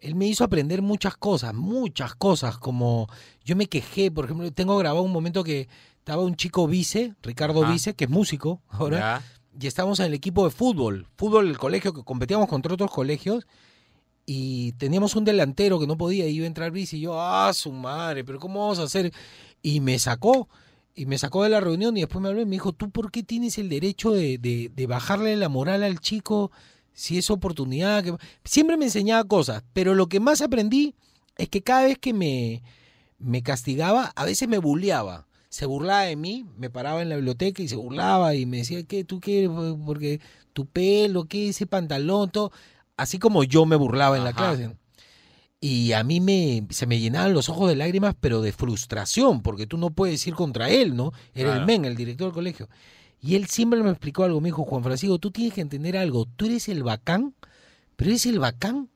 él 0.04 0.16
me 0.16 0.28
hizo 0.28 0.44
aprender 0.44 0.82
muchas 0.82 1.16
cosas, 1.16 1.54
muchas 1.54 2.14
cosas, 2.16 2.58
como 2.58 3.08
yo 3.46 3.56
me 3.56 3.68
quejé, 3.68 4.12
por 4.12 4.26
ejemplo, 4.26 4.52
tengo 4.52 4.78
grabado 4.78 5.02
un 5.04 5.12
momento 5.12 5.44
que 5.44 5.68
estaba 5.98 6.22
un 6.24 6.36
chico 6.36 6.68
vice, 6.68 7.14
Ricardo 7.22 7.64
Ajá. 7.64 7.72
Vice, 7.72 7.94
que 7.94 8.04
es 8.04 8.10
músico 8.10 8.62
ahora, 8.70 8.98
Ya. 9.00 9.24
y 9.62 9.68
estábamos 9.68 10.00
en 10.02 10.08
el 10.08 10.14
equipo 10.14 10.44
de 10.44 10.52
fútbol, 10.52 11.08
fútbol 11.16 11.48
del 11.48 11.58
colegio, 11.58 11.94
que 11.94 12.04
competíamos 12.04 12.50
contra 12.50 12.74
otros 12.74 12.92
colegios, 12.92 13.48
y 14.26 14.74
teníamos 14.74 15.16
un 15.16 15.26
delantero 15.26 15.80
que 15.80 15.88
no 15.88 15.98
podía, 15.98 16.28
iba 16.28 16.44
a 16.44 16.48
entrar 16.48 16.72
bici, 16.72 16.98
y 16.98 17.02
yo, 17.02 17.20
ah, 17.22 17.52
su 17.54 17.72
madre, 17.72 18.24
pero 18.24 18.40
¿cómo 18.40 18.60
vamos 18.62 18.80
a 18.80 18.84
hacer? 18.84 19.14
Y 19.62 19.80
me 19.80 19.98
sacó, 20.00 20.50
y 20.96 21.06
me 21.06 21.18
sacó 21.18 21.44
de 21.44 21.50
la 21.50 21.60
reunión, 21.62 21.96
y 21.98 22.02
después 22.02 22.22
me 22.22 22.28
habló 22.30 22.42
y 22.42 22.46
me 22.46 22.52
dijo, 22.52 22.74
¿tú 22.74 22.90
por 22.90 23.10
qué 23.12 23.24
tienes 23.24 23.58
el 23.58 23.70
derecho 23.70 24.12
de, 24.12 24.38
de, 24.38 24.70
de 24.74 24.88
bajarle 24.88 25.36
la 25.38 25.50
moral 25.50 25.84
al 25.84 26.00
chico 26.00 26.52
si 26.94 27.18
es 27.18 27.30
oportunidad? 27.30 28.04
Que... 28.04 28.16
Siempre 28.44 28.78
me 28.78 28.86
enseñaba 28.86 29.24
cosas, 29.24 29.64
pero 29.74 29.96
lo 29.96 30.08
que 30.08 30.20
más 30.20 30.42
aprendí 30.42 30.96
es 31.38 31.50
que 31.50 31.62
cada 31.62 31.84
vez 31.84 31.98
que 31.98 32.14
me, 32.14 32.64
me 33.20 33.42
castigaba, 33.42 34.12
a 34.16 34.26
veces 34.26 34.48
me 34.48 34.58
bulleaba. 34.58 35.28
Se 35.50 35.66
burlaba 35.66 36.04
de 36.04 36.16
mí, 36.16 36.46
me 36.58 36.70
paraba 36.70 37.02
en 37.02 37.10
la 37.10 37.16
biblioteca 37.16 37.62
y 37.62 37.68
se 37.68 37.76
burlaba 37.76 38.34
y 38.36 38.46
me 38.46 38.58
decía, 38.58 38.84
¿qué? 38.84 39.04
¿Tú 39.04 39.20
qué? 39.20 39.50
Porque 39.86 40.20
tu 40.54 40.66
pelo, 40.66 41.26
¿qué? 41.26 41.50
Ese 41.50 41.68
pantalón, 41.68 42.32
todo. 42.32 42.52
Así 42.98 43.20
como 43.20 43.44
yo 43.44 43.66
me 43.66 43.76
burlaba 43.76 44.18
en 44.18 44.24
la 44.24 44.34
clase. 44.34 44.76
Y 45.60 45.94
a 45.94 46.04
mí 46.04 46.20
me, 46.20 46.68
se 46.72 46.86
me 46.88 47.00
llenaban 47.00 47.34
los 47.34 47.50
ojos 47.50 47.70
de 47.70 47.76
lágrimas, 47.76 48.16
pero 48.20 48.42
de 48.42 48.52
frustración, 48.52 49.42
porque 49.42 49.66
tú 49.66 49.78
no 49.78 49.92
puedes 49.92 50.26
ir 50.28 50.34
contra 50.34 50.70
él, 50.70 50.96
¿no? 50.96 51.14
Era 51.34 51.56
el 51.56 51.66
men, 51.66 51.86
el 51.86 51.96
director 51.96 52.28
del 52.28 52.34
colegio. 52.34 52.68
Y 53.24 53.36
él 53.36 53.48
siempre 53.48 53.82
me 53.82 53.90
explicó 53.90 54.26
algo, 54.26 54.42
me 54.42 54.50
dijo, 54.50 54.66
Juan 54.66 54.84
Francisco, 54.84 55.18
tú 55.18 55.32
tienes 55.32 55.54
que 55.54 55.62
entender 55.62 55.96
algo, 55.96 56.26
tú 56.26 56.46
eres 56.46 56.68
el 56.68 56.84
bacán, 56.84 57.34
pero 57.96 58.10
eres 58.10 58.26
el 58.26 58.38
bacán 58.38 58.90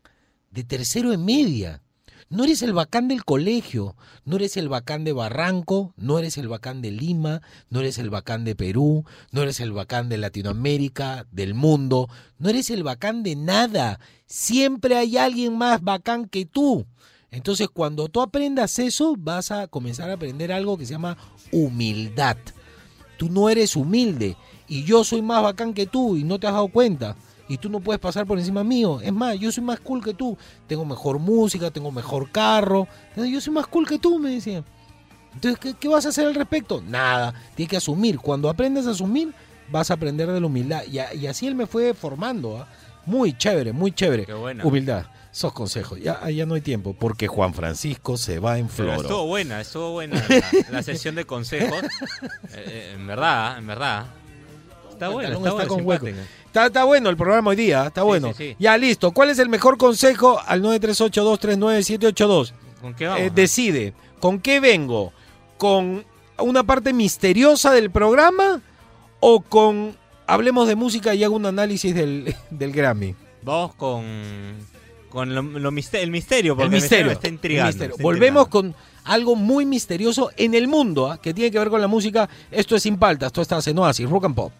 de 0.51 0.65
tercero 0.65 1.13
en 1.13 1.23
media. 1.23 1.81
No 2.29 2.43
eres 2.43 2.61
el 2.61 2.73
bacán 2.73 3.07
del 3.07 3.23
colegio, 3.23 3.95
no 4.25 4.35
eres 4.35 4.57
el 4.57 4.67
bacán 4.67 5.05
de 5.05 5.13
Barranco, 5.13 5.93
no 5.95 6.19
eres 6.19 6.37
el 6.37 6.49
bacán 6.49 6.81
de 6.81 6.91
Lima, 6.91 7.41
no 7.69 7.79
eres 7.79 7.99
el 7.99 8.09
bacán 8.09 8.43
de 8.43 8.53
Perú, 8.53 9.05
no 9.31 9.43
eres 9.43 9.61
el 9.61 9.71
bacán 9.71 10.09
de 10.09 10.17
Latinoamérica, 10.17 11.25
del 11.31 11.53
mundo, 11.53 12.09
no 12.37 12.49
eres 12.49 12.69
el 12.69 12.83
bacán 12.83 13.23
de 13.23 13.37
nada. 13.37 14.01
Siempre 14.25 14.97
hay 14.97 15.15
alguien 15.15 15.57
más 15.57 15.81
bacán 15.81 16.27
que 16.27 16.45
tú. 16.45 16.85
Entonces, 17.31 17.69
cuando 17.69 18.09
tú 18.09 18.19
aprendas 18.19 18.77
eso, 18.77 19.15
vas 19.17 19.51
a 19.51 19.67
comenzar 19.67 20.09
a 20.09 20.15
aprender 20.15 20.51
algo 20.51 20.77
que 20.77 20.85
se 20.85 20.91
llama 20.91 21.17
humildad. 21.53 22.35
Tú 23.17 23.29
no 23.29 23.49
eres 23.49 23.75
humilde 23.75 24.37
y 24.67 24.83
yo 24.83 25.03
soy 25.03 25.21
más 25.21 25.41
bacán 25.41 25.73
que 25.73 25.85
tú 25.85 26.15
y 26.15 26.23
no 26.23 26.39
te 26.39 26.47
has 26.47 26.53
dado 26.53 26.67
cuenta. 26.67 27.15
Y 27.49 27.57
tú 27.57 27.69
no 27.69 27.79
puedes 27.79 27.99
pasar 27.99 28.25
por 28.25 28.37
encima 28.37 28.63
mío. 28.63 28.99
Es 29.01 29.13
más, 29.13 29.39
yo 29.39 29.51
soy 29.51 29.63
más 29.63 29.79
cool 29.79 30.03
que 30.03 30.13
tú. 30.13 30.37
Tengo 30.67 30.83
mejor 30.83 31.17
música, 31.17 31.71
tengo 31.71 31.91
mejor 31.91 32.29
carro. 32.31 32.87
Yo 33.15 33.39
soy 33.39 33.53
más 33.53 33.67
cool 33.67 33.87
que 33.87 33.97
tú, 33.97 34.19
me 34.19 34.31
decían. 34.31 34.65
Entonces, 35.33 35.59
¿qué, 35.59 35.73
qué 35.73 35.87
vas 35.87 36.05
a 36.05 36.09
hacer 36.09 36.27
al 36.27 36.35
respecto? 36.35 36.83
Nada. 36.85 37.33
Tienes 37.55 37.69
que 37.69 37.77
asumir. 37.77 38.19
Cuando 38.19 38.49
aprendas 38.49 38.85
a 38.85 38.91
asumir, 38.91 39.33
vas 39.69 39.91
a 39.91 39.95
aprender 39.95 40.31
de 40.31 40.39
la 40.39 40.47
humildad. 40.47 40.83
Y, 40.85 41.27
así 41.27 41.47
él 41.47 41.55
me 41.55 41.67
fue 41.67 41.93
formando. 41.93 42.57
¿ah? 42.57 42.67
Muy 43.05 43.37
chévere, 43.37 43.71
muy 43.71 43.91
chévere. 43.91 44.25
Qué 44.25 44.33
buena. 44.33 44.65
Humildad. 44.65 45.05
Esos 45.31 45.53
consejos. 45.53 45.99
Ya, 45.99 46.29
ya 46.29 46.45
no 46.45 46.55
hay 46.55 46.61
tiempo. 46.61 46.95
Porque 46.97 47.27
Juan 47.27 47.53
Francisco 47.53 48.17
se 48.17 48.39
va 48.39 48.57
en 48.57 48.69
floro. 48.69 49.01
estuvo 49.01 49.27
buena, 49.27 49.61
estuvo 49.61 49.91
buena 49.91 50.25
la, 50.27 50.43
la 50.71 50.83
sesión 50.83 51.15
de 51.15 51.25
consejos. 51.25 51.83
Eh, 51.83 51.87
eh, 52.53 52.93
en 52.95 53.05
verdad, 53.07 53.57
en 53.57 53.67
verdad. 53.67 54.07
Está 54.91 55.11
Pantalón 55.11 55.45
está, 55.45 55.49
está 55.49 55.67
con 55.67 55.85
hueco. 55.85 56.07
Está, 56.07 56.65
está 56.65 56.83
bueno 56.85 57.09
el 57.09 57.17
programa 57.17 57.51
hoy 57.51 57.55
día, 57.55 57.85
está 57.85 58.01
bueno. 58.01 58.29
sí, 58.29 58.49
sí. 58.49 58.55
Ya 58.57 58.75
listo. 58.77 59.11
¿Cuál 59.11 59.29
es 59.29 59.37
el 59.37 59.47
mejor 59.47 59.77
consejo 59.77 60.39
al 60.43 60.63
938239782? 60.63 62.53
¿Con 62.81 62.95
qué 62.95 63.05
vamos? 63.05 63.21
Eh, 63.21 63.31
decide, 63.33 63.93
¿con 64.19 64.39
qué 64.39 64.59
vengo? 64.59 65.13
¿Con 65.57 66.03
una 66.39 66.63
parte 66.63 66.93
misteriosa 66.93 67.71
del 67.71 67.91
programa 67.91 68.61
o 69.19 69.41
con 69.41 69.95
hablemos 70.25 70.67
de 70.67 70.75
música 70.75 71.13
y 71.13 71.23
hago 71.23 71.35
un 71.35 71.45
análisis 71.45 71.93
del, 71.93 72.35
del 72.49 72.71
Grammy? 72.71 73.15
Vamos 73.43 73.75
con, 73.75 74.03
con 75.09 75.33
lo, 75.33 75.41
lo 75.41 75.71
miste- 75.71 76.01
el 76.01 76.11
misterio, 76.11 76.55
porque 76.55 76.75
el 76.75 76.81
misterio. 76.81 77.11
está 77.11 77.27
intrigando. 77.27 77.67
misterio. 77.69 77.91
está 77.95 78.03
Volvemos 78.03 78.47
con 78.47 78.75
algo 79.05 79.35
muy 79.35 79.65
misterioso 79.65 80.31
en 80.37 80.53
el 80.53 80.67
mundo 80.67 81.09
¿ah? 81.11 81.21
que 81.21 81.33
tiene 81.33 81.49
que 81.51 81.59
ver 81.59 81.69
con 81.69 81.81
la 81.81 81.87
música. 81.87 82.29
Esto 82.51 82.75
es 82.75 82.83
Sin 82.83 82.97
Paltas, 82.97 83.27
esto 83.27 83.41
está 83.41 83.59
en 83.69 83.79
Oasis, 83.79 84.09
Rock 84.09 84.25
and 84.25 84.35
Pop. 84.35 84.51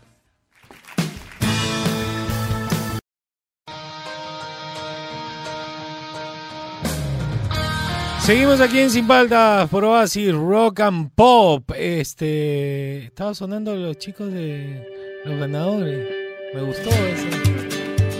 Seguimos 8.22 8.60
aquí 8.60 8.80
en 8.80 8.90
Sin 8.90 9.08
Paltas 9.08 9.70
por 9.70 9.86
Oasis 9.86 10.34
Rock 10.34 10.82
and 10.82 11.12
Pop. 11.16 11.72
Este, 11.78 13.06
estaba 13.06 13.34
sonando 13.34 13.74
los 13.76 13.98
chicos 13.98 14.32
de 14.34 14.86
los 15.24 15.40
ganadores. 15.40 16.10
Me 16.54 16.62
gustó 16.62 16.90
ese. 16.90 17.30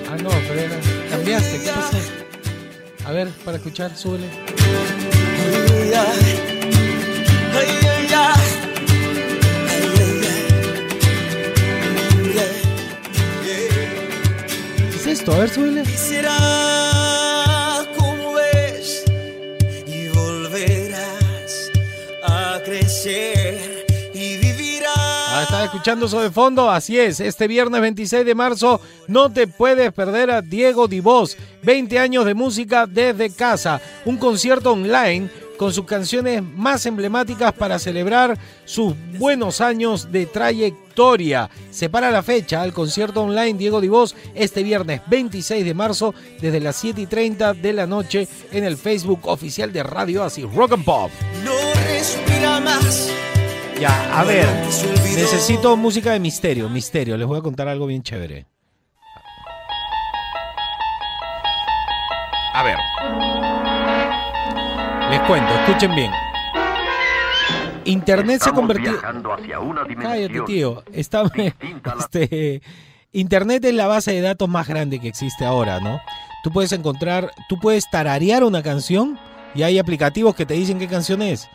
Ah, 0.10 0.16
no, 0.24 0.30
pero 0.48 0.62
era, 0.62 0.80
A 3.06 3.12
ver, 3.12 3.28
para 3.44 3.58
escuchar, 3.58 3.96
súbele. 3.98 4.30
¿Qué 14.90 14.96
es 14.96 15.08
esto? 15.08 15.34
A 15.34 15.40
ver, 15.40 15.50
súbele. 15.50 15.84
Estaba 25.58 25.74
escuchando 25.74 26.06
eso 26.06 26.22
de 26.22 26.30
fondo, 26.30 26.70
así 26.70 27.00
es. 27.00 27.20
Este 27.20 27.48
viernes 27.48 27.82
26 27.82 28.24
de 28.24 28.36
marzo 28.36 28.80
no 29.08 29.34
te 29.34 29.48
puedes 29.48 29.92
perder 29.92 30.30
a 30.30 30.44
Diego 30.44 30.88
Divos, 30.88 31.36
20 31.64 31.98
años 31.98 32.26
de 32.26 32.36
música 32.36 32.86
desde 32.86 33.32
casa, 33.32 33.82
un 34.06 34.18
concierto 34.18 34.74
online 34.74 35.32
con 35.58 35.74
sus 35.74 35.86
canciones 35.86 36.44
más 36.44 36.86
emblemáticas 36.86 37.54
para 37.54 37.80
celebrar 37.80 38.38
sus 38.66 38.94
buenos 39.18 39.60
años 39.60 40.12
de 40.12 40.28
trayectoria. 40.28 41.50
Separa 41.72 42.12
la 42.12 42.22
fecha 42.22 42.62
al 42.62 42.72
concierto 42.72 43.24
online 43.24 43.58
Diego 43.58 43.82
Divos 43.82 44.16
este 44.36 44.62
viernes 44.62 45.02
26 45.08 45.66
de 45.66 45.74
marzo 45.74 46.14
desde 46.40 46.60
las 46.60 46.76
7 46.76 47.02
y 47.02 47.08
30 47.08 47.56
de 47.56 47.74
la 47.74 47.88
noche 47.88 48.28
en 48.52 48.64
el 48.64 48.78
Facebook 48.78 49.22
oficial 49.24 49.74
de 49.74 49.82
Radio 49.82 50.24
Así 50.24 50.44
Rock 50.44 50.74
and 50.74 50.86
Pop. 50.86 51.10
No 51.44 51.56
respira 51.88 52.60
más. 52.60 53.12
Ya, 53.80 54.20
a 54.20 54.24
ver, 54.24 54.48
necesito 55.16 55.78
música 55.78 56.12
de 56.12 56.20
misterio, 56.20 56.68
misterio. 56.68 57.16
Les 57.16 57.28
voy 57.28 57.38
a 57.38 57.42
contar 57.42 57.68
algo 57.68 57.86
bien 57.86 58.02
chévere. 58.02 58.48
A 62.54 62.64
ver. 62.64 62.78
Les 65.12 65.20
cuento, 65.28 65.54
escuchen 65.54 65.96
bien. 65.96 66.12
Internet 67.86 68.42
se 68.42 68.50
ha 68.50 68.54
convertido. 68.54 69.00
Cállate, 70.02 70.42
tío. 70.48 70.84
Está, 70.92 71.24
este, 72.00 72.64
Internet 73.12 73.64
es 73.66 73.76
la 73.76 73.86
base 73.86 74.12
de 74.12 74.22
datos 74.22 74.50
más 74.50 74.68
grande 74.68 75.00
que 75.00 75.08
existe 75.08 75.46
ahora, 75.46 75.80
¿no? 75.80 76.02
Tú 76.44 76.52
puedes 76.52 76.72
encontrar, 76.72 77.32
tú 77.48 77.60
puedes 77.60 77.88
tararear 77.92 78.44
una 78.44 78.64
canción 78.64 79.20
y 79.54 79.62
hay 79.62 79.78
aplicativos 79.78 80.36
que 80.36 80.48
te 80.48 80.56
dicen 80.56 80.80
qué 80.80 80.88
canción 80.88 81.22
es. 81.22 81.48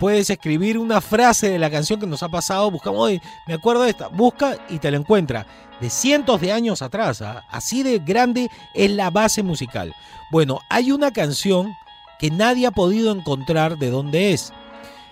Puedes 0.00 0.30
escribir 0.30 0.78
una 0.78 1.02
frase 1.02 1.50
de 1.50 1.58
la 1.58 1.70
canción 1.70 2.00
que 2.00 2.06
nos 2.06 2.22
ha 2.22 2.30
pasado, 2.30 2.70
buscamos, 2.70 3.00
"Oye, 3.00 3.20
me 3.46 3.52
acuerdo 3.52 3.82
de 3.82 3.90
esta, 3.90 4.08
busca 4.08 4.56
y 4.70 4.78
te 4.78 4.90
la 4.90 4.96
encuentra. 4.96 5.46
De 5.78 5.90
cientos 5.90 6.40
de 6.40 6.52
años 6.52 6.80
atrás, 6.80 7.20
¿ah? 7.20 7.44
así 7.50 7.82
de 7.82 7.98
grande 7.98 8.50
es 8.74 8.90
la 8.90 9.10
base 9.10 9.42
musical. 9.42 9.94
Bueno, 10.30 10.60
hay 10.70 10.90
una 10.90 11.12
canción 11.12 11.74
que 12.18 12.30
nadie 12.30 12.66
ha 12.66 12.70
podido 12.70 13.12
encontrar 13.12 13.78
de 13.78 13.90
dónde 13.90 14.32
es. 14.32 14.54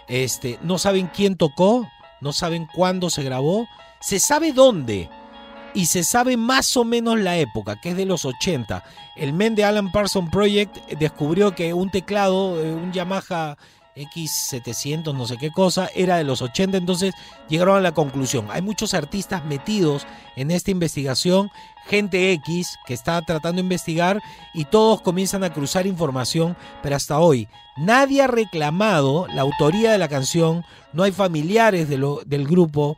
Este, 0.09 0.59
no 0.62 0.78
saben 0.78 1.11
quién 1.14 1.36
tocó, 1.36 1.86
no 2.22 2.32
saben 2.32 2.66
cuándo 2.74 3.11
se 3.11 3.22
grabó, 3.22 3.68
se 4.01 4.18
sabe 4.18 4.53
dónde 4.53 5.11
y 5.74 5.86
se 5.86 6.03
sabe 6.03 6.36
más 6.36 6.76
o 6.78 6.84
menos 6.84 7.18
la 7.18 7.36
época, 7.36 7.78
que 7.80 7.91
es 7.91 7.97
de 7.97 8.07
los 8.07 8.24
80. 8.24 8.84
El 9.16 9.34
men 9.34 9.55
de 9.55 9.64
Alan 9.64 9.93
Parsons 9.93 10.30
Project 10.30 10.76
descubrió 10.99 11.55
que 11.55 11.74
un 11.74 11.91
teclado, 11.91 12.59
eh, 12.62 12.72
un 12.72 12.93
Yamaha 12.93 13.57
X700, 13.99 15.14
no 15.14 15.26
sé 15.26 15.36
qué 15.36 15.51
cosa, 15.51 15.88
era 15.94 16.16
de 16.16 16.24
los 16.24 16.42
80, 16.42 16.76
entonces 16.76 17.14
llegaron 17.49 17.76
a 17.76 17.80
la 17.80 17.92
conclusión. 17.92 18.46
Hay 18.51 18.62
muchos 18.62 18.94
artistas 18.94 19.44
metidos 19.44 20.07
en 20.36 20.51
esta 20.51 20.70
investigación, 20.70 21.51
gente 21.86 22.32
X 22.32 22.78
que 22.86 22.94
está 22.94 23.20
tratando 23.22 23.57
de 23.57 23.62
investigar 23.62 24.22
y 24.55 24.64
todos 24.64 25.01
comienzan 25.01 25.44
a 25.44 25.53
cruzar 25.53 25.86
información, 25.86 26.57
pero 26.82 26.96
hasta 26.96 27.18
hoy 27.18 27.49
nadie 27.76 28.22
ha 28.22 28.26
reclamado 28.26 29.26
la 29.28 29.42
autoría 29.42 29.92
de 29.92 29.99
la 29.99 30.09
canción, 30.09 30.64
no 30.92 31.03
hay 31.03 31.12
familiares 31.12 31.88
del 31.88 32.46
grupo, 32.46 32.96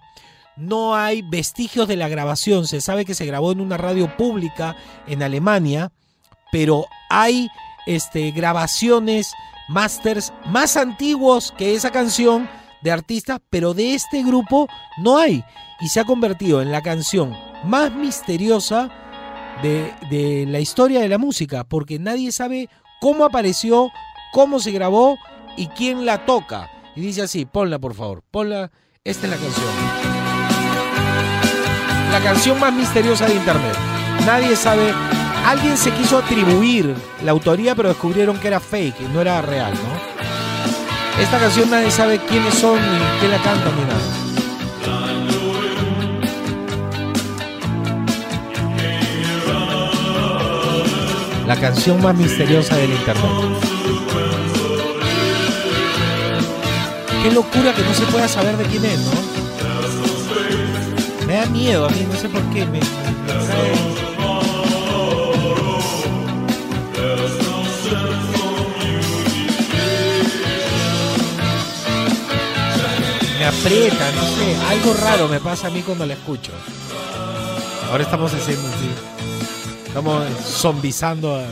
no 0.56 0.94
hay 0.94 1.22
vestigios 1.22 1.88
de 1.88 1.96
la 1.96 2.08
grabación, 2.08 2.66
se 2.66 2.80
sabe 2.80 3.04
que 3.04 3.14
se 3.14 3.26
grabó 3.26 3.52
en 3.52 3.60
una 3.60 3.76
radio 3.76 4.14
pública 4.16 4.76
en 5.06 5.22
Alemania, 5.22 5.92
pero 6.52 6.86
hay 7.08 7.48
este, 7.86 8.30
grabaciones, 8.32 9.32
masters 9.70 10.32
más 10.46 10.76
antiguos 10.76 11.54
que 11.56 11.74
esa 11.74 11.90
canción 11.90 12.48
de 12.82 12.90
artistas, 12.90 13.40
pero 13.50 13.72
de 13.72 13.94
este 13.94 14.22
grupo 14.22 14.68
no 14.98 15.16
hay. 15.16 15.44
Y 15.80 15.88
se 15.88 16.00
ha 16.00 16.04
convertido 16.04 16.60
en 16.60 16.72
la 16.72 16.82
canción 16.82 17.34
más 17.64 17.92
misteriosa 17.94 18.90
de, 19.62 19.94
de 20.10 20.44
la 20.46 20.60
historia 20.60 21.00
de 21.00 21.08
la 21.08 21.18
música, 21.18 21.64
porque 21.64 21.98
nadie 21.98 22.32
sabe 22.32 22.68
cómo 23.00 23.24
apareció, 23.24 23.90
cómo 24.32 24.58
se 24.58 24.72
grabó 24.72 25.16
y 25.56 25.68
quién 25.68 26.04
la 26.04 26.26
toca. 26.26 26.68
Y 26.96 27.00
dice 27.02 27.22
así, 27.22 27.44
ponla 27.44 27.78
por 27.78 27.94
favor, 27.94 28.22
ponla, 28.30 28.70
esta 29.04 29.26
es 29.26 29.30
la 29.30 29.38
canción. 29.38 29.66
La 32.10 32.20
canción 32.20 32.58
más 32.58 32.72
misteriosa 32.72 33.26
de 33.26 33.34
Internet. 33.34 33.76
Nadie 34.26 34.56
sabe 34.56 34.92
Alguien 35.50 35.76
se 35.76 35.90
quiso 35.90 36.16
atribuir 36.16 36.94
la 37.24 37.32
autoría, 37.32 37.74
pero 37.74 37.88
descubrieron 37.88 38.38
que 38.38 38.46
era 38.46 38.60
fake, 38.60 39.00
no 39.12 39.20
era 39.20 39.42
real, 39.42 39.74
¿no? 39.74 41.20
Esta 41.20 41.40
canción 41.40 41.68
nadie 41.68 41.90
sabe 41.90 42.20
quiénes 42.20 42.54
son, 42.54 42.78
ni 42.78 42.98
quién 43.18 43.32
la 43.32 43.38
cantan, 43.38 43.72
ni 43.74 43.82
nada. 43.82 43.98
La 51.48 51.56
canción 51.56 52.00
más 52.00 52.14
misteriosa 52.14 52.76
del 52.76 52.92
internet. 52.92 53.32
Qué 57.24 57.32
locura 57.32 57.74
que 57.74 57.82
no 57.82 57.92
se 57.92 58.04
pueda 58.04 58.28
saber 58.28 58.56
de 58.56 58.64
quién 58.66 58.84
es, 58.84 59.00
¿no? 59.00 59.10
Me 61.26 61.34
da 61.34 61.46
miedo 61.46 61.86
a 61.86 61.88
mí, 61.90 62.06
no 62.08 62.16
sé 62.16 62.28
por 62.28 62.42
qué. 62.50 62.66
Me, 62.66 62.78
aprieta, 73.50 74.12
no 74.12 74.22
sé, 74.22 74.56
algo 74.68 74.94
raro 74.94 75.28
me 75.28 75.40
pasa 75.40 75.66
a 75.66 75.70
mí 75.70 75.82
cuando 75.82 76.06
la 76.06 76.14
escucho. 76.14 76.52
Ahora 77.90 78.04
estamos 78.04 78.32
haciendo. 78.32 78.68
Estamos 79.86 80.24
zombizando. 80.44 81.42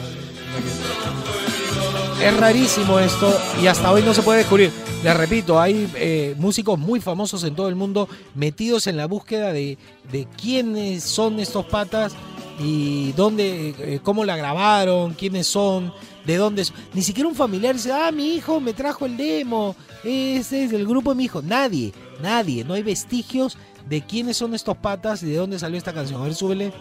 Es 2.23 2.37
rarísimo 2.37 2.99
esto 2.99 3.37
y 3.61 3.67
hasta 3.67 3.91
hoy 3.91 4.03
no 4.03 4.15
se 4.15 4.23
puede 4.23 4.39
descubrir. 4.39 4.71
Les 5.03 5.17
repito, 5.17 5.61
hay 5.61 5.91
eh, 5.97 6.35
músicos 6.39 6.79
muy 6.79 7.01
famosos 7.01 7.45
en 7.45 7.55
todo 7.55 7.69
el 7.69 7.77
mundo 7.77 8.09
metidos 8.35 8.87
en 8.87 8.97
la 8.97 9.07
búsqueda 9.07 9.53
de, 9.53 9.79
de 10.11 10.27
quiénes 10.41 11.05
son 11.05 11.39
estos 11.39 11.67
patas 11.67 12.15
y 12.59 13.13
dónde, 13.13 13.75
eh, 13.79 14.01
cómo 14.03 14.25
la 14.25 14.37
grabaron, 14.37 15.15
quiénes 15.15 15.47
son, 15.47 15.93
de 16.25 16.37
dónde 16.37 16.65
son. 16.65 16.77
Ni 16.93 17.03
siquiera 17.03 17.29
un 17.29 17.35
familiar 17.35 17.75
dice, 17.75 17.93
ah, 17.93 18.11
mi 18.11 18.35
hijo 18.35 18.61
me 18.61 18.73
trajo 18.73 19.07
el 19.07 19.17
demo, 19.17 19.77
ese 20.05 20.65
es 20.65 20.73
el 20.73 20.87
grupo 20.87 21.11
de 21.11 21.17
mi 21.17 21.25
hijo. 21.25 21.43
Nadie, 21.43 21.93
nadie, 22.23 22.65
no 22.65 22.75
hay 22.75 22.83
vestigios 22.83 23.57
de 23.89 24.03
quiénes 24.03 24.37
son 24.37 24.55
estos 24.55 24.77
patas 24.77 25.23
y 25.23 25.27
de 25.27 25.37
dónde 25.37 25.59
salió 25.59 25.79
esta 25.79 25.93
canción. 25.93 26.21
A 26.21 26.25
ver, 26.25 26.35
súbele. 26.35 26.73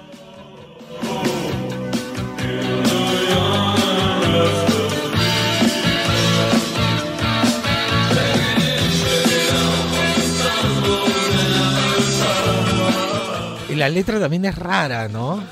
Y 13.69 13.75
la 13.75 13.89
letra 13.89 14.19
también 14.19 14.45
es 14.45 14.55
rara, 14.55 15.07
¿no? 15.07 15.43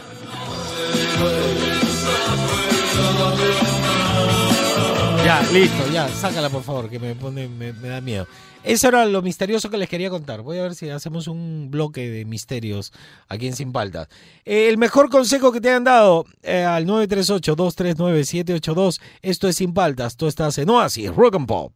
Ya, 5.26 5.42
listo, 5.52 5.92
ya, 5.92 6.08
sácala 6.08 6.52
por 6.52 6.62
favor, 6.62 6.88
que 6.88 7.00
me 7.00 7.16
pone, 7.16 7.48
me, 7.48 7.74
da 7.74 8.00
miedo. 8.00 8.28
Eso 8.64 8.90
era 8.90 9.06
lo 9.06 9.24
misterioso 9.24 9.72
que 9.72 9.78
les 9.78 9.90
quería 9.90 10.12
contar. 10.12 10.44
Voy 10.44 10.60
a 10.60 10.62
ver 10.62 10.76
si 10.76 10.88
hacemos 10.90 11.28
un 11.28 11.72
bloque 11.72 12.08
de 12.10 12.26
misterios 12.26 12.94
aquí 13.28 13.48
en 13.48 13.56
Sin 13.56 13.72
Paltas. 13.72 14.08
El 14.44 14.78
mejor 14.78 15.10
consejo 15.10 15.52
que 15.52 15.62
te 15.62 15.72
han 15.72 15.84
dado 15.84 16.26
eh, 16.44 16.64
al 16.64 16.86
938-239-782. 16.86 19.02
Esto 19.24 19.48
es 19.48 19.56
Sin 19.56 19.74
Paltas. 19.74 20.16
Tú 20.16 20.28
estás 20.28 20.60
en 20.60 20.70
Oasis, 20.70 21.10
Rock 21.16 21.38
and 21.38 21.48
Pop. 21.48 21.74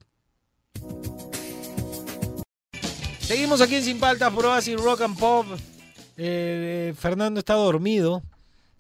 Seguimos 3.20 3.62
aquí 3.62 3.78
en 3.78 3.84
Sin 3.84 4.00
Paltas 4.00 4.32
por 4.32 4.46
Oasis, 4.46 4.80
Rock 4.80 5.02
and 5.02 5.18
Pop. 5.18 5.48
Eh, 6.18 6.94
Fernando 6.96 7.40
está 7.40 7.56
dormido. 7.56 8.22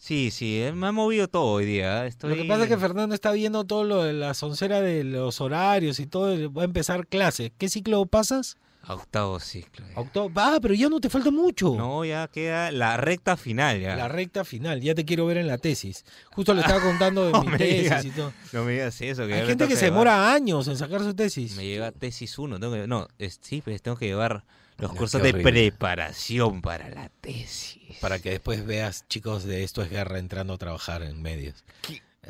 Sí, 0.01 0.31
sí, 0.31 0.61
eh, 0.61 0.71
me 0.71 0.87
ha 0.87 0.91
movido 0.93 1.27
todo 1.27 1.43
hoy 1.45 1.65
día. 1.65 2.05
¿eh? 2.05 2.07
Estoy... 2.07 2.29
Lo 2.29 2.35
que 2.41 2.45
pasa 2.47 2.63
es 2.63 2.69
que 2.69 2.77
Fernando 2.77 3.13
está 3.13 3.31
viendo 3.33 3.65
todo 3.65 3.83
lo 3.83 4.03
de 4.03 4.13
la 4.13 4.33
soncera 4.33 4.79
de 4.79 5.03
los 5.03 5.41
horarios 5.41 5.99
y 5.99 6.07
todo. 6.07 6.51
Va 6.53 6.61
a 6.61 6.65
empezar 6.65 7.05
clase. 7.05 7.51
¿Qué 7.57 7.67
ciclo 7.67 8.05
pasas? 8.05 8.55
A 8.83 8.93
Octavo 8.93 9.41
ciclo. 9.41 9.85
ya. 9.93 9.99
Octavo. 9.99 10.31
Ah, 10.35 10.57
pero 10.61 10.73
ya 10.73 10.87
no 10.87 11.01
te 11.01 11.09
falta 11.09 11.31
mucho. 11.31 11.75
No, 11.75 12.05
ya 12.05 12.29
queda 12.29 12.71
la 12.71 12.95
recta 12.95 13.35
final 13.35 13.81
ya. 13.81 13.97
La 13.97 14.07
recta 14.07 14.45
final. 14.45 14.79
Ya 14.79 14.95
te 14.95 15.03
quiero 15.03 15.25
ver 15.25 15.35
en 15.35 15.47
la 15.47 15.57
tesis. 15.57 16.05
Justo 16.31 16.53
le 16.53 16.61
estaba 16.61 16.79
contando 16.81 17.25
de 17.25 17.31
No 17.33 17.43
mi 17.43 17.57
tesis 17.57 17.83
digas, 17.83 18.05
y 18.05 18.11
todo. 18.11 18.31
No 18.53 18.63
me 18.63 18.71
digas 18.71 19.01
eso. 19.01 19.27
Que 19.27 19.33
Hay 19.33 19.45
gente 19.47 19.67
que 19.67 19.75
se 19.75 19.85
demora 19.85 20.31
años 20.33 20.65
en 20.69 20.77
sacar 20.77 21.01
su 21.01 21.13
tesis. 21.13 21.57
Me 21.57 21.65
llega 21.65 21.91
tesis 21.91 22.39
1. 22.39 22.57
Tengo 22.57 22.73
que, 22.73 22.87
no, 22.87 23.05
es- 23.19 23.37
sí, 23.41 23.61
pues 23.61 23.81
tengo 23.81 23.97
que 23.97 24.05
llevar 24.05 24.45
los 24.79 24.91
No, 24.91 24.97
cursos 24.97 25.21
de 25.21 25.29
horrible. 25.29 25.51
preparación 25.71 26.61
para 26.61 26.89
la 26.89 27.09
tesis. 27.21 27.79
Para 28.01 28.19
que 28.19 28.31
después 28.31 28.65
veas, 28.65 29.05
chicos, 29.07 29.43
de 29.43 29.63
esto 29.63 29.81
es 29.81 29.89
guerra 29.89 30.19
entrando 30.19 30.53
a 30.53 30.57
trabajar 30.57 31.01
en 31.03 31.21
medios. 31.21 31.63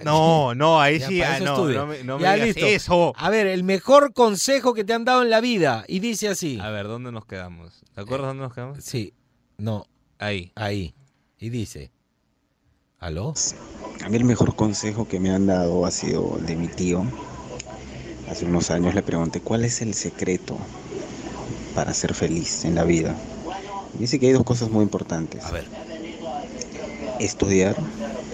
No, 0.03 0.55
no, 0.55 0.79
ahí 0.79 0.99
Ya, 0.99 1.07
sí, 1.07 1.21
ah, 1.21 1.39
no, 1.41 1.67
no 1.67 1.85
me, 1.87 2.03
no 2.03 2.17
me 2.17 2.23
Ya, 2.23 2.33
digas 2.35 2.47
listo. 2.47 2.65
eso. 2.65 3.13
A 3.17 3.29
ver, 3.29 3.47
el 3.47 3.63
mejor 3.63 4.13
consejo 4.13 4.73
que 4.73 4.83
te 4.83 4.93
han 4.93 5.03
dado 5.03 5.23
en 5.23 5.29
la 5.29 5.41
vida. 5.41 5.83
Y 5.87 5.99
dice 5.99 6.29
así. 6.29 6.57
A 6.61 6.69
ver, 6.69 6.87
¿dónde 6.87 7.11
nos 7.11 7.25
quedamos? 7.25 7.81
¿Te 7.93 8.01
acuerdas 8.01 8.29
dónde 8.29 8.43
nos 8.43 8.53
quedamos? 8.53 8.83
Sí, 8.83 9.13
no. 9.57 9.85
Ahí. 10.17 10.51
Ahí. 10.55 10.93
Y 11.37 11.49
dice. 11.49 11.91
¿Aló? 12.99 13.33
A 14.03 14.09
mí 14.09 14.15
el 14.17 14.23
mejor 14.25 14.55
consejo 14.55 15.07
que 15.07 15.19
me 15.19 15.31
han 15.31 15.47
dado 15.47 15.85
ha 15.85 15.91
sido 15.91 16.37
el 16.37 16.45
de 16.45 16.55
mi 16.55 16.67
tío. 16.67 17.03
Hace 18.29 18.45
unos 18.45 18.69
años 18.71 18.93
le 18.95 19.01
pregunté 19.01 19.41
cuál 19.41 19.65
es 19.65 19.81
el 19.81 19.93
secreto 19.93 20.57
para 21.75 21.93
ser 21.93 22.13
feliz 22.13 22.65
en 22.65 22.75
la 22.75 22.83
vida. 22.83 23.15
Dice 23.97 24.19
que 24.19 24.27
hay 24.27 24.33
dos 24.33 24.43
cosas 24.43 24.69
muy 24.69 24.83
importantes. 24.83 25.43
A 25.45 25.51
ver. 25.51 25.65
Estudiar 27.19 27.75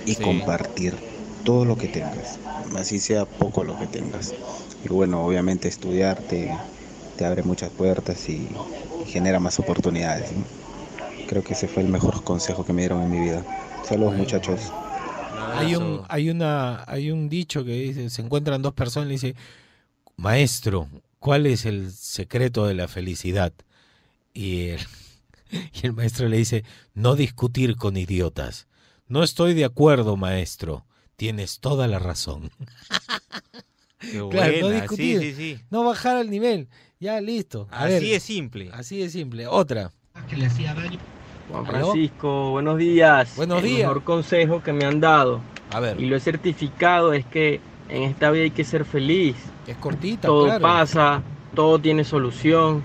y 0.05 0.15
Sí. 0.15 0.23
compartir 0.23 0.95
todo 1.43 1.65
lo 1.65 1.77
que 1.77 1.87
tengas. 1.87 2.37
Así 2.75 2.99
sea 2.99 3.25
poco 3.25 3.63
lo 3.63 3.77
que 3.79 3.87
tengas. 3.87 4.33
Y 4.83 4.89
bueno, 4.89 5.23
obviamente 5.25 5.67
estudiar 5.67 6.17
te, 6.21 6.51
te 7.17 7.25
abre 7.25 7.43
muchas 7.43 7.69
puertas 7.71 8.27
y, 8.29 8.47
y 9.05 9.09
genera 9.09 9.39
más 9.39 9.59
oportunidades. 9.59 10.31
¿no? 10.31 10.43
Creo 11.27 11.43
que 11.43 11.53
ese 11.53 11.67
fue 11.67 11.83
el 11.83 11.89
mejor 11.89 12.23
consejo 12.23 12.65
que 12.65 12.73
me 12.73 12.81
dieron 12.81 13.01
en 13.01 13.11
mi 13.11 13.19
vida. 13.19 13.43
Saludos 13.87 14.15
muchachos. 14.15 14.59
Hay 15.57 15.75
un, 15.75 16.01
hay 16.09 16.29
una, 16.29 16.83
hay 16.87 17.11
un 17.11 17.29
dicho 17.29 17.63
que 17.63 17.71
dice, 17.71 18.09
se 18.09 18.21
encuentran 18.21 18.61
dos 18.61 18.73
personas 18.73 19.05
y 19.07 19.09
le 19.09 19.13
dice, 19.13 19.35
maestro, 20.17 20.87
¿cuál 21.19 21.45
es 21.45 21.65
el 21.65 21.91
secreto 21.91 22.65
de 22.67 22.73
la 22.75 22.87
felicidad? 22.87 23.53
Y 24.33 24.69
el, 24.69 24.79
y 25.51 25.85
el 25.85 25.93
maestro 25.93 26.27
le 26.27 26.37
dice, 26.37 26.63
no 26.93 27.15
discutir 27.15 27.75
con 27.75 27.97
idiotas. 27.97 28.67
No 29.07 29.23
estoy 29.23 29.53
de 29.53 29.65
acuerdo, 29.65 30.17
maestro. 30.17 30.85
Tienes 31.15 31.59
toda 31.59 31.87
la 31.87 31.99
razón. 31.99 32.51
Qué 33.99 34.27
Claro, 34.29 34.53
no 34.61 34.69
discutir, 34.69 35.19
sí, 35.19 35.33
sí, 35.33 35.55
sí. 35.55 35.63
no 35.69 35.83
bajar 35.83 36.17
al 36.17 36.29
nivel. 36.29 36.67
Ya, 36.99 37.19
listo. 37.21 37.67
A 37.71 37.85
Así 37.85 37.93
ver, 37.93 38.03
es 38.03 38.23
simple. 38.23 38.69
Así 38.73 38.97
de 38.99 39.09
simple. 39.09 39.47
Otra. 39.47 39.91
Juan 41.49 41.65
¿Aló? 41.67 41.91
Francisco, 41.91 42.51
buenos 42.51 42.77
días. 42.77 43.35
Buenos 43.35 43.59
El 43.63 43.65
días. 43.69 43.79
mejor 43.87 44.03
consejo 44.03 44.61
que 44.63 44.73
me 44.73 44.85
han 44.85 44.99
dado 44.99 45.41
A 45.71 45.79
ver. 45.79 45.99
y 45.99 46.05
lo 46.07 46.15
he 46.15 46.19
certificado 46.19 47.13
es 47.13 47.25
que 47.25 47.61
en 47.89 48.03
esta 48.03 48.31
vida 48.31 48.43
hay 48.43 48.51
que 48.51 48.63
ser 48.63 48.85
feliz. 48.85 49.35
Es 49.67 49.77
cortita, 49.77 50.27
Todo 50.27 50.45
claro. 50.45 50.61
pasa, 50.61 51.23
todo 51.53 51.79
tiene 51.79 52.03
solución 52.03 52.83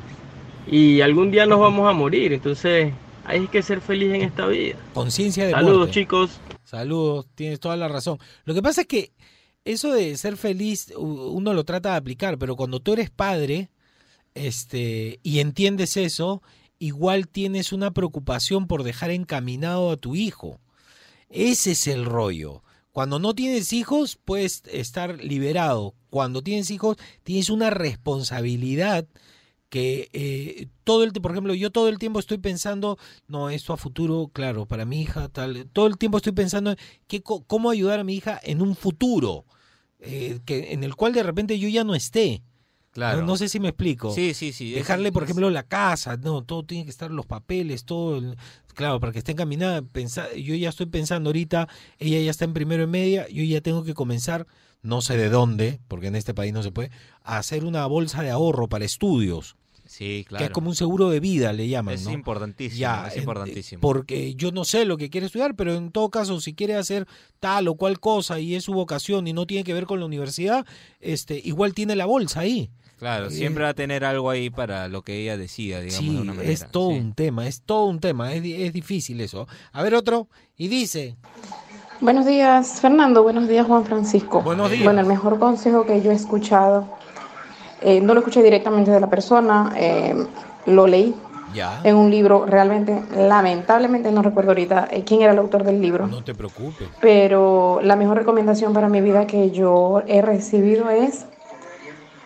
y 0.67 1.01
algún 1.01 1.31
día 1.31 1.47
nos 1.47 1.61
vamos 1.61 1.89
a 1.89 1.93
morir. 1.93 2.33
Entonces 2.33 2.93
hay 3.25 3.47
que 3.49 3.63
ser 3.63 3.81
feliz 3.81 4.13
en 4.15 4.23
esta 4.23 4.47
vida. 4.47 4.77
Conciencia 4.95 5.47
de 5.47 5.53
Saludos, 5.53 5.77
muerte. 5.79 5.95
chicos. 5.95 6.41
Saludos, 6.65 7.27
tienes 7.35 7.61
toda 7.61 7.77
la 7.77 7.89
razón. 7.89 8.19
Lo 8.45 8.55
que 8.55 8.63
pasa 8.63 8.83
es 8.83 8.87
que 8.87 9.13
eso 9.65 9.93
de 9.93 10.17
ser 10.17 10.37
feliz 10.37 10.93
uno 10.97 11.53
lo 11.53 11.65
trata 11.65 11.91
de 11.91 11.97
aplicar, 11.97 12.39
pero 12.39 12.57
cuando 12.57 12.81
tú 12.81 12.93
eres 12.95 13.11
padre 13.11 13.71
este, 14.35 15.19
y 15.23 15.41
entiendes 15.41 15.97
eso, 15.97 16.43
igual 16.79 17.29
tienes 17.29 17.73
una 17.73 17.91
preocupación 17.91 18.67
por 18.67 18.85
dejar 18.85 19.11
encaminado 19.11 19.91
a 19.91 19.97
tu 19.97 20.15
hijo. 20.15 20.61
Ese 21.29 21.73
es 21.73 21.87
el 21.87 22.05
rollo. 22.05 22.63
Cuando 22.93 23.19
no 23.19 23.35
tienes 23.35 23.73
hijos, 23.73 24.19
puedes 24.25 24.63
estar 24.71 25.23
liberado. 25.23 25.95
Cuando 26.11 26.43
tienes 26.43 26.71
hijos, 26.71 26.97
tienes 27.23 27.49
una 27.51 27.71
responsabilidad 27.71 29.07
que 29.69 30.09
eh, 30.13 30.67
todo 30.83 31.05
el, 31.05 31.13
por 31.13 31.31
ejemplo, 31.31 31.55
yo 31.55 31.71
todo 31.71 31.89
el 31.89 31.99
tiempo 31.99 32.19
estoy 32.19 32.39
pensando, 32.39 32.99
no, 33.29 33.51
esto 33.51 33.73
a 33.73 33.77
futuro, 33.77 34.29
claro, 34.33 34.67
para 34.67 34.85
mi 34.85 35.01
hija, 35.03 35.29
tal, 35.29 35.69
todo 35.73 35.87
el 35.87 35.97
tiempo 35.97 36.17
estoy 36.19 36.33
pensando 36.33 36.75
co- 37.23 37.45
cómo 37.47 37.71
ayudar 37.71 38.01
a 38.01 38.05
mi 38.05 38.17
hija 38.17 38.41
en 38.43 38.63
un 38.63 38.75
futuro, 38.75 39.45
eh, 40.01 40.41
que, 40.45 40.73
en 40.73 40.83
el 40.83 40.97
cual 40.97 41.13
de 41.13 41.23
repente 41.23 41.57
yo 41.61 41.69
ya 41.69 41.85
no 41.85 41.95
esté. 41.95 42.43
Claro. 42.93 43.21
No, 43.21 43.27
no 43.29 43.37
sé 43.37 43.49
si 43.49 43.61
me 43.61 43.69
explico. 43.69 44.13
Sí, 44.13 44.35
sí, 44.35 44.53
sí. 44.53 44.73
Dejarle, 44.73 45.13
por 45.13 45.23
ejemplo, 45.23 45.49
la 45.51 45.63
casa, 45.63 46.17
no, 46.17 46.43
todo 46.43 46.65
tiene 46.65 46.85
que 46.85 46.91
estar 46.91 47.11
los 47.11 47.25
papeles, 47.25 47.85
todo, 47.85 48.17
el- 48.19 48.37
claro, 48.75 48.99
para 48.99 49.13
que 49.13 49.19
esté 49.21 49.33
encaminada. 49.33 49.83
pensa- 49.83 50.33
yo 50.35 50.55
ya 50.57 50.69
estoy 50.71 50.87
pensando 50.87 51.29
ahorita, 51.31 51.69
ella 51.99 52.19
ya 52.21 52.31
está 52.31 52.45
en 52.45 52.53
primero 52.53 52.83
y 52.83 52.89
media, 52.89 53.29
yo 53.29 53.45
ya 53.45 53.61
tengo 53.61 53.85
que 53.85 53.95
comenzar, 53.95 54.47
no 54.83 55.03
sé 55.03 55.17
de 55.17 55.29
dónde, 55.29 55.79
porque 55.87 56.09
en 56.09 56.17
este 56.17 56.35
país 56.35 56.53
no 56.53 56.63
se 56.65 56.73
puede, 56.73 56.91
a 57.23 57.39
hacer 57.39 57.65
una 57.65 57.87
bolsa 57.87 58.23
de 58.23 58.31
ahorro 58.31 58.69
para 58.69 58.85
estudios. 58.85 59.57
Sí, 59.87 60.25
claro. 60.27 60.39
Que 60.41 60.47
es 60.47 60.51
como 60.53 60.69
un 60.71 60.77
seguro 60.77 61.11
de 61.11 61.19
vida, 61.19 61.53
le 61.53 61.67
llaman, 61.69 61.95
Es 61.95 62.05
¿no? 62.05 62.13
importantísimo, 62.13 62.79
Ya, 62.81 63.09
es 63.09 63.17
importantísimo. 63.17 63.81
Porque 63.81 64.35
yo 64.37 64.53
no 64.53 64.65
sé 64.65 64.85
lo 64.85 64.97
que 64.97 65.11
quiere 65.11 65.27
estudiar, 65.27 65.57
pero 65.57 65.75
en 65.75 65.91
todo 65.91 66.11
caso, 66.11 66.41
si 66.41 66.55
quiere 66.55 66.77
hacer 66.77 67.07
tal 67.41 67.67
o 67.67 67.75
cual 67.75 67.99
cosa 67.99 68.39
y 68.39 68.55
es 68.55 68.63
su 68.65 68.73
vocación 68.73 69.27
y 69.27 69.33
no 69.33 69.47
tiene 69.47 69.65
que 69.65 69.75
ver 69.75 69.87
con 69.87 69.99
la 69.99 70.07
universidad, 70.07 70.65
este, 71.01 71.41
igual 71.45 71.75
tiene 71.75 71.97
la 71.97 72.07
bolsa 72.07 72.41
ahí. 72.41 72.71
Claro, 73.01 73.27
Eh, 73.27 73.31
siempre 73.31 73.65
va 73.65 73.71
a 73.71 73.75
tener 73.75 74.05
algo 74.05 74.31
ahí 74.31 74.49
para 74.51 74.87
lo 74.87 75.03
que 75.03 75.15
ella 75.21 75.37
decida, 75.37 75.81
digamos, 75.81 75.99
Sí, 75.99 76.15
de 76.15 76.21
una 76.23 76.35
manera. 76.35 76.53
es 76.53 76.71
todo 76.71 76.91
sí. 76.91 76.99
un 76.99 77.15
tema, 77.15 77.47
es 77.49 77.63
todo 77.63 77.87
un 77.87 77.99
tema, 77.99 78.33
es, 78.35 78.45
es 78.45 78.73
difícil 78.73 79.21
eso. 79.21 79.49
A 79.73 79.83
ver 79.83 79.95
otro, 79.95 80.29
y 80.57 80.69
dice, 80.69 81.17
Buenos 82.03 82.25
días, 82.27 82.81
Fernando. 82.81 83.23
Buenos 83.23 83.49
días, 83.49 83.67
Juan 83.67 83.85
Francisco. 83.85 84.41
Buenos 84.43 84.71
días. 84.71 84.85
Bueno, 84.85 85.01
el 85.01 85.07
mejor 85.07 85.39
consejo 85.39 85.85
que 85.85 86.01
yo 86.01 86.11
he 86.13 86.15
escuchado, 86.15 86.87
eh, 87.83 88.01
no 88.01 88.15
lo 88.15 88.21
escuché 88.21 88.43
directamente 88.43 88.91
de 88.91 89.01
la 89.01 89.09
persona, 89.11 89.73
eh, 89.77 90.15
lo 90.67 90.87
leí 90.87 91.15
ya, 91.55 91.81
en 91.85 91.97
un 91.97 92.11
libro. 92.11 92.47
Realmente, 92.47 93.03
lamentablemente, 93.17 94.13
no 94.13 94.23
recuerdo 94.23 94.51
ahorita 94.53 94.89
eh, 94.91 95.05
quién 95.05 95.23
era 95.23 95.33
el 95.33 95.39
autor 95.39 95.65
del 95.65 95.81
libro. 95.81 96.07
no 96.07 96.23
te 96.25 96.35
preocupes. 96.35 96.89
Pero 97.01 97.81
la 97.83 97.97
mejor 97.97 98.17
recomendación 98.19 98.73
para 98.73 98.89
mi 98.89 99.01
vida 99.03 99.27
que 99.27 99.51
yo 99.51 100.03
he 100.07 100.23
recibido 100.23 100.89
es 100.91 101.27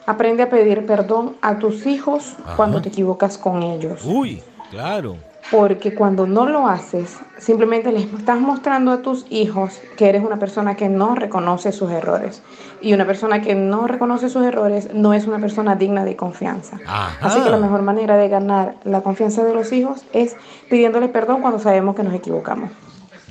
aprende 0.06 0.42
a 0.42 0.50
pedir 0.50 0.86
perdón 0.86 1.36
a 1.40 1.58
tus 1.58 1.86
hijos 1.86 2.34
Ajá. 2.44 2.56
cuando 2.56 2.82
te 2.82 2.88
equivocas 2.88 3.38
con 3.38 3.62
ellos. 3.62 4.02
Uy, 4.04 4.42
claro. 4.70 5.16
Porque 5.50 5.94
cuando 5.94 6.26
no 6.26 6.46
lo 6.46 6.66
haces, 6.66 7.18
simplemente 7.38 7.92
les 7.92 8.04
estás 8.04 8.40
mostrando 8.40 8.90
a 8.92 9.02
tus 9.02 9.26
hijos 9.28 9.78
que 9.96 10.08
eres 10.08 10.24
una 10.24 10.38
persona 10.38 10.74
que 10.74 10.88
no 10.88 11.14
reconoce 11.14 11.70
sus 11.70 11.90
errores. 11.90 12.42
Y 12.80 12.94
una 12.94 13.06
persona 13.06 13.42
que 13.42 13.54
no 13.54 13.86
reconoce 13.86 14.30
sus 14.30 14.44
errores 14.44 14.88
no 14.94 15.12
es 15.12 15.26
una 15.26 15.38
persona 15.38 15.76
digna 15.76 16.04
de 16.04 16.16
confianza. 16.16 16.78
Así 17.20 17.42
que 17.42 17.50
la 17.50 17.58
mejor 17.58 17.82
manera 17.82 18.16
de 18.16 18.28
ganar 18.28 18.76
la 18.84 19.02
confianza 19.02 19.44
de 19.44 19.54
los 19.54 19.70
hijos 19.72 20.02
es 20.14 20.34
pidiéndole 20.70 21.08
perdón 21.08 21.42
cuando 21.42 21.58
sabemos 21.58 21.94
que 21.94 22.02
nos 22.02 22.14
equivocamos. 22.14 22.70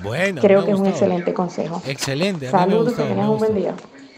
Bueno, 0.02 0.40
Creo 0.40 0.64
que 0.64 0.70
es 0.70 0.78
un 0.78 0.86
excelente 0.86 1.34
consejo. 1.34 1.82
Excelente, 1.86 2.48
Saludos, 2.48 2.94
que 2.94 3.02
tengas 3.02 3.28
un 3.28 3.38
buen 3.38 3.54
día. 3.54 3.74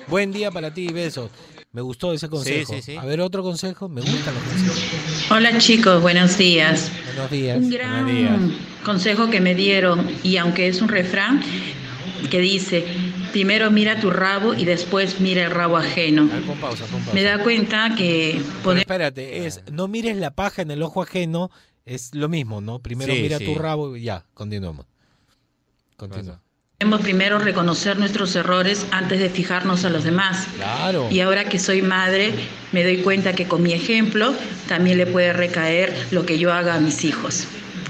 Buen 0.08 0.32
día 0.32 0.50
para 0.50 0.72
ti, 0.72 0.88
besos. 0.88 1.30
Me 1.76 1.82
gustó 1.82 2.14
ese 2.14 2.30
consejo. 2.30 2.72
sí, 2.72 2.80
sí. 2.80 2.96
A 2.96 3.04
ver, 3.04 3.20
otro 3.20 3.42
consejo, 3.42 3.86
me 3.86 4.00
gustan 4.00 4.32
los 4.32 4.42
consejos. 4.44 5.26
Hola 5.30 5.58
chicos, 5.58 6.00
buenos 6.00 6.38
días. 6.38 6.90
Buenos 7.04 7.30
días. 7.30 7.58
Un 7.58 7.68
gran 7.68 8.56
consejo 8.82 9.28
que 9.28 9.42
me 9.42 9.54
dieron, 9.54 10.10
y 10.22 10.38
aunque 10.38 10.68
es 10.68 10.80
un 10.80 10.88
refrán 10.88 11.42
que 12.30 12.40
dice, 12.40 12.82
primero 13.30 13.70
mira 13.70 14.00
tu 14.00 14.08
rabo 14.08 14.54
y 14.54 14.64
después 14.64 15.20
mira 15.20 15.44
el 15.44 15.50
rabo 15.50 15.76
ajeno. 15.76 16.26
Con 16.46 16.56
pausa, 16.56 16.86
con 16.86 17.00
pausa. 17.00 17.12
Me 17.12 17.22
da 17.22 17.42
cuenta 17.42 17.94
que 17.94 18.40
poner... 18.64 18.80
espérate, 18.84 19.44
es 19.46 19.60
no 19.70 19.86
mires 19.86 20.16
la 20.16 20.30
paja 20.30 20.62
en 20.62 20.70
el 20.70 20.82
ojo 20.82 21.02
ajeno, 21.02 21.50
es 21.84 22.14
lo 22.14 22.30
mismo, 22.30 22.62
¿no? 22.62 22.78
Primero 22.78 23.12
Sí, 23.12 23.20
mira 23.20 23.36
sí. 23.36 23.44
tu 23.44 23.54
rabo 23.54 23.94
y 23.98 24.04
ya, 24.04 24.24
continuamos. 24.32 24.86
Continúa. 25.98 26.40
Debemos 26.78 27.00
primero 27.00 27.38
reconocer 27.38 27.98
nuestros 27.98 28.36
errores 28.36 28.86
antes 28.90 29.18
de 29.18 29.30
fijarnos 29.30 29.86
a 29.86 29.88
los 29.90 30.04
demás. 30.04 30.46
Claro. 30.56 31.08
Y 31.10 31.20
ahora 31.20 31.48
que 31.48 31.58
soy 31.58 31.80
madre, 31.80 32.34
me 32.72 32.84
doy 32.84 32.98
cuenta 32.98 33.32
que 33.32 33.48
con 33.48 33.62
mi 33.62 33.72
ejemplo 33.72 34.34
también 34.68 34.98
le 34.98 35.06
puede 35.06 35.32
recaer 35.32 35.94
lo 36.10 36.26
que 36.26 36.38
yo 36.38 36.52
haga 36.52 36.74
a 36.74 36.80
mis 36.80 37.02
hijos. 37.04 37.46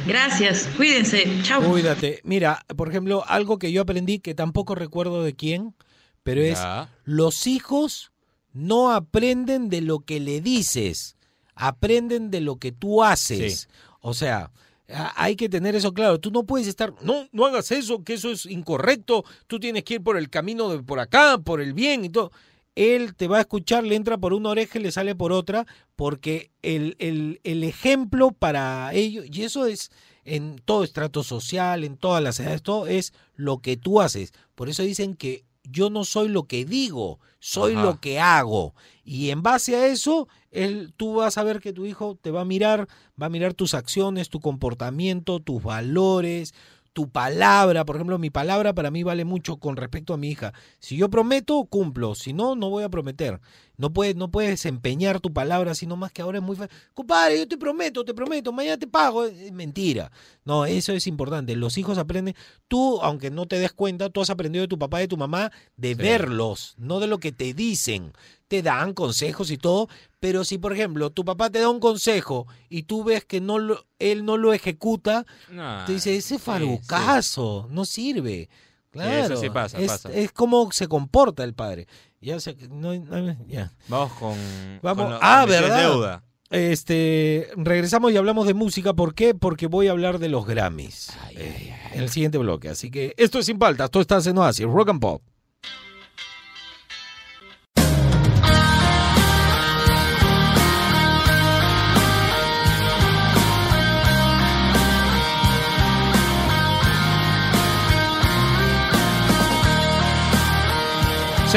Gracias, 0.07 0.69
cuídense, 0.77 1.29
chao. 1.43 1.63
Cuídate. 1.63 2.21
Mira, 2.23 2.65
por 2.77 2.89
ejemplo, 2.89 3.25
algo 3.27 3.59
que 3.59 3.73
yo 3.73 3.83
aprendí 3.83 4.21
que 4.21 4.37
tampoco 4.37 4.77
recuerdo 4.77 5.25
de 5.25 5.35
quién, 5.35 5.75
pero 6.23 6.41
es 6.43 6.61
Ya. 6.61 6.89
los 7.03 7.49
hijos 7.49 8.13
no 8.53 8.93
aprenden 8.93 9.69
de 9.69 9.81
lo 9.81 9.99
que 9.99 10.21
le 10.21 10.41
dices, 10.41 11.17
aprenden 11.57 12.31
de 12.31 12.41
lo 12.41 12.57
que 12.61 12.71
tú 12.71 13.03
haces. 13.03 13.63
Sí. 13.63 13.69
O 14.01 14.15
sea, 14.15 14.53
hay 14.89 15.37
que 15.37 15.49
tener 15.49 15.75
eso 15.75 15.93
claro. 15.93 16.21
Tú 16.21 16.31
no 16.31 16.45
puedes 16.45 16.67
estar, 16.69 16.95
no, 17.03 17.29
no 17.33 17.47
hagas 17.47 17.71
eso, 17.73 18.05
que 18.05 18.15
eso 18.15 18.31
es 18.31 18.47
incorrecto. 18.47 19.25
Tú 19.47 19.59
tienes 19.59 19.85
que 19.85 19.95
ir 19.95 20.03
por 20.03 20.17
el 20.17 20.31
camino 20.31 20.69
de 20.71 20.83
por 20.83 21.01
acá, 21.01 21.39
por 21.39 21.61
el 21.61 21.73
bien 21.75 22.05
y 22.05 22.09
todo. 22.11 22.31
Él 22.75 23.15
te 23.15 23.27
va 23.27 23.39
a 23.39 23.41
escuchar, 23.41 23.85
le 23.85 23.95
entra 23.97 24.19
por 24.19 24.35
una 24.35 24.51
oreja 24.51 24.79
y 24.79 24.83
le 24.83 24.93
sale 24.93 25.15
por 25.15 25.33
otra, 25.33 25.67
porque 25.97 26.51
el, 26.63 26.95
el- 26.99 27.41
el 27.43 27.65
ejemplo 27.65 28.33
para 28.33 28.93
ellos, 28.93 29.25
y 29.33 29.43
eso 29.45 29.67
es 29.67 29.91
en 30.25 30.57
todo 30.65 30.85
estrato 30.85 31.23
social, 31.23 31.85
en 31.85 31.97
todas 31.97 32.23
las 32.23 32.39
edades, 32.39 32.63
todo 32.63 32.87
es 32.87 33.13
lo 33.35 33.59
que 33.59 33.77
tú 33.77 34.01
haces. 34.03 34.33
Por 34.55 34.69
eso 34.69 34.83
dicen 34.83 35.15
que 35.15 35.45
yo 35.71 35.91
no 35.91 36.05
soy 36.05 36.29
lo 36.29 36.45
que 36.45 36.65
digo, 36.65 37.19
soy 37.39 37.75
Ajá. 37.75 37.83
lo 37.83 38.01
que 38.01 38.19
hago. 38.21 38.75
Y 39.05 39.31
en 39.31 39.43
base 39.43 39.77
a 39.77 39.87
eso, 39.87 40.29
él, 40.51 40.93
tú 40.97 41.15
vas 41.15 41.39
a 41.39 41.45
ver 41.45 41.61
que 41.61 41.73
tu 41.73 41.87
hijo 41.87 42.19
te 42.21 42.31
va 42.31 42.43
a 42.43 42.45
mirar, 42.45 42.89
va 43.21 43.27
a 43.27 43.31
mirar 43.31 43.55
tus 43.55 43.75
acciones, 43.75 44.31
tu 44.31 44.41
comportamiento, 44.41 45.41
tus 45.41 45.63
valores, 45.63 46.55
tu 46.93 47.11
palabra. 47.11 47.85
Por 47.85 47.97
ejemplo, 47.97 48.19
mi 48.19 48.31
palabra 48.31 48.73
para 48.73 48.91
mí 48.91 49.03
vale 49.03 49.27
mucho 49.27 49.59
con 49.59 49.77
respecto 49.77 50.15
a 50.15 50.17
mi 50.17 50.31
hija. 50.31 50.55
Si 50.79 50.97
yo 50.97 51.11
prometo, 51.11 51.65
cumplo. 51.67 52.15
Si 52.15 52.33
no, 52.33 52.57
no 52.57 52.71
voy 52.71 52.85
a 52.85 52.89
prometer. 52.89 53.39
No 53.79 53.93
puedes, 53.93 54.17
no 54.17 54.31
puedes 54.31 54.65
empeñar 54.65 55.21
tu 55.21 55.33
palabra, 55.33 55.75
sino 55.75 55.97
más 55.97 56.13
que 56.13 56.23
ahora 56.23 56.39
es 56.39 56.45
muy 56.45 56.57
fácil. 56.57 56.75
Compadre, 56.95 57.39
yo 57.39 57.49
te 57.49 57.59
prometo, 57.59 58.05
te 58.05 58.15
prometo, 58.15 58.53
mañana 58.53 58.79
te 58.79 58.87
pago. 58.87 59.25
Es 59.25 59.53
mentira. 59.53 60.11
No, 60.45 60.65
eso 60.65 60.93
es 60.93 61.07
importante. 61.07 61.55
Los 61.57 61.77
hijos 61.77 61.99
aprenden. 61.99 62.35
Tú, 62.69 63.01
aunque 63.03 63.31
no 63.31 63.47
te 63.47 63.59
des 63.59 63.73
cuenta, 63.73 64.09
tú 64.09 64.23
has 64.23 64.31
aprendido 64.31 64.63
de 64.63 64.69
tu 64.69 64.79
papá 64.79 65.01
y 65.01 65.03
de 65.03 65.09
tu 65.09 65.17
mamá 65.17 65.53
de 65.77 65.95
verlos, 65.95 66.75
no 66.79 67.01
de 67.01 67.07
lo 67.07 67.19
que 67.19 67.33
te 67.33 67.53
dicen. 67.53 68.13
Te 68.49 68.63
dan 68.63 68.95
consejos 68.95 69.51
y 69.51 69.59
todo, 69.59 69.89
pero 70.21 70.45
si, 70.45 70.57
por 70.57 70.73
ejemplo, 70.73 71.11
tu 71.11 71.25
papá 71.25 71.51
te 71.51 71.59
da 71.59 71.69
un 71.69 71.81
consejo 71.81 72.47
y 72.69 72.85
tú 72.85 73.03
ves 73.03 73.25
que 73.25 73.41
no 73.41 73.59
lo, 73.59 73.85
él 73.99 74.25
no 74.25 74.37
lo 74.37 74.53
ejecuta, 74.53 75.27
Nah, 75.51 75.85
te 75.85 75.95
dice, 75.95 76.17
ese 76.17 76.39
farucazo, 76.39 77.67
no 77.71 77.85
sirve. 77.85 78.49
Claro, 78.91 79.35
eso 79.35 79.43
sí 79.43 79.51
pasa, 79.51 79.79
es, 79.79 79.89
pasa. 79.89 80.13
es 80.13 80.33
como 80.33 80.71
se 80.73 80.89
comporta 80.89 81.45
el 81.45 81.55
padre. 81.55 81.87
Ya 82.27 82.41
sé, 82.41 82.57
que 82.57 82.67
no, 82.67 82.93
no- 82.93 83.37
ya. 83.47 83.71
Vamos 83.87 84.13
con. 84.15 84.35
Vamos, 84.83 85.05
con 85.05 85.13
lo- 85.15 85.19
ah, 85.23 85.47
¿verdad? 85.47 85.79
deuda. 85.91 86.25
Este, 86.51 87.49
regresamos 87.57 88.11
y 88.13 88.17
hablamos 88.17 88.49
de 88.49 88.55
música. 88.55 88.95
¿Por 88.95 89.15
qué? 89.15 89.33
Porque 89.35 89.69
voy 89.69 89.87
a 89.87 89.93
hablar 89.93 90.19
de 90.19 90.29
los 90.29 90.45
Grammys 90.45 91.11
eh, 91.37 91.73
en 91.93 92.03
el 92.03 92.09
siguiente 92.09 92.39
bloque. 92.39 92.69
Así 92.69 92.91
que 92.91 93.15
esto 93.17 93.39
es 93.39 93.47
Sin 93.47 93.59
Paltas, 93.61 93.91
tú 93.93 94.01
estás 94.01 94.27
en 94.27 94.39
Oasis, 94.39 94.67
Rock 94.67 94.89
and 94.91 95.01
Pop. 95.01 95.23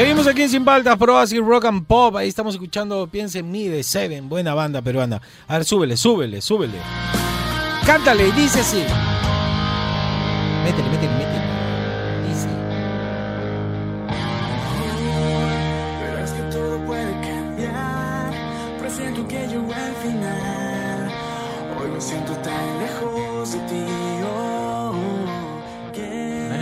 Seguimos 0.00 0.26
aquí 0.26 0.40
en 0.40 0.48
Sin 0.48 0.64
Paltas, 0.64 0.96
Pro 0.96 1.14
Oasis 1.14 1.40
Rock 1.40 1.66
and 1.66 1.84
Pop. 1.84 2.16
Ahí 2.16 2.26
estamos 2.26 2.54
escuchando 2.54 3.06
Piensa 3.06 3.40
en 3.40 3.50
mí 3.50 3.68
de 3.68 3.82
Seven, 3.82 4.30
buena 4.30 4.54
banda 4.54 4.80
peruana. 4.80 5.20
A 5.46 5.58
ver, 5.58 5.66
súbele, 5.66 5.98
súbele, 5.98 6.40
súbele. 6.40 6.78
Cántale 7.84 8.28
y 8.28 8.32
dice 8.32 8.60
así. 8.60 8.82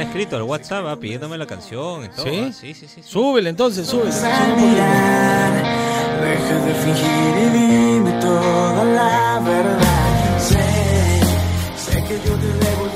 Escrito 0.09 0.37
al 0.37 0.43
WhatsApp 0.43 0.85
ah, 0.87 0.97
pidiéndome 0.97 1.37
la 1.39 1.47
canción 1.47 2.05
y 2.05 2.09
todo. 2.09 2.25
¿Sí? 2.25 2.45
ah, 2.49 2.53
Sí, 2.53 2.75
sí, 2.75 2.89
sí. 2.89 3.03
sí. 3.03 3.03
Súbele 3.05 3.51
entonces, 3.51 3.87
súbele. 3.87 4.11
Deja 6.21 6.57
de 6.67 6.75
fingir 6.75 7.37
y 7.39 7.49
dime 7.57 8.13
toda 8.21 8.85
la 8.85 9.41
verdad. 9.45 10.39
Sé, 10.39 11.21
sé 11.77 12.03
que 12.05 12.15
yo 12.27 12.35
te 12.37 12.47
debo 12.47 12.87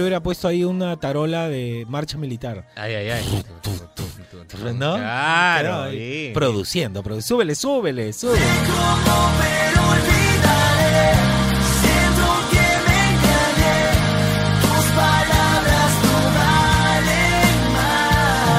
le 0.00 0.04
hubiera 0.04 0.22
puesto 0.22 0.48
ahí 0.48 0.64
una 0.64 0.96
tarola 0.98 1.48
de 1.48 1.84
marcha 1.88 2.16
militar. 2.18 2.66
Ay, 2.76 2.94
ay, 2.94 3.10
ay. 3.10 3.44
¿No? 4.74 4.94
Claro, 4.96 5.82
ahí. 5.82 6.26
sí. 6.28 6.30
Produciendo, 6.34 7.02
produ- 7.02 7.20
súbele, 7.20 7.54
súbele, 7.54 8.12
súbele. 8.12 8.40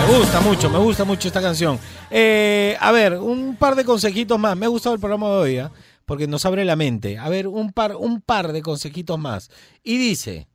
¿Cómo 0.06 0.14
me 0.14 0.18
gusta 0.20 0.42
mucho, 0.42 0.70
me 0.70 0.80
gusta 0.80 1.04
mucho 1.06 1.28
esta 1.28 1.42
canción. 1.42 1.80
Eh, 2.10 2.76
a 2.80 2.92
ver, 2.92 3.14
un 3.18 3.56
par 3.56 3.76
de 3.76 3.86
consejitos 3.86 4.38
más. 4.38 4.58
Me 4.58 4.66
ha 4.66 4.70
gustado 4.70 4.94
el 4.96 5.00
programa 5.00 5.28
de 5.30 5.34
hoy, 5.36 5.58
¿ah? 5.60 5.72
porque 6.06 6.28
nos 6.28 6.46
abre 6.46 6.66
la 6.66 6.76
mente. 6.76 7.18
A 7.18 7.30
ver, 7.30 7.48
un 7.48 7.72
par, 7.72 7.96
un 7.96 8.20
par 8.22 8.52
de 8.52 8.62
consejitos 8.62 9.18
más. 9.18 9.50
Y 9.84 9.98
dice, 9.98 10.48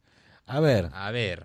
a 0.47 0.61
ver. 0.61 0.91
A 0.95 1.11
ver. 1.11 1.45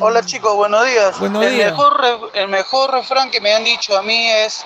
Hola 0.00 0.22
chicos, 0.24 0.54
buenos 0.56 0.84
días. 0.86 1.18
Buenos 1.20 1.44
el, 1.44 1.54
días. 1.54 1.70
Mejor 1.70 2.00
re- 2.00 2.40
el 2.42 2.48
mejor 2.48 2.90
refrán 2.92 3.30
que 3.30 3.40
me 3.40 3.54
han 3.54 3.64
dicho 3.64 3.96
a 3.96 4.02
mí 4.02 4.28
es, 4.30 4.64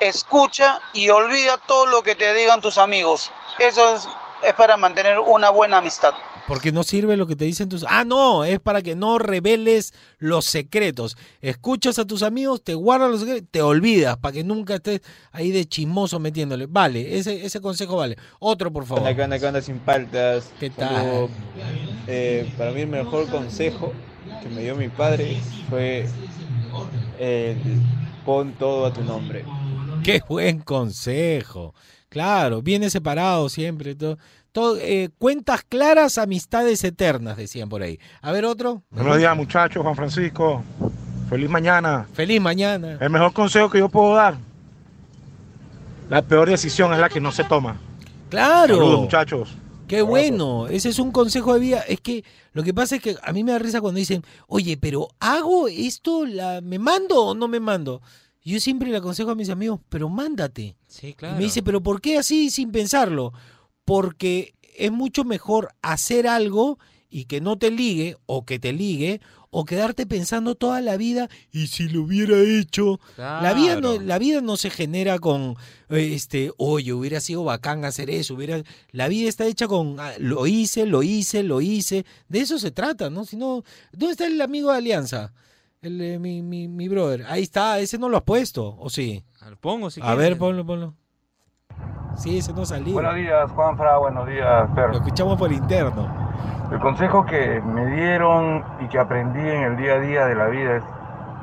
escucha 0.00 0.80
y 0.92 1.08
olvida 1.08 1.56
todo 1.66 1.86
lo 1.86 2.02
que 2.02 2.14
te 2.14 2.32
digan 2.34 2.60
tus 2.60 2.78
amigos. 2.78 3.32
Eso 3.58 3.94
es, 3.96 4.08
es 4.42 4.54
para 4.54 4.76
mantener 4.76 5.18
una 5.18 5.50
buena 5.50 5.78
amistad. 5.78 6.14
Porque 6.46 6.70
no 6.70 6.84
sirve 6.84 7.16
lo 7.16 7.26
que 7.26 7.34
te 7.34 7.44
dicen 7.44 7.68
tus... 7.68 7.84
Ah, 7.88 8.04
no, 8.04 8.44
es 8.44 8.60
para 8.60 8.82
que 8.82 8.94
no 8.94 9.18
reveles 9.18 9.92
los 10.18 10.44
secretos. 10.44 11.16
Escuchas 11.40 11.98
a 11.98 12.06
tus 12.06 12.22
amigos, 12.22 12.62
te 12.62 12.74
guardas 12.74 13.10
los 13.10 13.20
secretos, 13.20 13.48
te 13.50 13.62
olvidas, 13.62 14.16
para 14.18 14.32
que 14.32 14.44
nunca 14.44 14.76
estés 14.76 15.00
ahí 15.32 15.50
de 15.50 15.64
chismoso 15.64 16.20
metiéndole. 16.20 16.66
Vale, 16.66 17.18
ese, 17.18 17.44
ese 17.44 17.60
consejo 17.60 17.96
vale. 17.96 18.16
Otro, 18.38 18.72
por 18.72 18.86
favor. 18.86 19.14
¿Qué 19.14 19.22
onda, 19.22 19.38
qué 19.38 19.46
onda, 19.46 19.60
sin 19.60 19.78
paltas? 19.80 20.50
¿Qué 20.60 20.70
tal? 20.70 21.28
Eh, 22.06 22.52
para 22.56 22.70
mí 22.70 22.82
el 22.82 22.88
mejor 22.88 23.28
consejo 23.28 23.92
que 24.42 24.48
me 24.48 24.62
dio 24.62 24.76
mi 24.76 24.88
padre 24.88 25.38
fue 25.68 26.06
el 27.18 27.58
pon 28.24 28.52
todo 28.52 28.86
a 28.86 28.92
tu 28.92 29.02
nombre. 29.02 29.44
Qué 30.04 30.20
buen 30.28 30.60
consejo. 30.60 31.74
Claro, 32.08 32.62
viene 32.62 32.90
separado 32.90 33.48
siempre. 33.48 33.94
Todo, 33.94 34.18
todo, 34.56 34.78
eh, 34.80 35.10
cuentas 35.18 35.64
claras, 35.68 36.16
amistades 36.16 36.82
eternas, 36.82 37.36
decían 37.36 37.68
por 37.68 37.82
ahí. 37.82 38.00
A 38.22 38.32
ver, 38.32 38.46
otro. 38.46 38.84
Buenos 38.88 39.18
días, 39.18 39.36
muchachos. 39.36 39.82
Juan 39.82 39.94
Francisco. 39.94 40.64
Feliz 41.28 41.50
mañana. 41.50 42.08
Feliz 42.14 42.40
mañana. 42.40 42.96
El 42.98 43.10
mejor 43.10 43.34
consejo 43.34 43.68
que 43.68 43.80
yo 43.80 43.90
puedo 43.90 44.14
dar. 44.14 44.38
La 46.08 46.22
peor 46.22 46.48
decisión 46.48 46.90
es 46.94 46.98
la 46.98 47.10
que 47.10 47.20
no 47.20 47.32
se 47.32 47.44
toma. 47.44 47.78
Claro. 48.30 48.76
Saludos, 48.76 49.00
muchachos. 49.02 49.54
Qué 49.88 50.00
bueno, 50.00 50.68
ese 50.68 50.88
es 50.88 50.98
un 51.00 51.12
consejo 51.12 51.52
de 51.52 51.60
vida. 51.60 51.80
Es 51.86 52.00
que 52.00 52.24
lo 52.54 52.62
que 52.62 52.72
pasa 52.72 52.96
es 52.96 53.02
que 53.02 53.14
a 53.22 53.34
mí 53.34 53.44
me 53.44 53.52
da 53.52 53.58
risa 53.58 53.82
cuando 53.82 53.98
dicen, 53.98 54.22
oye, 54.46 54.78
pero 54.78 55.08
¿hago 55.20 55.68
esto? 55.68 56.24
La, 56.24 56.62
¿Me 56.62 56.78
mando 56.78 57.22
o 57.22 57.34
no 57.34 57.46
me 57.46 57.60
mando? 57.60 58.00
Yo 58.42 58.58
siempre 58.60 58.88
le 58.88 58.96
aconsejo 58.96 59.32
a 59.32 59.34
mis 59.34 59.50
amigos, 59.50 59.80
pero 59.90 60.08
mándate. 60.08 60.76
Sí, 60.86 61.08
Y 61.08 61.12
claro. 61.14 61.36
me 61.36 61.42
dice, 61.42 61.62
pero 61.62 61.82
¿por 61.82 62.00
qué 62.00 62.16
así 62.16 62.48
sin 62.48 62.72
pensarlo? 62.72 63.34
Porque 63.86 64.52
es 64.76 64.92
mucho 64.92 65.24
mejor 65.24 65.70
hacer 65.80 66.26
algo 66.28 66.78
y 67.08 67.24
que 67.24 67.40
no 67.40 67.56
te 67.56 67.70
ligue 67.70 68.16
o 68.26 68.44
que 68.44 68.58
te 68.58 68.72
ligue 68.74 69.20
o 69.50 69.64
quedarte 69.64 70.04
pensando 70.06 70.54
toda 70.56 70.82
la 70.82 70.98
vida 70.98 71.30
y 71.50 71.68
si 71.68 71.88
lo 71.88 72.02
hubiera 72.02 72.36
hecho. 72.42 73.00
La 73.16 73.54
vida 73.54 73.76
no 73.80 73.92
Claro. 73.92 74.02
la 74.04 74.18
vida 74.18 74.40
no 74.42 74.56
se 74.58 74.68
genera 74.68 75.18
con 75.18 75.54
eh, 75.88 76.10
este, 76.14 76.50
oye, 76.58 76.92
hubiera 76.92 77.20
sido 77.20 77.44
bacán 77.44 77.84
hacer 77.86 78.10
eso, 78.10 78.34
hubiera 78.34 78.60
la 78.90 79.08
vida 79.08 79.28
está 79.30 79.46
hecha 79.46 79.66
con 79.68 79.98
ah, 80.00 80.12
lo 80.18 80.46
hice, 80.46 80.84
lo 80.84 81.02
hice, 81.02 81.42
lo 81.42 81.60
hice. 81.62 82.04
De 82.28 82.40
eso 82.40 82.58
se 82.58 82.70
trata, 82.72 83.08
¿no? 83.08 83.24
Si 83.24 83.36
no, 83.36 83.62
¿dónde 83.92 84.10
está 84.12 84.26
el 84.26 84.40
amigo 84.42 84.70
de 84.72 84.78
Alianza? 84.78 85.32
El, 85.80 86.00
eh, 86.00 86.18
mi, 86.18 86.42
mi, 86.42 86.66
mi 86.68 86.88
brother. 86.88 87.24
Ahí 87.28 87.44
está, 87.44 87.78
ese 87.78 87.96
no 87.98 88.08
lo 88.08 88.16
has 88.18 88.24
puesto, 88.24 88.76
¿o 88.78 88.90
sí? 88.90 89.22
Lo 89.48 89.56
pongo 89.58 89.90
si 89.90 90.00
A 90.00 90.06
quieres. 90.06 90.18
ver, 90.18 90.38
ponlo, 90.38 90.66
ponlo. 90.66 90.96
Sí, 92.16 92.38
ese 92.38 92.52
no 92.52 92.64
salió. 92.64 92.94
Buenos 92.94 93.14
días, 93.14 93.50
Juanfra, 93.52 93.98
buenos 93.98 94.26
días, 94.26 94.68
Fer. 94.74 94.88
Lo 94.88 94.96
escuchamos 94.96 95.38
por 95.38 95.52
interno. 95.52 96.08
El 96.72 96.80
consejo 96.80 97.24
que 97.26 97.60
me 97.60 97.86
dieron 97.86 98.64
y 98.80 98.88
que 98.88 98.98
aprendí 98.98 99.40
en 99.40 99.62
el 99.62 99.76
día 99.76 99.94
a 99.94 100.00
día 100.00 100.26
de 100.26 100.34
la 100.34 100.46
vida 100.46 100.76
es 100.76 100.82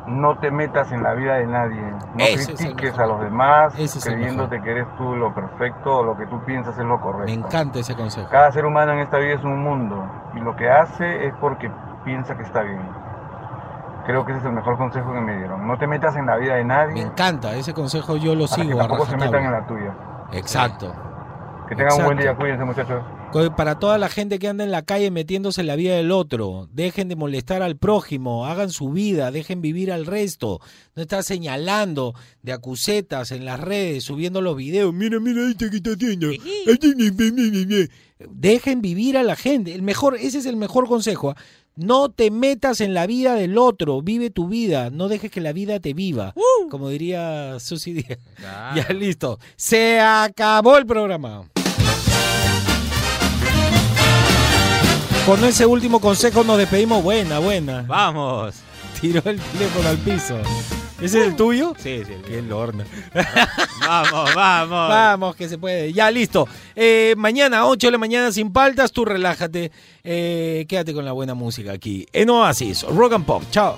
no 0.07 0.37
te 0.37 0.51
metas 0.51 0.91
en 0.91 1.01
la 1.01 1.13
vida 1.13 1.35
de 1.35 1.45
nadie, 1.47 1.81
no 1.81 2.17
Ese 2.17 2.55
critiques 2.55 2.99
a 2.99 3.05
los 3.05 3.21
demás 3.21 3.73
Ese 3.77 4.01
creyéndote 4.01 4.61
que 4.61 4.71
eres 4.71 4.87
tú 4.97 5.15
lo 5.15 5.33
perfecto 5.33 5.99
o 5.99 6.03
lo 6.03 6.17
que 6.17 6.25
tú 6.25 6.43
piensas 6.43 6.77
es 6.77 6.83
lo 6.83 6.99
correcto. 6.99 7.25
Me 7.25 7.33
encanta 7.33 7.79
ese 7.79 7.95
consejo. 7.95 8.27
Cada 8.29 8.51
ser 8.51 8.65
humano 8.65 8.91
en 8.93 8.99
esta 8.99 9.17
vida 9.17 9.35
es 9.35 9.43
un 9.43 9.63
mundo 9.63 10.05
y 10.35 10.39
lo 10.39 10.55
que 10.55 10.69
hace 10.69 11.27
es 11.27 11.33
porque 11.39 11.71
piensa 12.03 12.35
que 12.35 12.43
está 12.43 12.63
bien. 12.63 12.81
Creo 14.05 14.25
que 14.25 14.33
ese 14.33 14.41
es 14.41 14.45
el 14.45 14.53
mejor 14.53 14.77
consejo 14.77 15.13
que 15.13 15.21
me 15.21 15.37
dieron. 15.37 15.65
No 15.65 15.77
te 15.77 15.87
metas 15.87 16.17
en 16.17 16.25
la 16.25 16.35
vida 16.35 16.55
de 16.55 16.65
nadie. 16.65 16.95
Me 16.95 17.01
encanta, 17.01 17.53
ese 17.53 17.73
consejo 17.73 18.17
yo 18.17 18.35
lo 18.35 18.47
sigo. 18.47 18.77
que 18.77 18.83
a 18.83 18.87
tampoco 18.87 19.05
se 19.05 19.15
metan 19.15 19.45
en 19.45 19.51
la 19.53 19.65
tuya. 19.65 19.93
Exacto. 20.31 20.93
Que 21.67 21.75
tengan 21.75 21.99
un 21.99 22.05
buen 22.05 22.17
día, 22.17 22.35
cuídense 22.35 22.65
muchachos. 22.65 23.03
Para 23.57 23.79
toda 23.79 23.97
la 23.97 24.09
gente 24.09 24.37
que 24.37 24.47
anda 24.47 24.63
en 24.63 24.69
la 24.69 24.83
calle 24.83 25.09
metiéndose 25.09 25.61
en 25.61 25.67
la 25.67 25.75
vida 25.75 25.95
del 25.95 26.11
otro, 26.11 26.69
dejen 26.71 27.09
de 27.09 27.15
molestar 27.15 27.63
al 27.63 27.77
prójimo, 27.77 28.45
hagan 28.45 28.69
su 28.69 28.89
vida, 28.89 29.31
dejen 29.31 29.59
vivir 29.59 29.91
al 29.91 30.05
resto. 30.05 30.59
No 30.95 31.01
estar 31.01 31.23
señalando 31.23 32.13
de 32.43 32.53
acusetas 32.53 33.31
en 33.31 33.45
las 33.45 33.59
redes, 33.59 34.03
subiendo 34.03 34.39
los 34.41 34.55
videos. 34.55 34.93
Mira, 34.93 35.19
mira 35.19 35.49
este 35.49 35.71
que 35.71 35.77
está 35.77 35.93
haciendo. 35.93 36.27
Dejen 38.29 38.81
vivir 38.81 39.17
a 39.17 39.23
la 39.23 39.35
gente. 39.35 39.73
El 39.73 39.81
mejor, 39.81 40.15
ese 40.15 40.37
es 40.37 40.45
el 40.45 40.55
mejor 40.55 40.87
consejo. 40.87 41.31
¿ah? 41.31 41.35
No 41.75 42.09
te 42.09 42.29
metas 42.29 42.81
en 42.81 42.93
la 42.93 43.07
vida 43.07 43.33
del 43.33 43.57
otro, 43.57 44.03
vive 44.03 44.29
tu 44.29 44.47
vida, 44.47 44.91
no 44.91 45.07
dejes 45.07 45.31
que 45.31 45.41
la 45.41 45.53
vida 45.53 45.79
te 45.79 45.95
viva. 45.95 46.35
Como 46.69 46.89
diría 46.89 47.59
Susy 47.59 47.93
Díaz. 47.93 48.19
Ya 48.75 48.93
listo. 48.93 49.39
Se 49.55 49.99
acabó 49.99 50.77
el 50.77 50.85
programa. 50.85 51.45
Con 55.25 55.43
ese 55.45 55.65
último 55.65 55.99
consejo 55.99 56.43
nos 56.43 56.57
despedimos. 56.57 57.01
Buena, 57.01 57.39
buena. 57.39 57.83
Vamos. 57.87 58.55
Tiró 58.99 59.21
el 59.25 59.39
teléfono 59.39 59.89
al 59.89 59.97
piso. 59.97 60.37
¿Ese 61.03 61.19
es 61.19 61.27
el 61.27 61.35
tuyo? 61.35 61.73
Sí, 61.77 62.01
sí. 62.05 62.13
Qué 62.25 62.41
lorna. 62.41 62.85
Vamos, 63.85 64.33
vamos. 64.33 64.89
Vamos, 64.89 65.35
que 65.35 65.49
se 65.49 65.57
puede. 65.57 65.91
Ya, 65.91 66.09
listo. 66.09 66.47
Eh, 66.75 67.13
mañana, 67.17 67.67
8 67.67 67.87
de 67.87 67.91
la 67.91 67.97
mañana, 67.97 68.31
sin 68.31 68.53
paltas, 68.53 68.91
tú 68.91 69.03
relájate. 69.03 69.71
Eh, 70.03 70.65
quédate 70.69 70.93
con 70.93 71.03
la 71.03 71.11
buena 71.11 71.33
música 71.33 71.73
aquí. 71.73 72.07
En 72.13 72.29
Oasis, 72.29 72.83
Rock 72.83 73.13
and 73.13 73.25
Pop. 73.25 73.43
Chao. 73.51 73.77